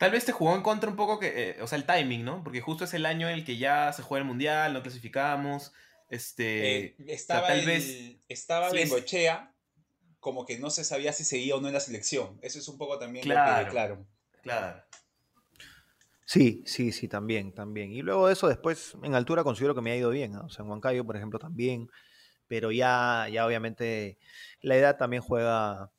Tal 0.00 0.12
vez 0.12 0.24
te 0.24 0.32
jugó 0.32 0.54
en 0.56 0.62
contra 0.62 0.88
un 0.88 0.96
poco 0.96 1.18
que, 1.18 1.50
eh, 1.50 1.62
o 1.62 1.66
sea, 1.66 1.76
el 1.76 1.84
timing, 1.84 2.24
¿no? 2.24 2.42
Porque 2.42 2.62
justo 2.62 2.84
es 2.84 2.94
el 2.94 3.04
año 3.04 3.28
en 3.28 3.34
el 3.34 3.44
que 3.44 3.58
ya 3.58 3.92
se 3.92 4.02
juega 4.02 4.22
el 4.22 4.26
mundial, 4.26 4.72
no 4.72 4.80
clasificamos. 4.80 5.74
Este, 6.08 6.78
Eh, 6.86 6.96
estaba 7.06 7.48
tal 7.48 7.58
el- 7.60 7.66
vez- 7.66 8.16
estaba 8.30 8.70
sí 8.70 8.76
Bengochea, 8.78 9.52
como 10.18 10.46
que 10.46 10.58
no 10.58 10.70
se 10.70 10.84
sabía 10.84 11.12
si 11.12 11.22
seguía 11.24 11.54
o 11.54 11.60
no 11.60 11.68
en 11.68 11.74
la 11.74 11.80
selección. 11.80 12.38
Eso 12.40 12.58
es 12.58 12.66
un 12.68 12.78
poco 12.78 12.98
también 12.98 13.28
lo 13.28 13.34
Claro. 13.34 13.64
que, 13.66 13.70
claro. 13.70 14.06
claro. 14.42 14.82
Sí, 16.24 16.62
sí, 16.64 16.92
sí, 16.92 17.06
también, 17.06 17.52
también. 17.52 17.92
Y 17.92 18.00
luego 18.00 18.28
de 18.28 18.32
eso, 18.32 18.48
después 18.48 18.94
en 19.02 19.14
altura 19.14 19.44
considero 19.44 19.74
que 19.74 19.80
me 19.82 19.90
ha 19.92 19.96
ido 19.96 20.08
bien, 20.08 20.34
¿ah? 20.34 20.42
O 20.46 20.48
sea, 20.48 20.64
en 20.64 20.70
Huancayo, 20.70 21.04
por 21.04 21.16
ejemplo, 21.16 21.38
también. 21.38 21.90
Pero 22.48 22.72
ya, 22.72 23.26
ya 23.30 23.44
obviamente 23.46 24.16
la 24.62 24.76
edad 24.76 24.96
también 24.96 25.22
juega, 25.22 25.90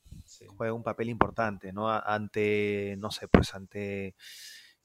Sí. 0.42 0.48
juega 0.58 0.74
un 0.74 0.84
papel 0.84 1.10
importante, 1.10 1.72
¿no? 1.74 1.90
Ante, 1.90 2.96
no 2.98 3.12
sé, 3.12 3.28
pues 3.28 3.54
ante, 3.54 4.16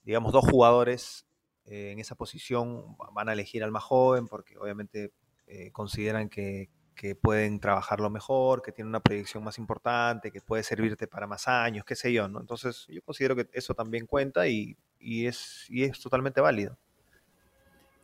digamos, 0.02 0.32
dos 0.32 0.44
jugadores 0.44 1.26
eh, 1.64 1.90
en 1.92 1.98
esa 1.98 2.14
posición 2.14 2.96
van 3.12 3.28
a 3.28 3.32
elegir 3.32 3.64
al 3.64 3.72
más 3.72 3.84
joven 3.84 4.28
porque 4.28 4.56
obviamente 4.58 5.12
eh, 5.46 5.70
consideran 5.72 6.28
que, 6.28 6.70
que 6.94 7.14
pueden 7.14 7.60
trabajarlo 7.60 8.10
mejor, 8.10 8.62
que 8.62 8.72
tiene 8.72 8.88
una 8.88 9.00
proyección 9.00 9.44
más 9.44 9.58
importante, 9.58 10.30
que 10.30 10.40
puede 10.40 10.62
servirte 10.62 11.06
para 11.06 11.26
más 11.26 11.48
años, 11.48 11.84
qué 11.84 11.96
sé 11.96 12.12
yo, 12.12 12.28
¿no? 12.28 12.40
Entonces 12.40 12.86
yo 12.88 13.02
considero 13.02 13.36
que 13.36 13.48
eso 13.52 13.74
también 13.74 14.06
cuenta 14.06 14.48
y, 14.48 14.76
y 14.98 15.26
es, 15.26 15.66
y 15.68 15.84
es 15.84 16.00
totalmente 16.00 16.40
válido. 16.40 16.78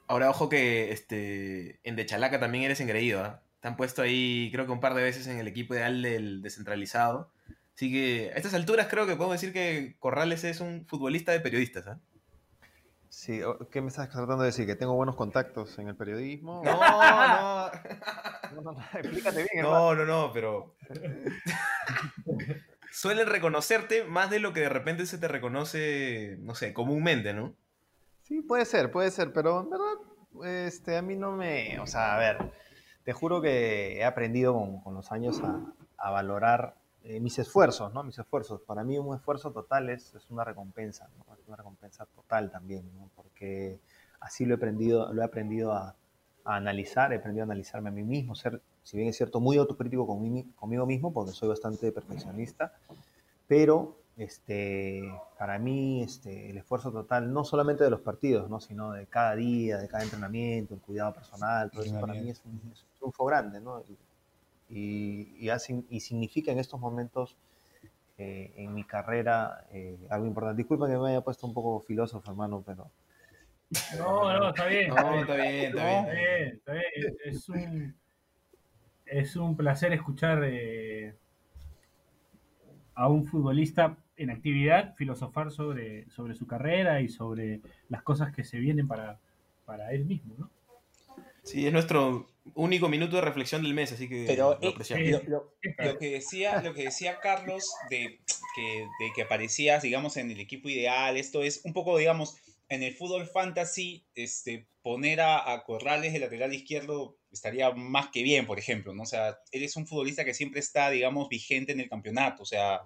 Ahora, 0.06 0.28
ojo 0.28 0.48
que 0.48 0.92
este, 0.92 1.80
en 1.84 1.96
De 1.96 2.04
Chalaca 2.04 2.38
también 2.38 2.64
eres 2.64 2.80
engreído, 2.80 3.24
¿ah? 3.24 3.42
Te 3.62 3.68
han 3.68 3.76
puesto 3.76 4.02
ahí, 4.02 4.50
creo 4.52 4.66
que 4.66 4.72
un 4.72 4.80
par 4.80 4.94
de 4.94 5.04
veces 5.04 5.28
en 5.28 5.38
el 5.38 5.46
equipo 5.46 5.72
ideal 5.72 6.02
del 6.02 6.42
descentralizado. 6.42 7.30
Así 7.76 7.92
que 7.92 8.32
a 8.34 8.36
estas 8.36 8.54
alturas 8.54 8.88
creo 8.90 9.06
que 9.06 9.14
podemos 9.14 9.40
decir 9.40 9.52
que 9.52 9.94
Corrales 10.00 10.42
es 10.42 10.60
un 10.60 10.84
futbolista 10.86 11.30
de 11.30 11.38
periodistas, 11.38 11.86
¿ah? 11.86 12.00
Sí, 13.08 13.40
¿qué 13.70 13.80
me 13.80 13.88
estás 13.88 14.08
tratando 14.08 14.38
de 14.38 14.46
decir? 14.46 14.66
¿Que 14.66 14.74
tengo 14.74 14.94
buenos 14.94 15.14
contactos 15.14 15.78
en 15.78 15.86
el 15.86 15.94
periodismo? 15.94 16.62
No, 16.64 16.72
no. 16.74 17.70
No, 18.52 18.60
no, 18.62 18.72
no, 18.72 18.84
explícate 18.94 19.46
bien. 19.52 19.64
No, 19.64 19.94
no, 19.94 20.04
no, 20.04 20.32
pero. 20.32 20.74
Suelen 22.90 23.28
reconocerte 23.28 24.04
más 24.04 24.28
de 24.28 24.40
lo 24.40 24.52
que 24.52 24.60
de 24.60 24.68
repente 24.68 25.06
se 25.06 25.18
te 25.18 25.28
reconoce, 25.28 26.36
no 26.40 26.54
sé, 26.54 26.74
comúnmente, 26.74 27.32
¿no? 27.32 27.54
Sí, 28.22 28.42
puede 28.42 28.64
ser, 28.64 28.90
puede 28.90 29.10
ser, 29.10 29.32
pero 29.32 29.60
en 29.60 29.70
verdad, 29.70 30.66
este, 30.66 30.96
a 30.96 31.02
mí 31.02 31.16
no 31.16 31.32
me... 31.32 31.78
O 31.80 31.86
sea, 31.86 32.14
a 32.14 32.18
ver, 32.18 32.52
te 33.04 33.12
juro 33.12 33.40
que 33.40 33.98
he 33.98 34.04
aprendido 34.04 34.54
con, 34.82 34.94
los 34.94 35.12
años 35.12 35.40
a, 35.96 36.10
valorar 36.10 36.76
eh, 37.04 37.20
mis 37.20 37.38
esfuerzos, 37.38 37.92
¿no? 37.92 38.02
Mis 38.02 38.18
esfuerzos. 38.18 38.60
Para 38.62 38.84
mí 38.84 38.98
un 38.98 39.14
esfuerzo 39.14 39.52
total 39.52 39.90
es, 39.90 40.14
una 40.30 40.44
recompensa, 40.44 41.08
una 41.46 41.56
recompensa 41.56 42.06
total 42.06 42.50
también. 42.50 42.88
Porque 43.14 43.80
así 44.20 44.44
lo 44.44 44.54
he 44.54 44.56
aprendido, 44.56 45.12
lo 45.12 45.22
he 45.22 45.24
aprendido 45.24 45.72
a, 45.72 45.96
analizar, 46.44 47.12
he 47.12 47.16
aprendido 47.16 47.44
a 47.44 47.46
analizarme 47.46 47.90
a 47.90 47.92
mí 47.92 48.02
mismo, 48.02 48.34
ser, 48.34 48.60
si 48.82 48.96
bien 48.96 49.08
es 49.08 49.16
cierto, 49.16 49.38
muy 49.38 49.58
autocrítico 49.58 50.06
conmigo 50.08 50.86
mismo, 50.86 51.12
porque 51.12 51.30
soy 51.30 51.48
bastante 51.48 51.92
perfeccionista, 51.92 52.72
pero 53.46 54.01
este, 54.24 55.02
para 55.38 55.58
mí 55.58 56.02
este, 56.02 56.50
el 56.50 56.58
esfuerzo 56.58 56.92
total, 56.92 57.32
no 57.32 57.44
solamente 57.44 57.84
de 57.84 57.90
los 57.90 58.00
partidos, 58.00 58.48
¿no? 58.50 58.60
sino 58.60 58.92
de 58.92 59.06
cada 59.06 59.34
día, 59.36 59.78
de 59.78 59.88
cada 59.88 60.04
entrenamiento, 60.04 60.74
el 60.74 60.80
cuidado 60.80 61.14
personal, 61.14 61.70
todo 61.70 61.82
eso 61.82 62.00
para 62.00 62.14
mí 62.14 62.30
es 62.30 62.42
un, 62.44 62.60
es 62.72 62.82
un 62.82 62.88
triunfo 62.98 63.24
grande, 63.24 63.60
¿no? 63.60 63.82
Y, 63.88 63.98
y, 64.68 65.36
y 65.38 65.48
hace- 65.50 65.84
y 65.90 66.00
significa 66.00 66.52
en 66.52 66.58
estos 66.58 66.80
momentos 66.80 67.36
eh, 68.18 68.52
en 68.56 68.74
mi 68.74 68.84
carrera 68.84 69.66
eh, 69.72 69.98
algo 70.10 70.26
importante. 70.26 70.58
Disculpa 70.58 70.86
que 70.88 70.96
me 70.96 71.10
haya 71.10 71.20
puesto 71.22 71.46
un 71.46 71.54
poco 71.54 71.80
filósofo, 71.80 72.30
hermano, 72.30 72.62
pero 72.64 72.90
No, 73.98 74.32
no, 74.38 74.48
está 74.50 74.66
bien. 74.66 74.88
No, 74.90 75.20
está 75.20 75.34
bien, 75.36 75.66
está 75.66 75.86
bien. 75.86 75.98
Está 75.98 76.12
bien, 76.12 76.48
está 76.56 76.72
bien. 76.72 76.84
Es, 77.24 77.36
es 77.36 77.48
un, 77.48 77.94
es 79.06 79.36
un 79.36 79.56
placer 79.56 79.92
escuchar 79.92 80.42
eh, 80.44 81.14
a 82.94 83.08
un 83.08 83.24
futbolista 83.26 83.96
en 84.16 84.30
actividad 84.30 84.94
filosofar 84.96 85.50
sobre, 85.50 86.08
sobre 86.10 86.34
su 86.34 86.46
carrera 86.46 87.00
y 87.00 87.08
sobre 87.08 87.60
las 87.88 88.02
cosas 88.02 88.34
que 88.34 88.44
se 88.44 88.58
vienen 88.58 88.86
para, 88.88 89.18
para 89.64 89.92
él 89.92 90.04
mismo, 90.04 90.34
¿no? 90.38 90.50
Sí, 91.44 91.66
es 91.66 91.72
nuestro 91.72 92.28
único 92.54 92.88
minuto 92.88 93.16
de 93.16 93.22
reflexión 93.22 93.62
del 93.62 93.74
mes, 93.74 93.92
así 93.92 94.08
que 94.08 94.26
Pero 94.26 94.58
lo 94.60 94.68
eh, 94.68 94.72
apreciamos. 94.72 95.22
lo, 95.26 95.28
lo- 95.28 95.52
lo 95.78 95.98
que 95.98 96.10
decía, 96.10 96.62
lo 96.62 96.74
que 96.74 96.84
decía 96.84 97.18
Carlos 97.20 97.64
de 97.90 98.20
que, 98.54 98.86
de 99.00 99.12
que 99.14 99.22
aparecías, 99.22 99.82
digamos, 99.82 100.16
en 100.16 100.30
el 100.30 100.40
equipo 100.40 100.68
ideal, 100.68 101.16
esto 101.16 101.42
es 101.42 101.62
un 101.64 101.72
poco, 101.72 101.96
digamos, 101.98 102.36
en 102.68 102.82
el 102.82 102.94
fútbol 102.94 103.26
fantasy, 103.26 104.04
este, 104.14 104.66
poner 104.82 105.20
a, 105.20 105.52
a 105.52 105.64
Corrales 105.64 106.12
de 106.12 106.18
lateral 106.20 106.52
izquierdo 106.54 107.16
estaría 107.32 107.70
más 107.72 108.08
que 108.08 108.22
bien, 108.22 108.46
por 108.46 108.58
ejemplo, 108.58 108.94
¿no? 108.94 109.02
O 109.02 109.06
sea, 109.06 109.38
eres 109.50 109.76
un 109.76 109.86
futbolista 109.86 110.24
que 110.24 110.34
siempre 110.34 110.60
está, 110.60 110.90
digamos, 110.90 111.28
vigente 111.28 111.72
en 111.72 111.80
el 111.80 111.88
campeonato, 111.88 112.42
o 112.42 112.46
sea, 112.46 112.82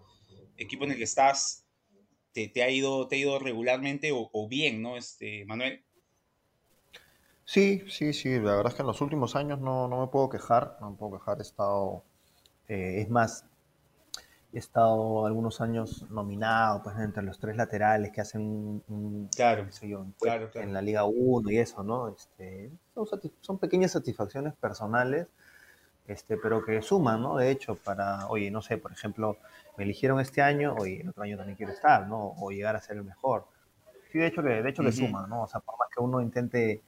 equipo 0.58 0.84
en 0.84 0.92
el 0.92 0.96
que 0.98 1.04
estás, 1.04 1.66
te, 2.32 2.48
te 2.48 2.62
ha, 2.64 2.70
ido, 2.70 3.08
te 3.08 3.16
ha 3.16 3.20
ido 3.20 3.38
regularmente 3.40 4.12
o, 4.12 4.30
o 4.32 4.48
bien, 4.48 4.82
¿no? 4.82 4.96
Este, 4.98 5.44
Manuel. 5.46 5.84
Sí, 7.46 7.82
sí, 7.88 8.12
sí, 8.12 8.38
la 8.40 8.56
verdad 8.56 8.66
es 8.68 8.74
que 8.74 8.82
en 8.82 8.88
los 8.88 9.00
últimos 9.00 9.36
años 9.36 9.58
no, 9.60 9.88
no 9.88 10.00
me 10.00 10.08
puedo 10.08 10.28
quejar, 10.28 10.76
no 10.80 10.90
me 10.90 10.96
puedo 10.96 11.18
quejar, 11.18 11.38
he 11.38 11.42
estado, 11.42 12.04
eh, 12.68 13.02
es 13.02 13.10
más, 13.10 13.46
he 14.52 14.58
estado 14.58 15.26
algunos 15.26 15.60
años 15.60 16.04
nominado 16.10 16.82
pues 16.82 16.96
entre 16.98 17.22
los 17.22 17.38
tres 17.38 17.56
laterales 17.56 18.12
que 18.12 18.20
hacen 18.20 18.40
un, 18.42 18.82
un- 18.88 19.30
Claro, 19.36 19.68
yo, 19.82 20.00
un 20.00 20.14
claro, 20.18 20.50
en 20.54 20.72
la 20.72 20.80
Liga 20.82 21.04
1 21.04 21.50
y 21.50 21.58
eso, 21.58 21.82
¿no? 21.82 22.08
Este, 22.08 22.70
son, 22.94 23.06
son 23.40 23.58
pequeñas 23.58 23.92
satisfacciones 23.92 24.54
personales, 24.56 25.28
este, 26.08 26.36
pero 26.36 26.64
que 26.64 26.82
suman, 26.82 27.22
¿no? 27.22 27.36
De 27.36 27.50
hecho, 27.50 27.74
para, 27.76 28.26
oye, 28.28 28.50
no 28.50 28.62
sé, 28.62 28.78
por 28.78 28.92
ejemplo, 28.92 29.36
me 29.76 29.84
eligieron 29.84 30.20
este 30.20 30.42
año, 30.42 30.74
oye, 30.76 31.00
el 31.02 31.08
otro 31.08 31.22
año 31.22 31.36
también 31.36 31.56
quiero 31.56 31.72
estar, 31.72 32.06
¿no? 32.06 32.34
O 32.38 32.50
llegar 32.50 32.76
a 32.76 32.80
ser 32.80 32.96
el 32.96 33.04
mejor. 33.04 33.46
Sí, 34.12 34.18
de 34.18 34.26
hecho 34.28 34.42
que, 34.42 34.48
de 34.62 34.68
hecho 34.70 34.82
que 34.82 34.88
Ujú. 34.90 34.98
suma, 34.98 35.26
¿no? 35.26 35.42
O 35.42 35.46
sea, 35.48 35.60
por 35.60 35.78
más 35.78 35.88
que 35.94 36.00
uno 36.02 36.20
intente 36.20 36.80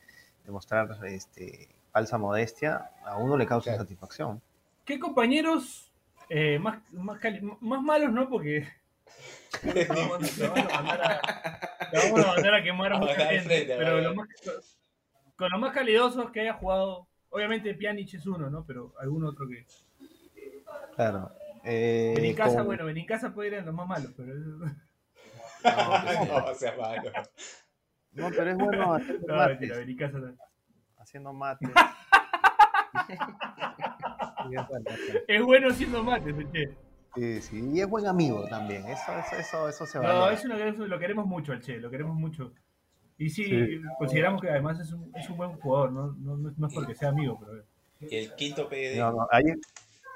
demostrar 0.44 0.88
este, 1.04 1.68
falsa 1.92 2.16
modestia, 2.18 2.90
a 3.04 3.16
uno 3.16 3.36
le 3.36 3.46
causa 3.46 3.70
Claro. 3.70 3.82
satisfacción. 3.84 4.40
¿Qué 4.84 4.98
compañeros 4.98 5.92
eh, 6.30 6.58
más, 6.58 6.78
más, 6.92 7.18
cali- 7.18 7.40
más 7.60 7.82
malos, 7.82 8.12
no? 8.12 8.28
Porque 8.28 8.66
te 9.62 9.84
vamos, 9.86 10.40
a 10.40 10.82
mandar 10.82 11.02
a, 12.54 12.56
a 12.58 12.62
quemar 12.62 12.92
a 12.92 12.98
mucha 12.98 13.26
gente, 13.26 13.44
frente, 13.44 13.76
pero 13.76 14.00
lo 14.00 14.14
más, 14.14 14.28
con 15.36 15.50
los 15.50 15.60
más 15.60 15.72
calidosos 15.74 16.30
que 16.30 16.40
haya 16.40 16.54
jugado, 16.54 17.08
obviamente 17.31 17.74
Pjanic 17.74 18.14
es 18.14 18.26
uno, 18.26 18.51
¿no? 18.51 18.64
Pero 18.64 18.95
algún 19.01 19.24
otro 19.24 19.47
que... 19.49 19.66
Claro. 20.97 21.31
Eh, 21.64 22.14
Benincasa, 22.16 22.59
con- 22.59 22.66
bueno, 22.66 22.85
Benincasa 22.85 23.33
puede 23.35 23.49
ir 23.49 23.55
en 23.55 23.66
los 23.66 23.74
más 23.74 23.87
malos, 23.89 24.12
pero... 24.16 24.35
no, 24.35 24.66
o 26.47 26.55
sea, 26.55 26.76
malo. 26.76 27.11
No, 28.12 28.31
pero 28.31 28.51
es 28.51 28.57
bueno 28.57 28.95
haciendo 28.99 29.26
No, 29.29 29.37
mates. 29.37 29.59
mentira, 29.61 29.76
Benincasa 29.79 30.18
no. 30.18 30.37
Haciendo 30.99 31.33
mates. 31.33 31.70
Es 35.26 35.43
bueno, 35.43 35.70
siendo 35.70 36.03
mates, 36.03 36.35
che. 36.53 36.70
Sí, 37.14 37.43
sí, 37.43 37.70
y 37.72 37.81
es 37.81 37.89
buen 37.89 38.07
amigo 38.07 38.47
también. 38.49 38.85
Eso, 38.87 39.12
eso, 39.18 39.37
eso, 39.37 39.68
eso 39.68 39.87
se 39.87 39.99
No, 39.99 40.05
valora. 40.05 40.33
es 40.33 40.45
una, 40.45 40.57
eso 40.66 40.87
lo 40.87 40.99
queremos 40.99 41.26
mucho 41.26 41.53
al 41.53 41.61
Che, 41.61 41.79
lo 41.79 41.91
queremos 41.91 42.16
mucho. 42.16 42.53
Y 43.18 43.28
sí, 43.30 43.44
Sí. 43.44 43.80
consideramos 43.98 44.40
que 44.40 44.48
además 44.50 44.78
es 44.80 44.92
un, 44.92 45.10
es 45.16 45.28
un 45.28 45.36
buen 45.36 45.52
jugador, 45.58 45.92
¿no? 45.92 46.06
No, 46.18 46.36
no- 46.36 46.54
no 46.56 46.66
es 46.68 46.74
porque 46.74 46.94
sea 46.94 47.08
amigo, 47.08 47.38
pero... 47.40 47.64
Y 48.00 48.14
el 48.16 48.34
quinto 48.36 48.68
PD. 48.68 48.96
No, 48.98 49.10
no, 49.12 49.28
ahí, 49.30 49.44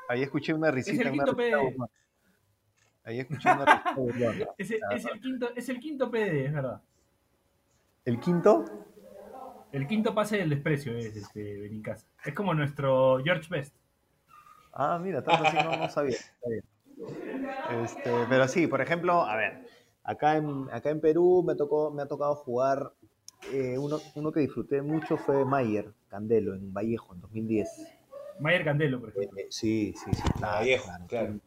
ahí 0.08 0.22
escuché 0.22 0.54
una 0.54 0.70
risita. 0.70 1.02
el 1.02 1.08
una 1.08 1.24
quinto 1.24 1.36
PD. 1.36 1.76
Ahí 3.04 3.18
escuché 3.20 3.50
una 3.50 3.64
risita 3.64 3.94
burlona. 3.96 4.46
Es, 4.56 4.70
el- 4.70 4.80
es 4.92 5.04
el 5.04 5.20
quinto, 5.20 5.50
es 5.56 5.68
el 5.68 5.80
quinto 5.80 6.10
PD, 6.10 6.46
es 6.46 6.52
verdad. 6.52 6.80
¿El 8.04 8.20
quinto? 8.20 8.64
El 9.72 9.86
quinto 9.88 10.14
pase 10.14 10.36
del 10.36 10.50
desprecio 10.50 10.96
es 10.96 11.16
este 11.16 11.60
Benincasa. 11.62 12.06
Es 12.24 12.34
como 12.34 12.54
nuestro 12.54 13.20
George 13.24 13.48
Best. 13.50 13.74
Ah, 14.72 14.98
mira, 15.02 15.22
tanto 15.24 15.44
así 15.44 15.56
no, 15.56 15.76
no 15.76 15.88
sabía. 15.88 16.16
Está 16.16 16.48
bien. 16.48 16.62
Este, 17.82 18.10
pero 18.28 18.46
sí, 18.48 18.66
por 18.68 18.80
ejemplo, 18.80 19.22
a 19.24 19.34
ver, 19.36 19.66
acá 20.04 20.36
en, 20.36 20.68
acá 20.72 20.90
en 20.90 21.00
Perú 21.00 21.42
me, 21.46 21.54
tocó, 21.54 21.90
me 21.90 22.02
ha 22.02 22.06
tocado 22.06 22.34
jugar, 22.36 22.92
eh, 23.52 23.76
uno, 23.78 23.98
uno 24.14 24.32
que 24.32 24.40
disfruté 24.40 24.82
mucho 24.82 25.16
fue 25.16 25.44
Mayer 25.44 25.92
Candelo 26.08 26.54
en 26.54 26.72
Vallejo 26.72 27.14
en 27.14 27.20
2010. 27.20 27.68
Mayer 28.40 28.64
Candelo, 28.64 29.00
por 29.00 29.10
ejemplo. 29.10 29.38
Eh, 29.38 29.46
sí, 29.50 29.94
sí, 30.04 30.10
sí. 30.12 30.22
Claro, 30.38 30.58
Vallejo, 30.58 30.84
claro. 30.84 31.06
claro. 31.08 31.40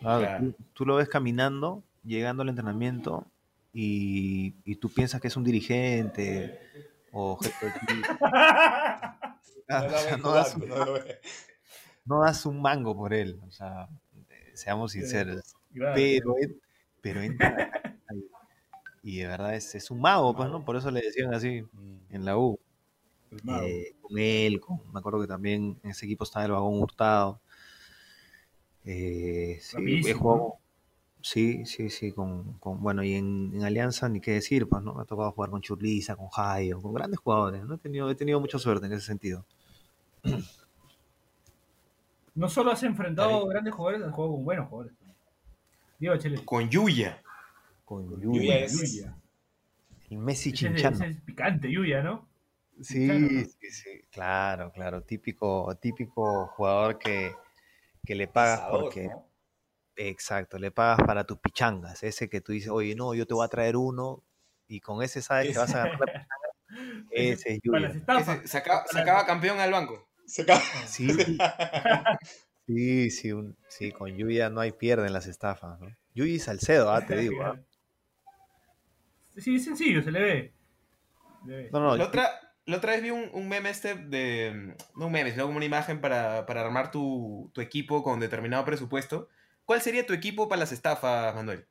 Claro, 0.00 0.20
Claro. 0.20 0.44
Tú, 0.44 0.54
tú 0.74 0.86
lo 0.86 0.96
ves 0.96 1.08
caminando, 1.08 1.82
llegando 2.04 2.42
al 2.42 2.48
entrenamiento 2.50 3.26
y, 3.72 4.54
y 4.64 4.76
tú 4.76 4.88
piensas 4.90 5.20
que 5.20 5.28
es 5.28 5.36
un 5.36 5.44
dirigente 5.44 6.58
o 7.12 7.36
jefe. 7.36 7.66
No 9.66 9.80
lo 9.80 9.86
O 9.86 9.98
sea, 9.98 10.10
ven 10.10 10.20
no 10.22 10.30
das 10.34 10.54
un- 10.56 10.60
jugando, 10.62 10.78
no 10.78 10.84
lo 10.84 10.92
ven. 10.92 11.04
no 12.04 12.20
das 12.20 12.44
un 12.46 12.60
mango 12.60 12.94
por 12.94 13.14
él, 13.14 13.40
o 13.46 13.50
sea, 13.50 13.88
eh, 14.28 14.50
seamos 14.54 14.92
sinceros. 14.92 15.54
Claro. 15.72 15.92
Pero, 15.94 16.34
en- 16.38 16.60
pero 17.04 17.20
entra 17.20 17.70
y, 19.02 19.18
de 19.18 19.26
verdad 19.26 19.54
es, 19.54 19.74
es 19.74 19.90
un 19.90 20.00
mago, 20.00 20.34
pues, 20.34 20.48
¿no? 20.48 20.64
Por 20.64 20.76
eso 20.76 20.90
le 20.90 21.02
decían 21.02 21.34
así 21.34 21.60
Mm. 21.72 21.96
en 22.14 22.24
la 22.24 22.38
U. 22.38 22.58
Eh, 23.62 23.94
con 24.00 24.18
él, 24.18 24.58
con- 24.60 24.80
me 24.92 24.98
acuerdo 24.98 25.20
que 25.20 25.26
también 25.26 25.78
en 25.82 25.90
ese 25.90 26.06
equipo 26.06 26.24
estaba 26.24 26.46
el 26.46 26.52
vagón 26.52 26.80
Hurtado. 26.80 27.40
Eh, 28.86 29.58
sí, 29.60 30.00
he 30.06 30.14
jugado- 30.14 30.54
sí, 31.20 31.66
sí, 31.66 31.90
sí, 31.90 32.12
con, 32.12 32.54
con- 32.54 32.80
bueno, 32.82 33.02
y 33.04 33.14
en, 33.14 33.50
en 33.54 33.64
Alianza 33.64 34.08
ni 34.08 34.20
qué 34.20 34.32
decir, 34.32 34.66
pues, 34.68 34.82
¿no? 34.82 34.94
Me 34.94 35.02
ha 35.02 35.04
tocado 35.04 35.30
jugar 35.32 35.50
con 35.50 35.60
Churliza, 35.60 36.16
con 36.16 36.28
Jairo, 36.28 36.80
con 36.80 36.94
grandes 36.94 37.18
jugadores, 37.20 37.64
¿no? 37.64 37.74
He 37.74 37.78
tenido, 37.78 38.08
he 38.10 38.14
tenido 38.14 38.40
mucha 38.40 38.58
suerte 38.58 38.86
en 38.86 38.92
ese 38.94 39.04
sentido. 39.04 39.44
No 42.34 42.48
solo 42.48 42.70
has 42.70 42.82
enfrentado 42.82 43.46
grandes 43.46 43.74
jugadores, 43.74 44.06
has 44.06 44.12
jugado 44.14 44.32
con 44.34 44.44
buenos 44.44 44.68
jugadores. 44.68 44.96
Diego. 45.98 46.16
Con 46.44 46.68
Yuya. 46.68 47.22
Con 47.84 48.20
Yuya 48.20 48.40
Yuya. 48.42 48.58
es- 48.64 48.72
Yuya. 49.00 49.16
El 50.10 50.18
Messi 50.18 50.50
Ese 50.50 50.66
es, 50.68 50.74
chinchano. 50.74 50.96
ese 50.96 51.06
es 51.08 51.20
picante, 51.22 51.68
lluvia, 51.70 52.02
¿no? 52.02 52.28
Sí, 52.80 52.94
Chinchano, 53.08 53.20
¿no? 53.30 53.44
sí, 53.44 53.70
sí. 53.70 54.04
Claro, 54.10 54.72
claro. 54.72 55.02
Típico, 55.02 55.74
típico 55.80 56.46
jugador 56.48 56.98
que, 56.98 57.32
que 58.04 58.14
le 58.14 58.28
pagas 58.28 58.62
porque. 58.70 59.08
¿no? 59.08 59.28
Exacto, 59.96 60.58
le 60.58 60.70
pagas 60.72 60.98
para 61.06 61.24
tus 61.24 61.38
pichangas. 61.38 62.02
Ese 62.02 62.28
que 62.28 62.40
tú 62.40 62.52
dices, 62.52 62.70
oye, 62.70 62.94
no, 62.96 63.14
yo 63.14 63.26
te 63.26 63.34
voy 63.34 63.44
a 63.44 63.48
traer 63.48 63.76
uno. 63.76 64.22
Y 64.66 64.80
con 64.80 65.02
ese 65.02 65.22
sabes 65.22 65.52
que 65.52 65.58
vas 65.58 65.74
a 65.74 65.78
ganar 65.86 66.00
la 66.00 66.06
pichanga. 66.06 66.28
Ese 67.10 67.52
es 67.54 67.60
Para 67.64 67.80
las 67.80 67.92
Yuya. 67.92 68.00
estafas. 68.00 68.38
Ese 68.38 68.48
saca- 68.48 68.84
sacaba 68.90 69.24
campeón 69.26 69.60
al 69.60 69.70
banco. 69.70 70.08
Se 70.26 70.42
acaba- 70.42 70.60
Sí, 70.86 71.06
sí, 72.66 73.10
sí, 73.10 73.32
un- 73.32 73.56
sí, 73.68 73.92
con 73.92 74.16
Yuya 74.16 74.50
no 74.50 74.60
hay 74.60 74.72
pierde 74.72 75.06
en 75.06 75.12
las 75.12 75.26
estafas, 75.26 75.80
¿no? 75.80 75.88
Yuya 76.14 76.32
y 76.34 76.38
Salcedo, 76.38 76.90
ah, 76.92 77.04
te 77.06 77.16
digo. 77.30 77.42
ah. 77.44 77.58
Sí, 79.36 79.56
es 79.56 79.64
sencillo, 79.64 80.02
se 80.02 80.10
le 80.12 80.20
ve. 80.20 80.54
Se 81.42 81.48
le 81.50 81.56
ve. 81.56 81.70
No, 81.72 81.80
no, 81.80 81.96
La 81.96 82.04
otra, 82.04 82.30
la 82.66 82.76
otra 82.76 82.92
vez 82.92 83.02
vi 83.02 83.10
un, 83.10 83.28
un 83.32 83.48
meme 83.48 83.70
este 83.70 83.94
de. 83.96 84.76
No 84.96 85.06
un 85.06 85.12
meme, 85.12 85.32
sino 85.32 85.44
como 85.46 85.56
una 85.56 85.66
imagen 85.66 86.00
para, 86.00 86.46
para 86.46 86.60
armar 86.60 86.90
tu, 86.90 87.50
tu 87.52 87.60
equipo 87.60 88.02
con 88.02 88.20
determinado 88.20 88.64
presupuesto. 88.64 89.28
¿Cuál 89.64 89.80
sería 89.80 90.06
tu 90.06 90.12
equipo 90.12 90.48
para 90.48 90.60
las 90.60 90.72
estafas, 90.72 91.34
Manuel? 91.34 91.66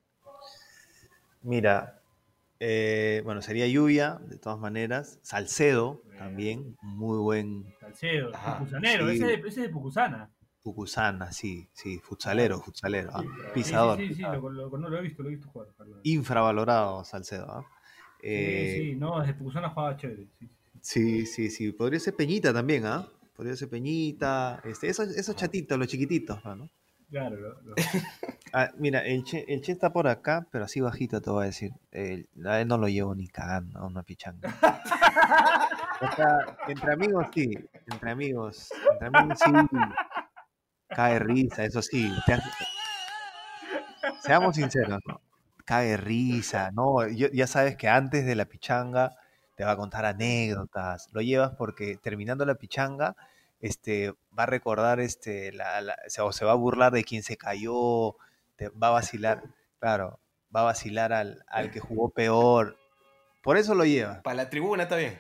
Mira, 1.42 2.02
eh, 2.60 3.22
bueno, 3.24 3.42
sería 3.42 3.68
Lluvia, 3.68 4.20
de 4.28 4.38
todas 4.38 4.60
maneras. 4.60 5.20
Salcedo, 5.22 6.02
también, 6.18 6.78
muy 6.82 7.18
buen 7.20 7.66
Salcedo, 7.80 8.32
Pucusanero, 8.32 9.08
sí. 9.10 9.16
ese, 9.16 9.34
es 9.36 9.42
de- 9.42 9.48
ese 9.48 9.62
es 9.62 9.68
de 9.68 9.70
Pucusana. 9.70 10.30
Pucusana, 10.64 11.32
sí, 11.34 11.68
sí, 11.74 12.00
futsalero, 12.00 12.60
futsalero, 12.62 13.10
ah, 13.14 13.24
pisador. 13.54 13.98
Sí, 13.98 14.04
sí, 14.08 14.14
sí, 14.14 14.16
pisador. 14.22 14.54
lo, 14.54 14.70
lo- 14.70 14.78
no 14.78 14.90
lo 14.90 14.98
he 14.98 15.02
visto, 15.02 15.22
lo 15.22 15.30
he 15.30 15.34
visto 15.34 15.50
jugar. 15.50 15.68
vez. 15.78 15.98
Infravalorado 16.04 17.04
Salcedo, 17.04 17.52
¿ah? 17.52 17.66
Sí, 18.22 18.30
Eh, 18.30 18.78
sí, 18.80 18.96
no, 18.96 19.20
desde 19.20 19.34
Pucusana 19.34 19.70
jugaba 19.70 19.98
chévere. 19.98 20.28
Sí, 20.40 20.48
sí, 20.48 20.48
sí. 20.48 20.56
Sí, 20.82 21.26
sí, 21.26 21.50
sí. 21.50 21.72
Podría 21.74 22.00
ser 22.00 22.16
Peñita 22.16 22.54
también, 22.54 22.86
¿ah? 22.86 23.06
Podría 23.36 23.56
ser 23.58 23.70
Peñita. 23.70 24.62
Este, 24.64 24.88
esos, 24.88 25.10
esos 25.10 25.36
chatitos, 25.36 25.78
los 25.78 25.88
chiquititos, 25.90 26.44
¿no? 26.46 26.70
Claro, 27.10 27.36
lo- 27.36 27.62
lo- 27.62 27.76
Ah, 28.56 28.70
mira, 28.78 29.00
el 29.04 29.24
che, 29.24 29.44
el 29.48 29.62
che 29.62 29.72
está 29.72 29.92
por 29.92 30.08
acá, 30.08 30.48
pero 30.52 30.66
así 30.66 30.80
bajito 30.80 31.20
te 31.22 31.30
voy 31.32 31.44
a 31.44 31.46
decir. 31.48 31.72
El- 31.92 32.30
a 32.46 32.62
él 32.62 32.68
no 32.68 32.78
lo 32.78 32.88
llevo 32.88 33.14
ni 33.16 33.28
cagando 33.28 33.80
a 33.80 33.86
una 33.86 34.04
pichanga. 34.04 34.48
O 36.02 36.16
sea, 36.18 36.58
entre 36.68 36.92
amigos 36.94 37.28
sí, 37.34 37.50
entre 37.88 38.12
amigos, 38.12 38.70
entre 38.92 39.08
amigos 39.08 39.40
sí. 39.40 39.52
Cae 40.96 41.20
risa, 41.20 41.64
eso 41.66 41.82
sí. 41.82 42.12
Seamos 44.22 44.56
sinceros, 44.56 45.00
¿no? 45.08 45.22
Cae 45.66 45.98
risa, 45.98 46.72
¿no? 46.72 47.08
Ya 47.08 47.48
sabes 47.48 47.76
que 47.76 47.88
antes 47.88 48.26
de 48.26 48.36
la 48.36 48.46
pichanga 48.46 49.16
te 49.56 49.64
va 49.64 49.72
a 49.72 49.78
contar 49.78 50.06
anécdotas. 50.06 51.10
Lo 51.12 51.22
llevas 51.22 51.52
porque 51.58 51.98
terminando 51.98 52.46
la 52.46 52.56
pichanga, 52.56 53.16
este, 53.60 54.12
va 54.38 54.44
a 54.44 54.48
recordar, 54.48 55.00
este, 55.00 55.54
o 56.20 56.32
se 56.32 56.46
va 56.46 56.52
a 56.52 56.56
burlar 56.56 56.92
de 56.92 57.04
quien 57.04 57.24
se 57.24 57.38
cayó, 57.38 58.16
te 58.56 58.70
va 58.70 58.88
a 58.88 58.92
vacilar, 58.92 59.44
claro, 59.80 60.20
va 60.54 60.62
a 60.62 60.66
vacilar 60.66 61.14
al, 61.14 61.44
al 61.48 61.72
que 61.72 61.80
jugó 61.80 62.10
peor. 62.10 62.78
Por 63.42 63.58
eso 63.58 63.76
lo 63.76 63.86
llevas. 63.86 64.22
Para 64.22 64.36
la 64.36 64.50
tribuna 64.50 64.84
está 64.84 64.96
bien. 64.96 65.20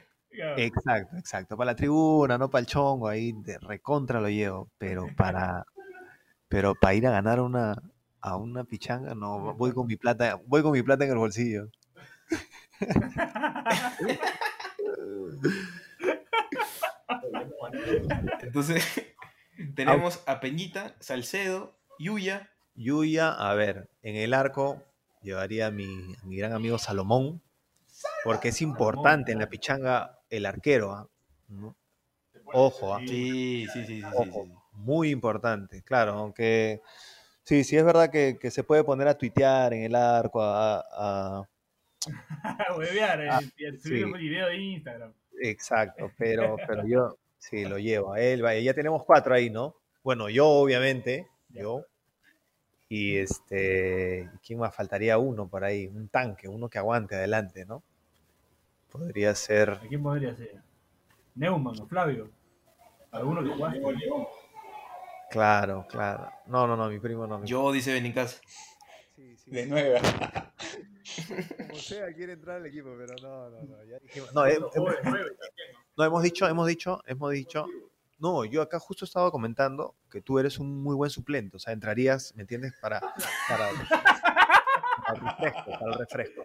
Exacto, 0.57 1.17
exacto. 1.17 1.57
Para 1.57 1.71
la 1.71 1.75
tribuna, 1.75 2.37
no 2.37 2.49
para 2.49 2.61
el 2.61 2.65
chongo, 2.65 3.07
ahí 3.07 3.33
de 3.33 3.57
recontra 3.59 4.19
lo 4.19 4.29
llevo. 4.29 4.69
Pero 4.77 5.07
para, 5.15 5.65
pero 6.47 6.75
para 6.75 6.93
ir 6.93 7.07
a 7.07 7.11
ganar 7.11 7.39
una, 7.39 7.75
a 8.21 8.37
una 8.37 8.63
pichanga, 8.63 9.15
no, 9.15 9.53
voy 9.55 9.71
con 9.71 9.87
mi 9.87 9.95
plata, 9.95 10.39
voy 10.45 10.61
con 10.61 10.71
mi 10.71 10.81
plata 10.81 11.05
en 11.05 11.11
el 11.11 11.17
bolsillo. 11.17 11.69
Entonces, 18.41 18.85
tenemos 19.75 20.23
a 20.25 20.39
Peñita, 20.39 20.95
Salcedo, 20.99 21.75
Yuya. 21.99 22.49
Yuya, 22.75 23.31
a 23.31 23.53
ver, 23.53 23.89
en 24.01 24.15
el 24.15 24.33
arco 24.33 24.83
llevaría 25.21 25.67
a 25.67 25.71
mi, 25.71 26.15
a 26.21 26.25
mi 26.25 26.37
gran 26.37 26.53
amigo 26.53 26.77
Salomón, 26.77 27.41
porque 28.23 28.49
es 28.49 28.61
importante 28.61 29.31
en 29.31 29.39
la 29.39 29.47
pichanga 29.47 30.19
el 30.37 30.45
arquero, 30.47 30.91
¿ah? 30.91 31.07
¿No? 31.49 31.75
Ojo, 32.45 32.93
¿ah? 32.95 32.99
Sí, 33.05 33.67
sí, 33.71 33.85
sí, 33.85 33.85
sí. 33.85 34.01
sí, 34.01 34.07
Ojo, 34.15 34.45
sí. 34.45 34.53
muy 34.73 35.09
importante, 35.11 35.83
claro, 35.83 36.13
aunque 36.13 36.81
sí, 37.43 37.63
sí 37.63 37.77
es 37.77 37.85
verdad 37.85 38.09
que, 38.09 38.37
que 38.39 38.49
se 38.51 38.63
puede 38.63 38.83
poner 38.83 39.07
a 39.07 39.17
tuitear 39.17 39.73
en 39.73 39.83
el 39.83 39.95
arco, 39.95 40.41
a, 40.41 40.83
a- 40.91 41.49
Huevear, 42.77 43.21
eh, 43.21 43.27
Ah, 43.31 43.41
y 43.41 43.77
subir 43.77 43.79
sí. 43.79 44.03
un 44.03 44.13
video 44.13 44.47
de 44.47 44.57
Instagram. 44.57 45.13
exacto, 45.39 46.11
pero, 46.17 46.57
pero 46.67 46.85
yo 46.87 47.17
sí 47.37 47.65
lo 47.65 47.77
llevo 47.77 48.13
a 48.13 48.19
él, 48.19 48.41
vaya, 48.41 48.59
ya 48.59 48.73
tenemos 48.73 49.03
cuatro 49.05 49.35
ahí, 49.35 49.49
¿no? 49.49 49.75
Bueno, 50.03 50.29
yo 50.29 50.47
obviamente, 50.49 51.27
yo, 51.49 51.85
y 52.89 53.17
este, 53.17 54.29
¿quién 54.45 54.59
más? 54.59 54.75
Faltaría 54.75 55.17
uno 55.17 55.47
por 55.47 55.63
ahí, 55.63 55.87
un 55.87 56.09
tanque, 56.09 56.47
uno 56.47 56.69
que 56.69 56.77
aguante 56.79 57.15
adelante, 57.15 57.65
¿no? 57.65 57.83
Podría 58.93 59.33
ser, 59.35 59.71
¿A 59.71 59.79
quién 59.79 60.01
podría 60.03 60.35
ser? 60.35 60.61
Neumann 61.35 61.79
o 61.81 61.87
Flavio. 61.87 62.29
Alguno 63.11 63.43
que 63.43 63.49
jugaste. 63.49 63.81
claro, 65.31 65.85
claro, 65.89 66.29
no, 66.45 66.67
no, 66.67 66.77
no, 66.77 66.89
mi 66.89 66.99
primo 66.99 67.25
no. 67.27 67.39
mi- 67.39 67.47
Yo, 67.47 67.71
dice 67.71 67.91
Benicas. 67.91 68.39
Sí, 69.15 69.35
sí, 69.37 69.51
De 69.51 69.65
nueva. 69.65 69.99
Como 71.69 71.79
sea, 71.79 72.13
quiere 72.13 72.33
entrar 72.33 72.57
al 72.57 72.65
equipo, 72.67 72.89
pero 72.97 73.13
no, 73.21 73.49
no, 73.49 73.61
no. 73.63 73.83
Ya 73.83 73.97
dijimos, 73.99 74.33
no, 74.33 74.45
hem- 74.47 74.69
hem- 74.73 75.35
no, 75.97 76.03
hemos 76.05 76.23
dicho, 76.23 76.47
hemos 76.47 76.67
dicho, 76.67 77.01
hemos 77.07 77.31
dicho. 77.31 77.65
No, 78.19 78.45
yo 78.45 78.61
acá 78.61 78.79
justo 78.79 79.05
estaba 79.05 79.31
comentando 79.31 79.95
que 80.09 80.21
tú 80.21 80.39
eres 80.39 80.57
un 80.59 80.81
muy 80.81 80.95
buen 80.95 81.09
suplente, 81.09 81.57
o 81.57 81.59
sea, 81.59 81.73
entrarías, 81.73 82.33
¿me 82.35 82.41
entiendes? 82.43 82.73
Para, 82.81 83.01
para, 83.49 83.69
para 85.07 85.19
el 85.19 85.19
refresco, 85.25 85.71
para 85.71 85.91
el 85.91 85.99
refresco. 85.99 86.43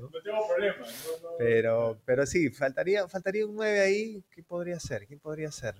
No 0.00 0.08
tengo 0.22 0.48
problema. 0.48 0.76
no, 0.78 1.30
no. 1.30 1.36
Pero, 1.38 2.00
pero 2.04 2.26
sí, 2.26 2.50
faltaría, 2.50 3.08
faltaría 3.08 3.46
un 3.46 3.54
9 3.54 3.80
ahí. 3.80 4.24
¿Qué 4.30 4.42
podría 4.42 4.78
ser? 4.80 5.06
¿Quién 5.06 5.20
podría 5.20 5.50
ser? 5.50 5.74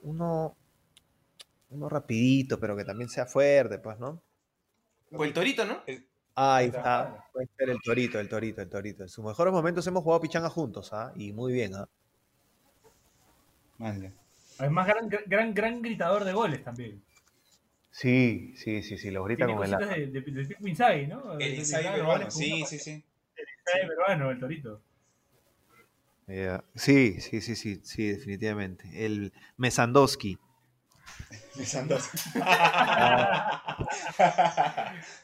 Uno, 0.00 0.56
uno 1.70 1.88
rapidito, 1.88 2.58
pero 2.58 2.76
que 2.76 2.84
también 2.84 3.08
sea 3.08 3.26
fuerte, 3.26 3.78
pues, 3.78 3.98
¿no? 3.98 4.22
O 5.12 5.24
el 5.24 5.32
Torito, 5.32 5.64
¿no? 5.64 5.82
Ahí 6.34 6.66
está. 6.66 7.26
Puede 7.32 7.48
ser 7.58 7.70
el 7.70 7.78
torito, 7.82 8.18
el 8.18 8.28
torito, 8.28 8.62
el 8.62 8.70
torito. 8.70 9.02
En 9.02 9.08
sus 9.08 9.24
mejores 9.24 9.52
momentos 9.52 9.86
hemos 9.86 10.02
jugado 10.02 10.22
pichanga 10.22 10.48
juntos, 10.48 10.92
¿ah? 10.92 11.12
Y 11.14 11.32
muy 11.32 11.52
bien, 11.52 11.74
¿ah? 11.74 11.88
Mande. 13.78 14.12
Además, 14.58 14.86
gran, 14.86 15.08
gran, 15.26 15.54
gran 15.54 15.82
gritador 15.82 16.24
de 16.24 16.32
goles 16.32 16.64
también. 16.64 17.02
Sí, 17.92 18.54
sí, 18.56 18.82
sí, 18.82 18.96
sí, 18.96 19.10
lo 19.10 19.22
grita 19.22 19.44
Tiene 19.44 19.54
con 19.54 19.72
el 19.72 19.78
de, 19.78 20.06
de, 20.06 20.20
de 20.22 20.44
Pico 20.46 20.66
Inzaghi, 20.66 21.06
¿no? 21.06 21.38
El 21.38 21.58
los 21.58 21.70
peruano, 21.70 22.06
goles 22.06 22.34
con 22.34 22.42
sí, 22.42 22.52
una 22.54 22.66
sí, 22.66 22.78
sí. 22.78 23.04
Peruano, 23.86 24.30
el 24.30 24.40
torito. 24.40 24.82
Sí, 26.74 27.20
sí, 27.20 27.42
sí, 27.42 27.54
sí, 27.54 27.80
sí, 27.84 28.08
definitivamente. 28.08 29.04
El 29.04 29.34
Mesandowski. 29.58 30.38
Pensando. 31.54 31.98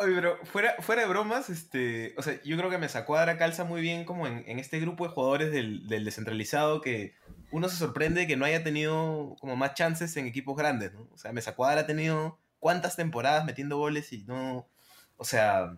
Oye, 0.00 0.14
pero 0.14 0.38
fuera, 0.44 0.76
fuera 0.80 1.02
de 1.02 1.08
bromas, 1.08 1.50
este, 1.50 2.14
o 2.16 2.22
sea, 2.22 2.40
yo 2.44 2.56
creo 2.56 2.70
que 2.70 2.78
Mesa 2.78 3.04
Cuadra 3.04 3.36
calza 3.36 3.64
muy 3.64 3.80
bien 3.80 4.04
como 4.04 4.28
en, 4.28 4.44
en 4.46 4.60
este 4.60 4.78
grupo 4.78 5.04
de 5.04 5.10
jugadores 5.12 5.50
del, 5.50 5.88
del 5.88 6.04
descentralizado 6.04 6.80
que 6.80 7.14
uno 7.50 7.68
se 7.68 7.74
sorprende 7.76 8.28
que 8.28 8.36
no 8.36 8.44
haya 8.44 8.62
tenido 8.62 9.34
como 9.40 9.56
más 9.56 9.74
chances 9.74 10.16
en 10.16 10.26
equipos 10.28 10.56
grandes, 10.56 10.92
¿no? 10.92 11.08
O 11.12 11.18
sea, 11.18 11.32
Mesa 11.32 11.56
Cuadra 11.56 11.80
ha 11.80 11.86
tenido 11.86 12.38
cuántas 12.60 12.94
temporadas 12.94 13.44
metiendo 13.44 13.76
goles 13.76 14.12
y 14.12 14.22
no, 14.24 14.68
o 15.16 15.24
sea, 15.24 15.76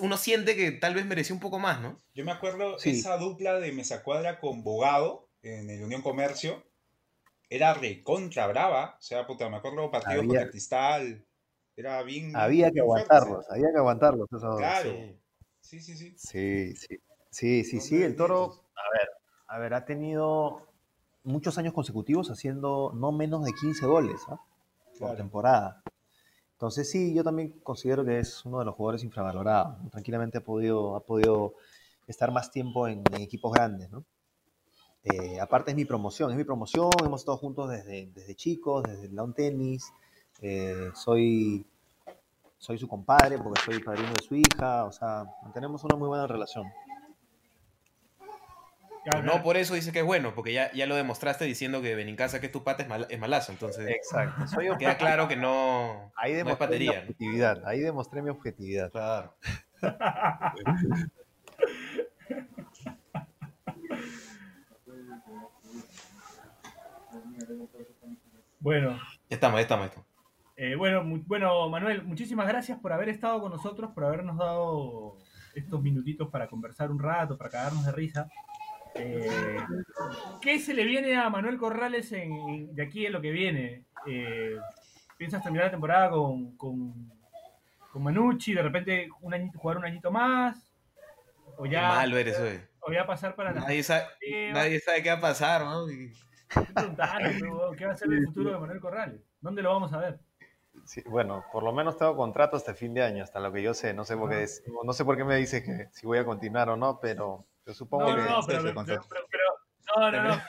uno 0.00 0.16
siente 0.16 0.54
que 0.54 0.70
tal 0.70 0.94
vez 0.94 1.04
mereció 1.04 1.34
un 1.34 1.40
poco 1.40 1.58
más, 1.58 1.80
¿no? 1.80 1.98
Yo 2.14 2.24
me 2.24 2.30
acuerdo 2.30 2.78
Sí. 2.78 2.90
esa 2.90 3.16
dupla 3.16 3.54
de 3.58 3.72
Mesa 3.72 4.04
Cuadra 4.04 4.38
con 4.38 4.62
Bogado 4.62 5.28
en 5.42 5.68
el 5.68 5.82
Unión 5.82 6.02
Comercio. 6.02 6.64
Era 7.50 7.74
recontra 7.74 8.46
brava. 8.46 8.96
O 8.98 9.02
sea, 9.02 9.26
puta, 9.26 9.48
me 9.50 9.56
acuerdo 9.56 9.90
partidos 9.90 10.18
Había- 10.20 10.28
contra 10.28 10.50
Cristal. 10.50 11.24
Era 11.76 12.02
bien. 12.02 12.34
Había 12.36 12.70
que 12.70 12.80
aguantarlos, 12.80 13.48
había 13.50 13.70
que 13.72 13.78
aguantarlos. 13.78 14.28
esos 14.30 14.42
dos. 14.42 14.58
Claro. 14.58 14.90
Sí. 14.90 15.18
Sí, 15.60 15.80
sí, 15.80 15.96
sí. 15.96 16.14
Sí, 16.16 16.76
sí, 16.76 16.98
sí, 17.30 17.64
sí, 17.64 17.80
sí, 17.80 18.02
el 18.02 18.14
toro, 18.16 18.64
a 18.74 18.98
ver, 18.98 19.08
a 19.46 19.58
ver, 19.58 19.74
ha 19.74 19.84
tenido 19.84 20.68
muchos 21.24 21.56
años 21.56 21.72
consecutivos 21.72 22.30
haciendo 22.30 22.92
no 22.94 23.12
menos 23.12 23.44
de 23.44 23.52
15 23.52 23.86
goles 23.86 24.20
¿ah? 24.28 24.36
por 24.90 24.98
Claro. 24.98 25.16
temporada. 25.16 25.82
Entonces 26.52 26.90
sí, 26.90 27.14
yo 27.14 27.24
también 27.24 27.58
considero 27.62 28.04
que 28.04 28.18
es 28.18 28.44
uno 28.44 28.58
de 28.58 28.64
los 28.66 28.74
jugadores 28.74 29.02
infravalorados. 29.04 29.90
Tranquilamente 29.90 30.38
ha 30.38 30.44
podido, 30.44 30.94
ha 30.96 31.00
podido 31.04 31.54
estar 32.06 32.30
más 32.32 32.50
tiempo 32.50 32.86
en, 32.86 33.02
en 33.12 33.22
equipos 33.22 33.52
grandes, 33.52 33.90
¿no? 33.90 34.04
Eh, 35.04 35.40
aparte 35.40 35.70
es 35.72 35.76
mi 35.76 35.84
promoción, 35.84 36.30
es 36.30 36.36
mi 36.36 36.44
promoción, 36.44 36.90
hemos 37.04 37.22
estado 37.22 37.36
juntos 37.38 37.68
desde, 37.70 38.10
desde 38.14 38.34
chicos, 38.36 38.84
desde 38.84 39.06
el 39.06 39.16
lawn 39.16 39.34
tenis, 39.34 39.92
eh, 40.42 40.90
soy, 40.94 41.64
soy 42.58 42.78
su 42.78 42.86
compadre, 42.88 43.38
porque 43.38 43.62
soy 43.62 43.78
padrino 43.82 44.12
de 44.12 44.22
su 44.22 44.34
hija, 44.36 44.84
o 44.84 44.92
sea, 44.92 45.24
mantenemos 45.42 45.82
una 45.84 45.96
muy 45.96 46.08
buena 46.08 46.26
relación. 46.26 46.70
No 49.24 49.42
por 49.42 49.56
eso 49.56 49.74
dice 49.74 49.90
que 49.90 49.98
es 49.98 50.04
bueno, 50.04 50.32
porque 50.32 50.52
ya, 50.52 50.70
ya 50.72 50.86
lo 50.86 50.94
demostraste 50.94 51.44
diciendo 51.44 51.82
que 51.82 51.96
Benincasa, 51.96 52.38
que 52.38 52.46
es 52.46 52.52
tu 52.52 52.62
pata, 52.62 52.84
es, 52.84 52.88
mal- 52.88 53.08
es 53.10 53.18
malazo. 53.18 53.50
Entonces, 53.50 53.88
Exacto. 53.88 54.46
Soy 54.46 54.68
queda 54.78 54.96
claro 54.96 55.26
que 55.26 55.34
no, 55.34 56.12
Ahí 56.14 56.32
no 56.34 56.38
es 56.38 56.44
mi 56.44 56.52
patería. 56.54 57.00
objetividad, 57.00 57.66
ahí 57.66 57.80
demostré 57.80 58.22
mi 58.22 58.30
objetividad. 58.30 58.92
Claro. 58.92 59.34
Bueno, 68.60 68.90
Ya 69.28 69.34
estamos, 69.36 69.58
ya 69.58 69.62
estamos. 69.62 69.86
ya 69.86 69.88
estamos. 69.88 70.11
Eh, 70.56 70.74
bueno, 70.76 71.02
mu- 71.04 71.22
bueno, 71.26 71.68
Manuel, 71.68 72.02
muchísimas 72.04 72.46
gracias 72.46 72.78
por 72.78 72.92
haber 72.92 73.08
estado 73.08 73.40
con 73.40 73.50
nosotros, 73.52 73.90
por 73.94 74.04
habernos 74.04 74.36
dado 74.36 75.16
estos 75.54 75.82
minutitos 75.82 76.28
para 76.30 76.48
conversar 76.48 76.90
un 76.90 76.98
rato, 76.98 77.36
para 77.36 77.50
cagarnos 77.50 77.84
de 77.86 77.92
risa. 77.92 78.28
Eh, 78.94 79.58
¿Qué 80.40 80.58
se 80.58 80.74
le 80.74 80.84
viene 80.84 81.16
a 81.16 81.30
Manuel 81.30 81.56
Corrales 81.58 82.12
en- 82.12 82.74
de 82.74 82.82
aquí 82.82 83.06
en 83.06 83.12
lo 83.12 83.20
que 83.20 83.30
viene? 83.30 83.84
Eh, 84.06 84.56
¿Piensas 85.16 85.42
terminar 85.42 85.66
la 85.66 85.70
temporada 85.72 86.10
con, 86.10 86.56
con, 86.56 87.10
con 87.90 88.02
Manucci, 88.02 88.52
de 88.54 88.62
repente 88.62 89.08
un 89.20 89.32
añito, 89.34 89.58
jugar 89.58 89.78
un 89.78 89.84
añito 89.84 90.10
más? 90.10 90.72
¿O 91.58 91.66
ya, 91.66 91.88
malo 91.88 92.16
eres, 92.18 92.38
hoy. 92.40 92.58
o 92.80 92.92
ya 92.92 93.06
pasar 93.06 93.34
para 93.34 93.52
la... 93.52 93.60
Nadie 93.60 93.82
sabe, 93.82 94.04
nadie 94.52 94.80
sabe 94.80 95.02
qué 95.02 95.10
va 95.10 95.16
a 95.16 95.20
pasar, 95.20 95.64
¿no? 95.64 95.86
¿Qué 97.76 97.86
va 97.86 97.92
a 97.92 97.96
ser 97.96 98.12
el 98.12 98.24
futuro 98.26 98.52
de 98.52 98.58
Manuel 98.58 98.80
Corrales? 98.80 99.20
¿Dónde 99.40 99.62
lo 99.62 99.72
vamos 99.72 99.92
a 99.92 99.98
ver? 99.98 100.18
Sí, 100.84 101.02
bueno, 101.06 101.44
por 101.52 101.62
lo 101.62 101.72
menos 101.72 101.96
tengo 101.96 102.16
contrato 102.16 102.56
hasta 102.56 102.74
fin 102.74 102.92
de 102.94 103.02
año, 103.02 103.22
hasta 103.22 103.40
lo 103.40 103.52
que 103.52 103.62
yo 103.62 103.72
sé. 103.74 103.94
No 103.94 104.04
sé 104.04 104.16
por 104.16 104.30
qué, 104.30 104.42
es- 104.42 104.62
no 104.84 104.92
sé 104.92 105.04
por 105.04 105.16
qué 105.16 105.24
me 105.24 105.36
dice 105.36 105.62
que 105.62 105.88
si 105.92 106.06
voy 106.06 106.18
a 106.18 106.24
continuar 106.24 106.68
o 106.70 106.76
no, 106.76 106.98
pero 107.00 107.46
yo 107.66 107.74
supongo 107.74 108.10
No, 108.10 108.16
que 108.16 108.22
no, 108.22 108.40
pero, 108.46 108.62
pero- 108.62 108.74
contrato. 108.74 109.06
pero- 109.08 109.26
pero- 109.30 109.42
no, 109.94 110.10
no, 110.10 110.22
no. 110.28 110.42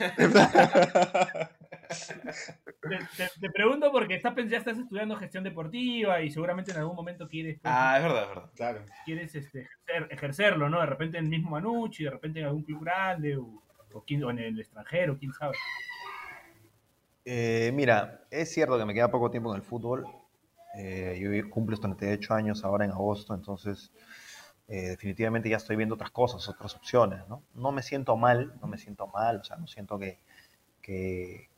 Te, 2.81 2.97
te- 3.17 3.39
te 3.39 3.49
pregunto 3.51 3.91
porque 3.91 4.15
estás, 4.15 4.33
ya 4.47 4.57
estás 4.57 4.77
estudiando 4.77 5.15
gestión 5.15 5.43
deportiva 5.43 6.21
y 6.21 6.31
seguramente 6.31 6.71
en 6.71 6.77
algún 6.77 6.95
momento 6.95 7.27
quieres, 7.27 7.59
pues, 7.61 7.73
Ah, 7.75 7.97
es 7.97 8.03
verdad, 8.03 8.23
es 8.23 8.29
verdad. 8.29 8.51
Claro. 8.55 8.85
quieres 9.05 9.35
este, 9.35 9.67
ejercer- 9.87 10.07
ejercerlo, 10.11 10.69
¿no? 10.69 10.79
De 10.79 10.85
repente 10.85 11.17
en 11.17 11.25
el 11.25 11.29
mismo 11.29 11.51
Manucci, 11.51 12.03
de 12.05 12.09
repente 12.11 12.39
en 12.39 12.45
algún 12.47 12.63
club 12.63 12.83
grande 12.83 13.37
o, 13.37 13.61
o 13.93 14.03
quién- 14.05 14.23
o 14.23 14.29
en 14.31 14.39
el 14.39 14.59
extranjero, 14.59 15.17
quién 15.17 15.33
sabe. 15.33 15.55
Eh, 17.25 17.71
mira, 17.73 18.25
es 18.29 18.51
cierto 18.53 18.77
que 18.77 18.85
me 18.85 18.93
queda 18.93 19.09
poco 19.11 19.31
tiempo 19.31 19.51
en 19.51 19.57
el 19.57 19.61
fútbol. 19.63 20.05
Eh, 20.75 21.17
yo 21.21 21.49
cumplo 21.49 21.77
38 21.77 22.33
años 22.33 22.63
ahora 22.63 22.85
en 22.85 22.91
agosto, 22.91 23.33
entonces 23.33 23.91
eh, 24.67 24.89
definitivamente 24.89 25.49
ya 25.49 25.57
estoy 25.57 25.75
viendo 25.75 25.95
otras 25.95 26.11
cosas, 26.11 26.47
otras 26.49 26.75
opciones, 26.75 27.27
¿no? 27.29 27.43
No 27.53 27.71
me 27.71 27.83
siento 27.83 28.17
mal, 28.17 28.53
no 28.61 28.67
me 28.67 28.77
siento 28.77 29.07
mal, 29.07 29.37
o 29.41 29.43
sea, 29.43 29.57
no 29.57 29.67
siento 29.67 29.99
que, 29.99 30.19
que, 30.81 31.49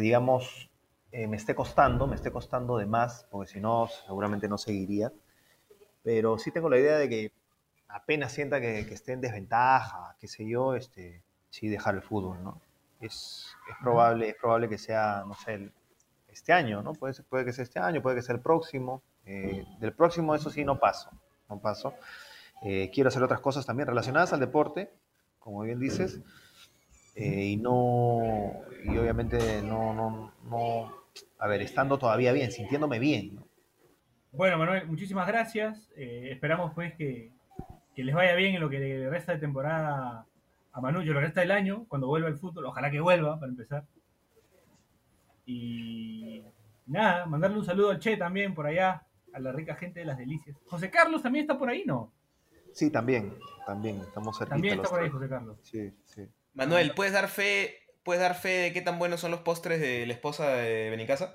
digamos, 0.00 0.70
eh, 1.12 1.26
me 1.28 1.36
esté 1.36 1.54
costando, 1.54 2.06
me 2.06 2.16
esté 2.16 2.30
costando 2.32 2.76
de 2.78 2.86
más, 2.86 3.26
porque 3.30 3.52
si 3.52 3.60
no, 3.60 3.88
seguramente 4.06 4.48
no 4.48 4.58
seguiría. 4.58 5.12
Pero 6.02 6.38
sí 6.38 6.50
tengo 6.52 6.68
la 6.70 6.78
idea 6.78 6.98
de 6.98 7.08
que 7.08 7.32
apenas 7.88 8.32
sienta 8.32 8.60
que, 8.60 8.86
que 8.86 8.94
esté 8.94 9.12
en 9.12 9.20
desventaja, 9.22 10.16
qué 10.20 10.28
sé 10.28 10.48
yo, 10.48 10.74
este, 10.76 11.22
sí 11.50 11.68
dejar 11.68 11.94
el 11.96 12.02
fútbol, 12.02 12.42
¿no? 12.44 12.60
Es, 13.04 13.46
es 13.70 13.76
probable, 13.80 14.30
es 14.30 14.36
probable 14.36 14.68
que 14.68 14.78
sea, 14.78 15.24
no 15.26 15.34
sé, 15.34 15.70
este 16.34 16.52
año, 16.52 16.82
¿no? 16.82 16.92
Puede, 16.92 17.14
puede 17.28 17.44
que 17.44 17.52
sea 17.52 17.64
este 17.64 17.78
año, 17.78 18.02
puede 18.02 18.16
que 18.16 18.22
sea 18.22 18.34
el 18.34 18.40
próximo. 18.40 19.02
Eh, 19.26 19.64
del 19.80 19.94
próximo, 19.94 20.34
eso 20.34 20.50
sí, 20.50 20.64
no 20.64 20.78
paso, 20.78 21.10
no 21.48 21.58
paso. 21.58 21.94
Eh, 22.62 22.90
quiero 22.92 23.08
hacer 23.08 23.22
otras 23.22 23.40
cosas 23.40 23.64
también 23.64 23.88
relacionadas 23.88 24.32
al 24.32 24.40
deporte, 24.40 24.90
como 25.38 25.62
bien 25.62 25.80
dices, 25.80 26.20
eh, 27.14 27.44
y 27.44 27.56
no, 27.56 28.52
y 28.84 28.96
obviamente 28.98 29.62
no, 29.62 29.94
no, 29.94 30.32
no, 30.44 30.92
a 31.38 31.46
ver, 31.46 31.62
estando 31.62 31.98
todavía 31.98 32.32
bien, 32.32 32.50
sintiéndome 32.50 32.98
bien, 32.98 33.36
¿no? 33.36 33.46
Bueno, 34.32 34.58
Manuel, 34.58 34.86
muchísimas 34.88 35.28
gracias. 35.28 35.88
Esperamos 35.94 36.72
pues 36.74 36.92
que, 36.94 37.30
que 37.94 38.02
les 38.02 38.14
vaya 38.14 38.34
bien 38.34 38.56
en 38.56 38.60
lo 38.60 38.68
que 38.68 39.08
resta 39.08 39.32
de 39.32 39.38
temporada 39.38 40.26
a 40.74 40.80
Manucci, 40.80 41.06
lo 41.08 41.14
que 41.14 41.20
resta 41.20 41.40
del 41.40 41.52
año, 41.52 41.86
cuando 41.88 42.08
vuelva 42.08 42.28
el 42.28 42.36
fútbol. 42.36 42.66
Ojalá 42.66 42.90
que 42.90 43.00
vuelva, 43.00 43.38
para 43.40 43.50
empezar. 43.50 43.86
Y 45.46 46.42
nada, 46.86 47.26
mandarle 47.26 47.58
un 47.58 47.64
saludo 47.64 47.90
al 47.90 47.98
Che 48.00 48.16
también 48.16 48.54
por 48.54 48.66
allá, 48.66 49.06
a 49.32 49.38
la 49.38 49.52
rica 49.52 49.74
gente 49.76 50.00
de 50.00 50.06
las 50.06 50.18
delicias. 50.18 50.56
José 50.66 50.90
Carlos 50.90 51.22
también 51.22 51.44
está 51.44 51.58
por 51.58 51.68
ahí, 51.68 51.84
¿no? 51.86 52.12
Sí, 52.72 52.90
también, 52.90 53.34
también, 53.66 54.00
estamos 54.00 54.36
cerquita 54.36 54.54
También 54.54 54.76
los 54.78 54.84
está 54.84 54.96
por 54.96 55.04
ahí. 55.04 55.10
José 55.10 55.28
Carlos. 55.28 55.58
Sí, 55.62 55.92
sí. 56.04 56.28
Manuel, 56.54 56.92
¿puedes 56.94 57.12
dar 57.12 57.28
fe, 57.28 57.76
puedes 58.02 58.20
dar 58.20 58.34
fe 58.34 58.48
de 58.48 58.72
qué 58.72 58.80
tan 58.80 58.98
buenos 58.98 59.20
son 59.20 59.30
los 59.30 59.40
postres 59.40 59.80
de 59.80 60.06
la 60.06 60.12
esposa 60.12 60.48
de 60.48 60.90
Benincasa? 60.90 61.34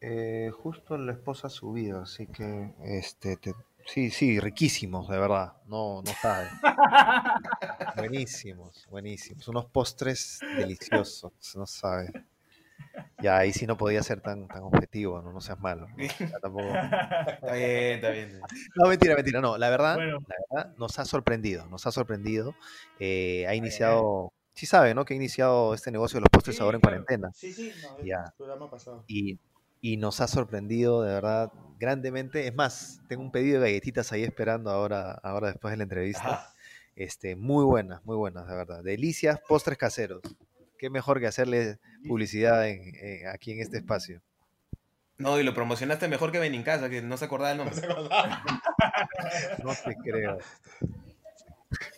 Eh, 0.00 0.50
justo 0.52 0.98
la 0.98 1.12
esposa 1.12 1.46
ha 1.46 1.50
subido, 1.50 2.02
así 2.02 2.26
que 2.26 2.74
este, 2.82 3.36
te- 3.36 3.54
sí, 3.86 4.10
sí, 4.10 4.40
riquísimos, 4.40 5.08
de 5.08 5.18
verdad. 5.18 5.54
No, 5.66 6.02
no 6.02 6.12
sabe. 6.20 6.48
buenísimos, 7.96 8.86
buenísimos. 8.90 9.46
Unos 9.48 9.66
postres 9.66 10.40
deliciosos, 10.56 11.32
no 11.56 11.66
sabe. 11.66 12.12
Ya 13.22 13.38
ahí 13.38 13.52
sí 13.52 13.66
no 13.66 13.76
podía 13.76 14.02
ser 14.02 14.20
tan, 14.20 14.48
tan 14.48 14.62
objetivo, 14.64 15.22
no, 15.22 15.32
no 15.32 15.40
seas 15.40 15.58
malo. 15.60 15.86
¿no? 15.88 15.96
Ya 16.04 16.38
tampoco- 16.40 16.66
Está 16.74 17.52
bien, 17.54 17.94
está 17.96 18.10
bien. 18.10 18.40
No, 18.74 18.88
mentira, 18.88 19.14
mentira, 19.14 19.40
no. 19.40 19.56
La 19.56 19.70
verdad, 19.70 19.94
Bueno. 19.96 20.18
la 20.26 20.36
verdad 20.64 20.76
nos 20.78 20.98
ha 20.98 21.04
sorprendido, 21.04 21.66
nos 21.68 21.86
ha 21.86 21.92
sorprendido. 21.92 22.54
Eh, 22.98 23.46
ha 23.46 23.54
iniciado, 23.54 24.32
sí 24.54 24.66
sabe, 24.66 24.94
¿no? 24.94 25.04
Que 25.04 25.14
ha 25.14 25.16
iniciado 25.16 25.74
este 25.74 25.90
negocio 25.90 26.16
de 26.16 26.22
los 26.22 26.28
postres 26.30 26.56
Sí, 26.56 26.62
ahora 26.62 26.76
en 26.76 26.80
claro. 26.80 27.04
cuarentena. 27.04 27.32
Sí, 27.34 27.52
sí, 27.52 27.72
no, 27.82 27.98
el 27.98 28.06
Ya. 28.06 28.34
programa 28.36 28.70
pasado. 28.70 29.04
y, 29.06 29.38
y 29.82 29.96
nos 29.98 30.20
ha 30.22 30.28
sorprendido 30.28 31.02
de 31.02 31.12
verdad 31.12 31.52
grandemente. 31.78 32.46
Es 32.46 32.54
más, 32.54 33.02
tengo 33.08 33.22
un 33.22 33.32
pedido 33.32 33.60
de 33.60 33.68
galletitas 33.68 34.12
ahí 34.12 34.22
esperando 34.22 34.70
ahora, 34.70 35.12
ahora 35.22 35.48
después 35.48 35.72
de 35.72 35.76
la 35.76 35.82
entrevista. 35.82 36.22
Ajá. 36.34 36.54
Este, 36.94 37.36
muy 37.36 37.64
buenas, 37.64 38.04
muy 38.04 38.16
buenas, 38.16 38.46
de 38.46 38.54
verdad. 38.54 38.82
Delicias, 38.84 39.40
postres 39.48 39.76
caseros. 39.76 40.22
Qué 40.78 40.88
mejor 40.88 41.18
que 41.20 41.26
hacerle 41.26 41.78
publicidad 42.06 42.68
en- 42.68 42.94
en- 42.94 43.28
aquí 43.28 43.52
en 43.52 43.60
este 43.60 43.78
espacio. 43.78 44.22
No, 45.18 45.38
y 45.38 45.42
lo 45.42 45.52
promocionaste 45.54 46.06
mejor 46.08 46.32
que 46.32 46.38
Benincasa, 46.38 46.88
que 46.88 47.02
no 47.02 47.16
se 47.16 47.24
acordaba 47.24 47.52
el 47.52 47.58
No 47.58 47.64
nombre. 47.64 47.80
se 47.80 47.86
acordaba. 47.90 48.44
No 49.64 49.72
te 49.74 49.96
creo. 49.96 50.38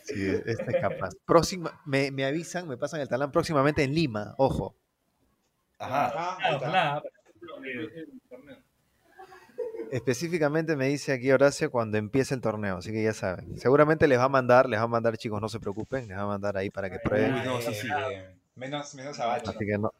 Sí, 0.05 0.27
este 0.47 0.77
es 0.77 0.81
capaz. 0.81 1.11
Próxima, 1.27 1.81
me, 1.85 2.11
me 2.11 2.25
avisan, 2.25 2.69
me 2.69 2.77
pasan 2.77 3.01
el 3.01 3.09
talán 3.09 3.33
próximamente 3.33 3.83
en 3.83 3.95
Lima, 3.95 4.35
ojo. 4.39 4.75
Ajá. 5.79 6.13
Ah, 6.17 6.57
ojalá. 6.57 7.03
Específicamente 9.91 10.77
me 10.77 10.87
dice 10.89 11.13
aquí 11.13 11.31
Horacio 11.31 11.71
cuando 11.71 11.99
empiece 11.99 12.35
el 12.35 12.41
torneo, 12.41 12.79
así 12.79 12.91
que 12.91 13.03
ya 13.03 13.13
saben. 13.13 13.57
Seguramente 13.59 14.09
les 14.09 14.19
va 14.19 14.25
a 14.25 14.29
mandar, 14.29 14.69
les 14.69 14.81
va 14.81 14.85
a 14.85 14.89
mandar 14.89 15.17
chicos, 15.17 15.41
no 15.41 15.49
se 15.49 15.61
preocupen, 15.61 16.09
les 16.09 16.17
va 16.17 16.23
a 16.23 16.27
mandar 16.27 16.57
ahí 16.57 16.71
para 16.71 16.91
que 16.91 16.99
prueben. 16.99 17.35
Uy, 17.35 17.41
no, 17.45 17.61
sí, 17.61 17.69
Eh, 17.71 17.75
sí. 17.75 17.89
eh, 18.11 18.35
Menos, 18.57 18.95
menos 18.95 19.19
abacho. 19.21 19.51
Así 19.51 19.59
que 19.67 19.79
no. 19.79 19.93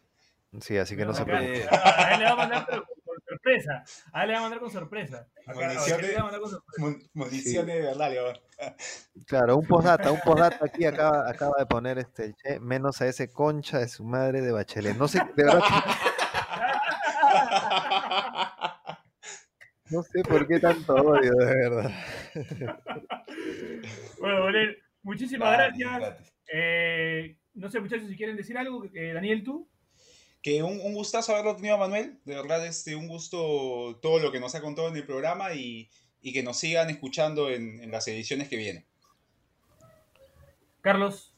Sí, 0.61 0.79
así 0.79 0.97
que 0.97 1.05
no 1.05 1.13
se 1.15 1.25
preocupen. 1.25 1.67
A 1.71 2.15
él 2.15 2.21
le 2.21 2.25
va 2.27 2.31
a 2.33 2.37
mandar 2.37 2.67
pero 2.69 2.85
con 3.05 3.21
sorpresa. 3.29 3.85
A 4.13 4.23
él 4.23 4.29
le 4.29 4.33
va 4.35 4.39
a 4.39 4.43
mandar 4.43 4.61
con 4.61 4.71
sorpresa. 4.71 5.27
A 5.47 5.53
Munición 5.55 6.01
él 6.01 6.07
le 6.07 6.15
va 6.15 6.21
a 6.21 6.23
mandar 6.25 6.41
con 6.41 6.51
sorpresa. 6.51 6.81
Mun- 6.83 7.11
Municiones 7.15 7.75
de 7.75 7.83
verdad. 7.83 8.41
Claro, 9.27 9.57
un 9.57 9.67
postdata, 9.67 10.13
un 10.13 10.21
postdata 10.21 10.65
aquí 10.65 10.85
acaba, 10.87 11.29
acaba 11.29 11.57
de 11.59 11.67
poner 11.67 11.99
este 11.99 12.25
el 12.27 12.37
che, 12.37 12.61
menos 12.61 13.01
a 13.01 13.07
ese 13.09 13.29
concha 13.31 13.79
de 13.81 13.89
su 13.89 14.05
madre 14.05 14.41
de 14.41 14.53
Bachelet. 14.53 14.97
No 14.97 15.09
sé, 15.09 15.19
de 15.37 15.45
verdad 15.45 15.61
que 15.61 16.14
no 19.91 20.03
sé 20.03 20.23
por 20.23 20.47
qué 20.47 20.61
tanto 20.61 20.95
odio, 20.95 21.33
de 21.33 21.47
verdad. 21.47 21.91
Bueno, 24.19 24.43
Bolín, 24.43 24.77
muchísimas 25.03 25.53
gracias. 25.53 26.33
Eh, 26.53 27.37
no 27.55 27.71
sé, 27.71 27.81
muchachos, 27.81 28.09
si 28.09 28.17
quieren 28.17 28.37
decir 28.37 28.57
algo. 28.59 28.85
Eh, 28.95 29.13
Daniel, 29.13 29.45
tú. 29.45 29.69
Que 30.43 30.63
un, 30.63 30.81
un 30.81 30.95
gustazo 30.95 31.33
haberlo 31.33 31.57
tenido 31.57 31.77
a 31.77 31.79
Manuel. 31.79 32.19
De 32.25 32.35
verdad, 32.35 32.67
este, 32.67 32.97
un 32.97 33.09
gusto 33.09 33.99
todo 34.03 34.19
lo 34.19 34.31
que 34.31 34.41
nos 34.41 34.55
ha 34.55 34.61
contado 34.61 34.89
en 34.89 34.97
el 34.97 35.07
programa 35.07 35.55
y, 35.55 35.89
y 36.21 36.33
que 36.33 36.43
nos 36.43 36.59
sigan 36.59 36.91
escuchando 36.91 37.51
en, 37.51 37.83
en 37.83 37.91
las 37.91 38.07
ediciones 38.09 38.49
que 38.49 38.57
vienen. 38.57 38.87
Carlos. 40.83 41.35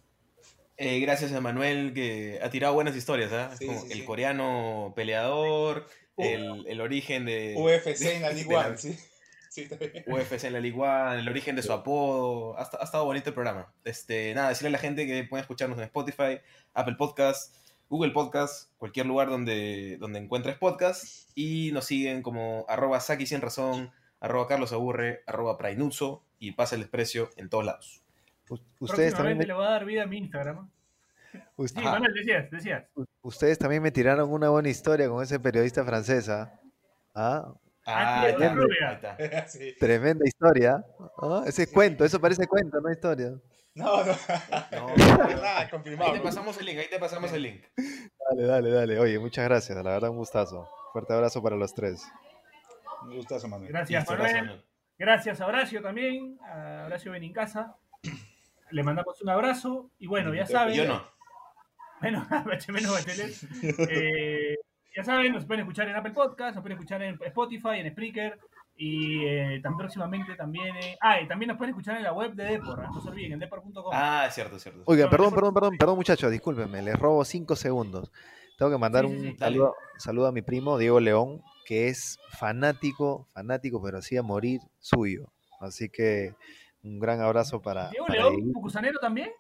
Eh, 0.77 1.01
gracias 1.01 1.33
a 1.33 1.41
Manuel 1.41 1.95
que 1.95 2.39
ha 2.43 2.51
tirado 2.51 2.75
buenas 2.75 2.97
historias, 2.97 3.33
¿ah? 3.33 3.57
Sí, 3.57 3.67
como 3.67 3.81
sí, 3.81 3.93
el 3.93 3.99
sí. 4.01 4.05
coreano 4.05 4.93
peleador. 4.95 5.87
El, 6.17 6.65
el 6.67 6.81
origen 6.81 7.25
de 7.25 7.55
UFC 7.57 8.03
en 8.03 8.23
la 8.23 8.29
One, 8.61 8.77
sí. 8.77 8.97
UFC 10.07 10.45
en 10.45 10.53
la 10.53 10.61
League 10.61 10.79
One, 10.79 11.21
el 11.21 11.29
origen 11.29 11.57
de 11.57 11.63
su 11.63 11.73
apodo. 11.73 12.59
Ha, 12.59 12.69
ha 12.81 12.85
estado 12.85 13.05
bonito 13.05 13.31
el 13.31 13.35
programa. 13.35 13.73
Este, 13.85 14.35
nada, 14.35 14.51
decirle 14.51 14.69
a 14.69 14.73
la 14.73 14.79
gente 14.79 15.07
que 15.07 15.25
pueden 15.25 15.43
escucharnos 15.43 15.79
en 15.79 15.85
Spotify, 15.85 16.41
Apple 16.75 16.97
Podcast, 16.99 17.57
Google 17.89 18.13
Podcast, 18.13 18.71
cualquier 18.79 19.07
lugar 19.07 19.29
donde, 19.29 19.97
donde 19.99 20.19
encuentres 20.19 20.57
podcast. 20.57 21.31
Y 21.35 21.71
nos 21.73 21.87
siguen 21.87 22.23
como 22.23 22.65
arroba 22.69 23.01
Saki 23.01 23.27
sin 23.27 23.41
razón, 23.41 23.93
arroba 24.21 24.47
Carlos 24.47 24.73
Aburre, 24.73 25.23
arroba 25.27 25.57
Prainuzzo 25.57 26.23
y 26.39 26.53
pasa 26.53 26.75
el 26.75 26.83
desprecio 26.83 27.31
en 27.37 27.49
todos 27.49 27.65
lados. 27.65 28.03
U- 28.51 28.59
Ustedes 28.81 29.15
también, 29.15 29.39
Próximamente 29.39 29.39
me, 29.39 29.47
le 29.47 29.55
voy 29.55 29.67
a 29.67 29.71
dar 29.71 29.85
vida 29.87 30.03
a 30.03 30.07
mi 30.07 30.19
Instagram. 30.19 30.71
Us- 31.57 31.71
Sí, 31.73 31.81
Manuel, 31.83 32.13
decías, 32.15 32.51
decías. 32.51 32.85
ustedes 33.23 33.59
también 33.59 33.83
me 33.83 33.91
tiraron 33.91 34.31
una 34.33 34.49
buena 34.49 34.69
historia 34.69 35.09
con 35.09 35.23
ese 35.23 35.39
periodista 35.41 35.85
francesa. 35.85 36.59
¿Ah? 37.15 37.53
Ah, 37.87 38.23
ahí 38.23 38.35
ahí 38.35 38.95
está. 38.95 39.17
Sí. 39.49 39.75
Tremenda 39.79 40.25
historia. 40.27 40.85
¿Ah? 41.23 41.45
Ese 41.47 41.71
cuento, 41.71 42.05
eso 42.05 42.21
parece 42.21 42.47
cuento, 42.47 42.81
no 42.81 42.91
historia. 42.91 43.31
No, 43.75 44.05
no. 44.05 44.13
No, 44.73 44.97
Nada, 44.97 45.61
ahí 45.61 45.69
confirmado. 45.71 46.13
te 46.15 46.21
pasamos 46.21 46.59
el 46.59 46.67
link, 46.67 46.79
ahí 46.79 46.89
te 46.91 46.99
pasamos 46.99 47.33
el 47.33 47.43
link. 47.43 47.63
Dale, 48.31 48.47
dale, 48.47 48.71
dale. 48.71 48.99
Oye, 48.99 49.19
muchas 49.19 49.45
gracias, 49.45 49.77
la 49.85 49.93
verdad 49.93 50.11
un 50.11 50.17
gustazo. 50.17 50.69
Fuerte 50.93 51.13
abrazo 51.13 51.43
para 51.43 51.57
los 51.57 51.75
tres. 51.75 52.03
Un 53.03 53.15
gustazo, 53.17 53.47
Manuel. 53.49 53.71
Gracias, 53.71 54.01
Listo, 54.03 54.13
Manuel. 54.13 54.31
gracias, 54.33 54.47
Manuel. 54.47 54.67
Gracias 54.99 55.41
a 55.43 55.47
Horacio 55.47 55.83
también, 55.83 56.39
a 56.43 56.85
Horacio 56.87 57.13
Benincasa. 57.13 57.77
Le 58.71 58.83
mandamos 58.83 59.21
un 59.23 59.29
abrazo 59.29 59.91
y 59.99 60.07
bueno, 60.07 60.35
ya 60.35 60.47
saben. 60.47 60.75
Yo 60.75 60.87
no. 60.87 61.03
Bueno, 62.01 62.27
menos 62.69 62.95
Beteles. 63.07 63.47
Eh, 63.63 64.57
ya 64.95 65.05
saben, 65.05 65.33
nos 65.33 65.45
pueden 65.45 65.61
escuchar 65.61 65.89
en 65.89 65.97
Apple 65.97 66.13
Podcast, 66.13 66.55
nos 66.55 66.63
pueden 66.63 66.79
escuchar 66.79 67.03
en 67.03 67.19
Spotify, 67.23 67.79
en 67.81 67.91
Spreaker 67.91 68.39
y 68.77 69.25
eh, 69.25 69.61
tan 69.63 69.77
próximamente 69.77 70.35
también. 70.37 70.75
eh, 70.77 70.97
ah, 71.01 71.21
y 71.21 71.29
también 71.29 71.49
nos 71.49 71.59
pueden 71.59 71.71
escuchar 71.71 71.97
en 71.97 72.03
la 72.03 72.13
web 72.13 72.33
de 72.35 72.45
Depor, 72.45 72.79
¿eh? 72.83 72.87
no 72.93 73.01
se 73.01 73.09
olviden, 73.09 73.33
en 73.33 73.39
depor.com. 73.39 73.91
Ah, 73.93 74.25
es 74.29 74.35
cierto, 74.35 74.57
es 74.57 74.63
cierto. 74.63 74.83
Oigan, 74.87 75.09
perdón, 75.11 75.35
perdón, 75.35 75.55
perdón, 75.55 75.77
perdón, 75.79 75.97
muchachos, 75.97 76.31
discúlpenme, 76.31 76.83
les 76.83 76.99
robo 76.99 77.25
cinco 77.25 77.57
segundos. 77.57 78.13
Tengo 78.59 78.73
que 78.73 78.79
mandar 78.79 79.05
Sí, 79.07 79.11
sí, 79.13 79.17
un 79.17 79.33
sí. 79.33 79.39
saludo, 79.39 79.75
saludo 79.99 80.27
a 80.29 80.33
mi 80.33 80.43
primo 80.43 80.79
Diego 80.79 80.99
León, 81.01 81.43
que 81.67 81.89
es 81.89 82.19
fanático, 82.31 83.27
fanático, 83.35 83.83
pero 83.83 83.99
así 83.99 84.17
a 84.17 84.23
morir 84.23 84.61
suyo. 84.79 85.33
Así 85.61 85.89
que 85.91 86.35
un 86.83 86.99
gran 86.99 87.21
abrazo 87.21 87.61
para. 87.61 87.91
Diego 87.91 88.07
para 88.07 88.19
León. 88.31 88.53
Pucusanero 88.53 88.99
también. 88.99 89.31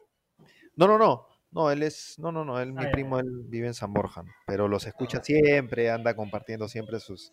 No, 0.74 0.86
no, 0.86 0.98
no. 0.98 1.26
No, 1.56 1.70
él 1.70 1.82
es. 1.82 2.18
No, 2.18 2.30
no, 2.30 2.44
no. 2.44 2.60
Él, 2.60 2.74
Ah, 2.76 2.80
mi 2.80 2.84
ya, 2.84 2.90
primo, 2.92 3.16
ya. 3.16 3.22
él 3.22 3.30
vive 3.46 3.66
en 3.66 3.72
San 3.74 3.92
Borja. 3.94 4.22
Pero 4.46 4.68
los 4.68 4.86
escucha 4.86 5.22
siempre, 5.24 5.90
anda 5.90 6.14
compartiendo 6.14 6.68
siempre 6.68 7.00
sus, 7.00 7.32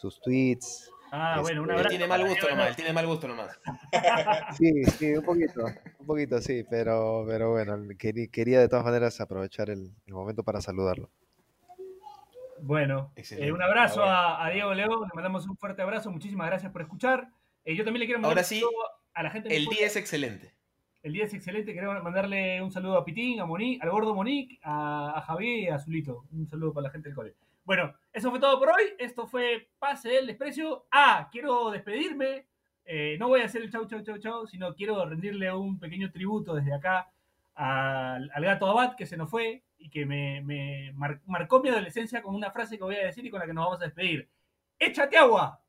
sus 0.00 0.20
tweets. 0.22 0.90
Ah, 1.12 1.32
Este, 1.36 1.42
bueno, 1.42 1.62
un 1.62 1.68
Él 1.70 1.76
abrazo. 1.76 1.88
Él 1.88 1.98
tiene 1.98 2.06
mal 2.08 2.26
gusto 2.26 2.48
nomás, 2.48 2.68
él 2.70 2.76
tiene 2.76 2.92
mal 2.94 3.06
gusto 3.06 3.28
nomás. 3.28 3.60
Sí, 4.56 4.84
sí, 4.84 5.12
un 5.14 5.22
poquito. 5.24 5.64
Un 5.98 6.06
poquito, 6.06 6.40
sí. 6.40 6.64
Pero, 6.70 7.24
pero 7.28 7.50
bueno, 7.50 7.76
quería, 7.98 8.26
quería 8.28 8.60
de 8.60 8.68
todas 8.68 8.86
maneras 8.86 9.20
aprovechar 9.20 9.68
el, 9.68 9.92
el 10.06 10.14
momento 10.14 10.42
para 10.42 10.62
saludarlo. 10.62 11.10
Bueno, 12.60 13.12
eh, 13.16 13.52
un 13.52 13.62
abrazo 13.62 14.02
Ah, 14.02 14.42
a, 14.42 14.46
a 14.46 14.50
Diego 14.50 14.74
León, 14.74 15.02
le 15.02 15.14
mandamos 15.14 15.46
un 15.46 15.56
fuerte 15.56 15.80
abrazo, 15.82 16.10
muchísimas 16.10 16.48
gracias 16.48 16.72
por 16.72 16.82
escuchar. 16.82 17.28
Eh, 17.64 17.76
yo 17.76 17.84
también 17.84 18.00
le 18.00 18.06
quiero 18.06 18.18
mandar 18.20 18.30
Ahora 18.30 18.40
un 18.40 18.46
sí, 18.46 18.60
saludo 18.60 18.82
a 19.14 19.22
la 19.22 19.30
gente. 19.30 19.54
El 19.54 19.66
día 19.66 19.86
es 19.86 19.94
excelente. 19.96 20.54
El 21.02 21.12
día 21.12 21.24
es 21.24 21.34
excelente. 21.34 21.72
Queremos 21.72 22.02
mandarle 22.02 22.60
un 22.62 22.72
saludo 22.72 22.98
a 22.98 23.04
Pitín, 23.04 23.40
a 23.40 23.46
Monique, 23.46 23.82
al 23.82 23.90
gordo 23.90 24.14
Monique, 24.14 24.58
a, 24.62 25.22
Javier 25.26 25.58
y 25.60 25.68
a 25.68 25.78
Zulito. 25.78 26.24
Un 26.32 26.48
saludo 26.48 26.72
para 26.72 26.88
la 26.88 26.90
gente 26.90 27.08
del 27.08 27.16
cole. 27.16 27.34
Bueno, 27.64 27.94
eso 28.12 28.30
fue 28.30 28.40
todo 28.40 28.58
por 28.58 28.68
hoy. 28.70 28.82
Esto 28.98 29.26
fue 29.26 29.68
Pase 29.78 30.08
del 30.08 30.26
Desprecio. 30.26 30.86
Ah, 30.90 31.28
quiero 31.30 31.70
despedirme. 31.70 32.46
Eh, 32.84 33.16
no 33.20 33.28
voy 33.28 33.42
a 33.42 33.44
hacer 33.44 33.62
el 33.62 33.70
chau, 33.70 33.86
chau, 33.86 34.02
chau, 34.02 34.18
chau, 34.18 34.46
sino 34.46 34.74
quiero 34.74 35.04
rendirle 35.04 35.52
un 35.52 35.78
pequeño 35.78 36.10
tributo 36.10 36.54
desde 36.54 36.72
acá 36.74 37.10
al, 37.54 38.30
gato 38.40 38.66
Abad 38.66 38.96
que 38.96 39.04
se 39.04 39.16
nos 39.16 39.30
fue 39.30 39.62
y 39.76 39.90
que 39.90 40.06
me, 40.06 40.40
me 40.40 40.92
mar- 40.94 41.20
marcó 41.26 41.60
mi 41.60 41.68
adolescencia 41.68 42.22
con 42.22 42.34
una 42.34 42.50
frase 42.50 42.78
que 42.78 42.84
voy 42.84 42.96
a 42.96 43.04
decir 43.06 43.26
y 43.26 43.30
con 43.30 43.40
la 43.40 43.46
que 43.46 43.52
nos 43.52 43.66
vamos 43.66 43.82
a 43.82 43.84
despedir. 43.84 44.28
¡Échate 44.78 45.18
agua! 45.18 45.60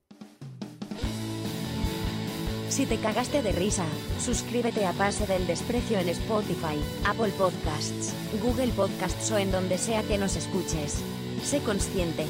Si 2.70 2.86
te 2.86 2.98
cagaste 2.98 3.42
de 3.42 3.52
risa, 3.52 3.86
suscríbete 4.24 4.86
a 4.86 4.94
Pase 4.94 5.26
del 5.26 5.48
Desprecio 5.48 5.98
en 5.98 6.08
Spotify, 6.10 6.80
Apple 7.04 7.34
Podcasts, 7.38 8.14
Google 8.44 8.72
Podcasts 8.74 9.32
o 9.32 9.40
en 9.40 9.52
donde 9.52 9.80
sea 9.80 10.04
que 10.04 10.20
nos 10.20 10.36
escuches. 10.36 11.02
Sé 11.44 11.62
consciente. 11.62 12.26